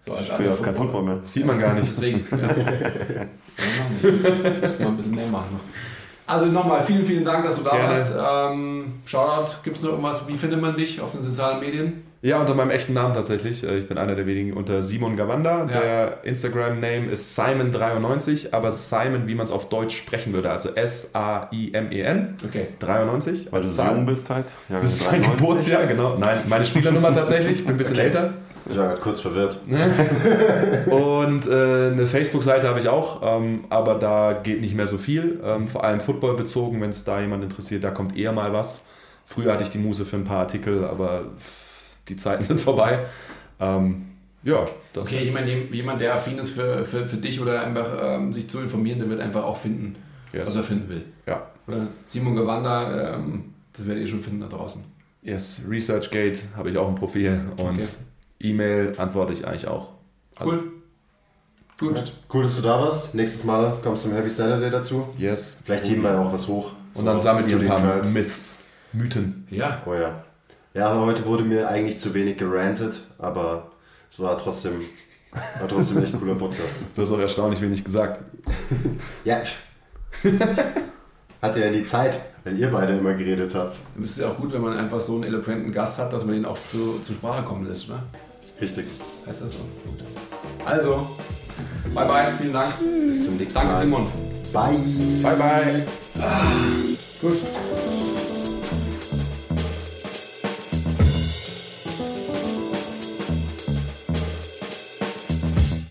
So 0.00 0.14
als 0.14 0.26
ich 0.26 0.34
spiele 0.34 0.56
kein 0.56 0.74
Football 0.74 1.02
mehr. 1.04 1.20
Sieht 1.22 1.46
man 1.46 1.60
gar 1.60 1.74
nicht. 1.74 1.86
Deswegen. 1.86 2.26
Ja. 3.56 4.10
ja, 4.10 4.60
Muss 4.62 4.78
man 4.80 4.88
ein 4.88 4.96
bisschen 4.96 5.14
mehr 5.14 5.28
machen. 5.28 5.60
Also 6.26 6.46
nochmal 6.46 6.82
vielen, 6.82 7.04
vielen 7.04 7.24
Dank, 7.24 7.44
dass 7.44 7.56
du 7.56 7.62
da 7.62 7.72
Gerne. 7.72 7.88
warst. 7.88 8.52
Ähm, 8.52 8.94
Shoutout, 9.04 9.56
gibt 9.62 9.76
es 9.76 9.82
noch 9.82 9.90
irgendwas? 9.90 10.26
Wie 10.26 10.36
findet 10.36 10.60
man 10.60 10.76
dich 10.76 11.00
auf 11.00 11.12
den 11.12 11.20
sozialen 11.20 11.60
Medien? 11.60 12.04
Ja, 12.24 12.40
unter 12.40 12.54
meinem 12.54 12.70
echten 12.70 12.94
Namen 12.94 13.12
tatsächlich. 13.12 13.62
Äh, 13.62 13.76
ich 13.76 13.86
bin 13.86 13.98
einer 13.98 14.14
der 14.14 14.26
wenigen 14.26 14.54
unter 14.54 14.80
Simon 14.80 15.14
Gawanda. 15.14 15.66
Ja. 15.66 15.66
Der 15.66 16.24
Instagram-Name 16.24 17.10
ist 17.10 17.38
Simon93, 17.38 18.52
aber 18.52 18.72
Simon, 18.72 19.26
wie 19.26 19.34
man 19.34 19.44
es 19.44 19.52
auf 19.52 19.68
Deutsch 19.68 19.94
sprechen 19.94 20.32
würde. 20.32 20.50
Also 20.50 20.70
S-A-I-M-E-N. 20.70 22.36
Okay. 22.42 22.68
93. 22.78 23.48
Weil 23.52 23.60
du 23.60 23.68
so 23.68 23.82
jung 23.82 24.06
bist 24.06 24.30
halt. 24.30 24.46
Ja, 24.70 24.76
das 24.76 24.84
ist 24.84 25.10
mein 25.10 25.20
Geburtsjahr, 25.20 25.86
genau. 25.86 26.16
Nein, 26.16 26.38
meine 26.48 26.64
Spielernummer 26.64 27.12
tatsächlich. 27.12 27.58
Ich 27.58 27.66
bin 27.66 27.74
ein 27.74 27.78
bisschen 27.78 27.96
okay. 27.96 28.06
älter. 28.06 28.32
Ich 28.68 28.76
war 28.76 28.94
kurz 28.96 29.20
verwirrt. 29.20 29.58
und 30.86 31.46
äh, 31.46 31.90
eine 31.92 32.06
Facebook-Seite 32.06 32.66
habe 32.66 32.80
ich 32.80 32.88
auch, 32.88 33.20
ähm, 33.22 33.64
aber 33.68 33.96
da 33.96 34.32
geht 34.32 34.60
nicht 34.60 34.74
mehr 34.74 34.86
so 34.86 34.96
viel. 34.96 35.40
Ähm, 35.44 35.68
vor 35.68 35.84
allem 35.84 36.00
Football 36.00 36.36
bezogen, 36.36 36.80
wenn 36.80 36.90
es 36.90 37.04
da 37.04 37.20
jemand 37.20 37.44
interessiert, 37.44 37.84
da 37.84 37.90
kommt 37.90 38.16
eher 38.16 38.32
mal 38.32 38.52
was. 38.52 38.84
Früher 39.26 39.52
hatte 39.52 39.64
ich 39.64 39.70
die 39.70 39.78
Muse 39.78 40.04
für 40.04 40.16
ein 40.16 40.24
paar 40.24 40.40
Artikel, 40.40 40.84
aber 40.84 41.26
die 42.08 42.16
Zeiten 42.16 42.44
sind 42.44 42.60
vorbei. 42.60 43.00
Ähm, 43.60 44.06
ja, 44.42 44.66
das 44.92 45.08
Okay, 45.08 45.20
ich 45.22 45.32
meine, 45.32 45.50
jemand, 45.50 46.00
der 46.00 46.14
affin 46.14 46.38
ist 46.38 46.50
für, 46.50 46.84
für, 46.84 47.08
für 47.08 47.16
dich 47.16 47.40
oder 47.40 47.62
einfach 47.62 47.86
ähm, 48.00 48.32
sich 48.32 48.48
zu 48.48 48.60
informieren, 48.60 48.98
der 48.98 49.08
wird 49.08 49.20
einfach 49.20 49.44
auch 49.44 49.56
finden, 49.56 49.96
yes. 50.32 50.46
was 50.46 50.56
er 50.56 50.62
finden 50.64 50.88
will. 50.88 51.04
Ja. 51.26 51.46
Oder 51.66 51.86
Simon 52.06 52.36
Gewander, 52.36 53.14
ähm, 53.14 53.54
das 53.72 53.86
werdet 53.86 54.04
ihr 54.04 54.08
schon 54.08 54.20
finden 54.20 54.40
da 54.40 54.48
draußen. 54.48 54.84
Yes, 55.22 55.62
ResearchGate 55.66 56.40
habe 56.56 56.68
ich 56.68 56.76
auch 56.76 56.88
ein 56.88 56.94
Profil 56.94 57.40
und 57.56 57.78
Okay. 57.78 57.86
E-Mail 58.40 58.92
antworte 58.98 59.32
ich 59.32 59.46
eigentlich 59.46 59.68
auch. 59.68 59.88
Cool. 60.40 60.72
Gut. 61.78 62.12
Cool, 62.32 62.42
dass 62.42 62.56
du 62.56 62.62
da 62.62 62.80
warst. 62.80 63.14
Nächstes 63.14 63.44
Mal 63.44 63.78
kommst 63.82 64.04
du 64.04 64.10
im 64.10 64.16
Heavy 64.16 64.30
Saturday 64.30 64.70
dazu. 64.70 65.08
Yes. 65.18 65.56
Vielleicht 65.64 65.86
heben 65.86 66.02
wir 66.02 66.18
auch 66.18 66.32
was 66.32 66.46
hoch. 66.46 66.72
Und 66.94 67.04
dann 67.04 67.18
sammelt 67.18 67.48
ihr 67.48 67.58
ein 67.58 67.66
paar 67.66 67.80
Curls. 67.80 68.12
Myths, 68.12 68.58
Mythen. 68.92 69.46
Ja. 69.50 69.82
Oh 69.86 69.94
ja. 69.94 70.22
Ja, 70.74 70.88
aber 70.88 71.06
heute 71.06 71.24
wurde 71.24 71.44
mir 71.44 71.68
eigentlich 71.68 71.98
zu 71.98 72.14
wenig 72.14 72.36
gerantet, 72.36 73.00
aber 73.18 73.70
es 74.10 74.18
war 74.20 74.36
trotzdem, 74.38 74.80
war 75.60 75.68
trotzdem 75.68 76.02
echt 76.02 76.14
ein 76.14 76.20
cooler 76.20 76.34
Podcast. 76.34 76.84
Du 76.94 77.02
hast 77.02 77.10
auch 77.10 77.18
erstaunlich 77.18 77.60
wenig 77.60 77.84
gesagt. 77.84 78.20
Ja, 79.24 79.40
hatte 81.42 81.60
ja 81.60 81.70
die 81.70 81.84
Zeit, 81.84 82.18
wenn 82.44 82.58
ihr 82.58 82.70
beide 82.70 82.92
immer 82.96 83.14
geredet 83.14 83.54
habt. 83.54 83.78
Es 84.02 84.10
ist 84.10 84.18
ja 84.20 84.28
auch 84.28 84.36
gut, 84.36 84.52
wenn 84.52 84.60
man 84.60 84.76
einfach 84.76 85.00
so 85.00 85.14
einen 85.14 85.24
eloquenten 85.24 85.72
Gast 85.72 85.98
hat, 85.98 86.12
dass 86.12 86.24
man 86.24 86.36
ihn 86.36 86.44
auch 86.44 86.58
zu, 86.70 86.98
zur 87.00 87.16
Sprache 87.16 87.42
kommen 87.42 87.66
lässt, 87.66 87.88
oder? 87.88 88.02
Richtig. 88.60 88.86
Heißt 89.26 89.42
das 89.42 89.52
so? 89.52 89.58
Gut. 89.86 90.04
Also, 90.64 91.08
bye 91.94 92.06
bye, 92.06 92.32
vielen 92.38 92.52
Dank. 92.52 92.74
Bis 93.08 93.24
zum 93.24 93.36
nächsten 93.36 93.54
Danke, 93.54 93.72
Mal. 93.72 93.80
Simon. 93.80 94.08
Bye. 94.52 94.78
Bye, 95.22 95.36
bye. 95.36 95.84
Gut. 97.20 97.38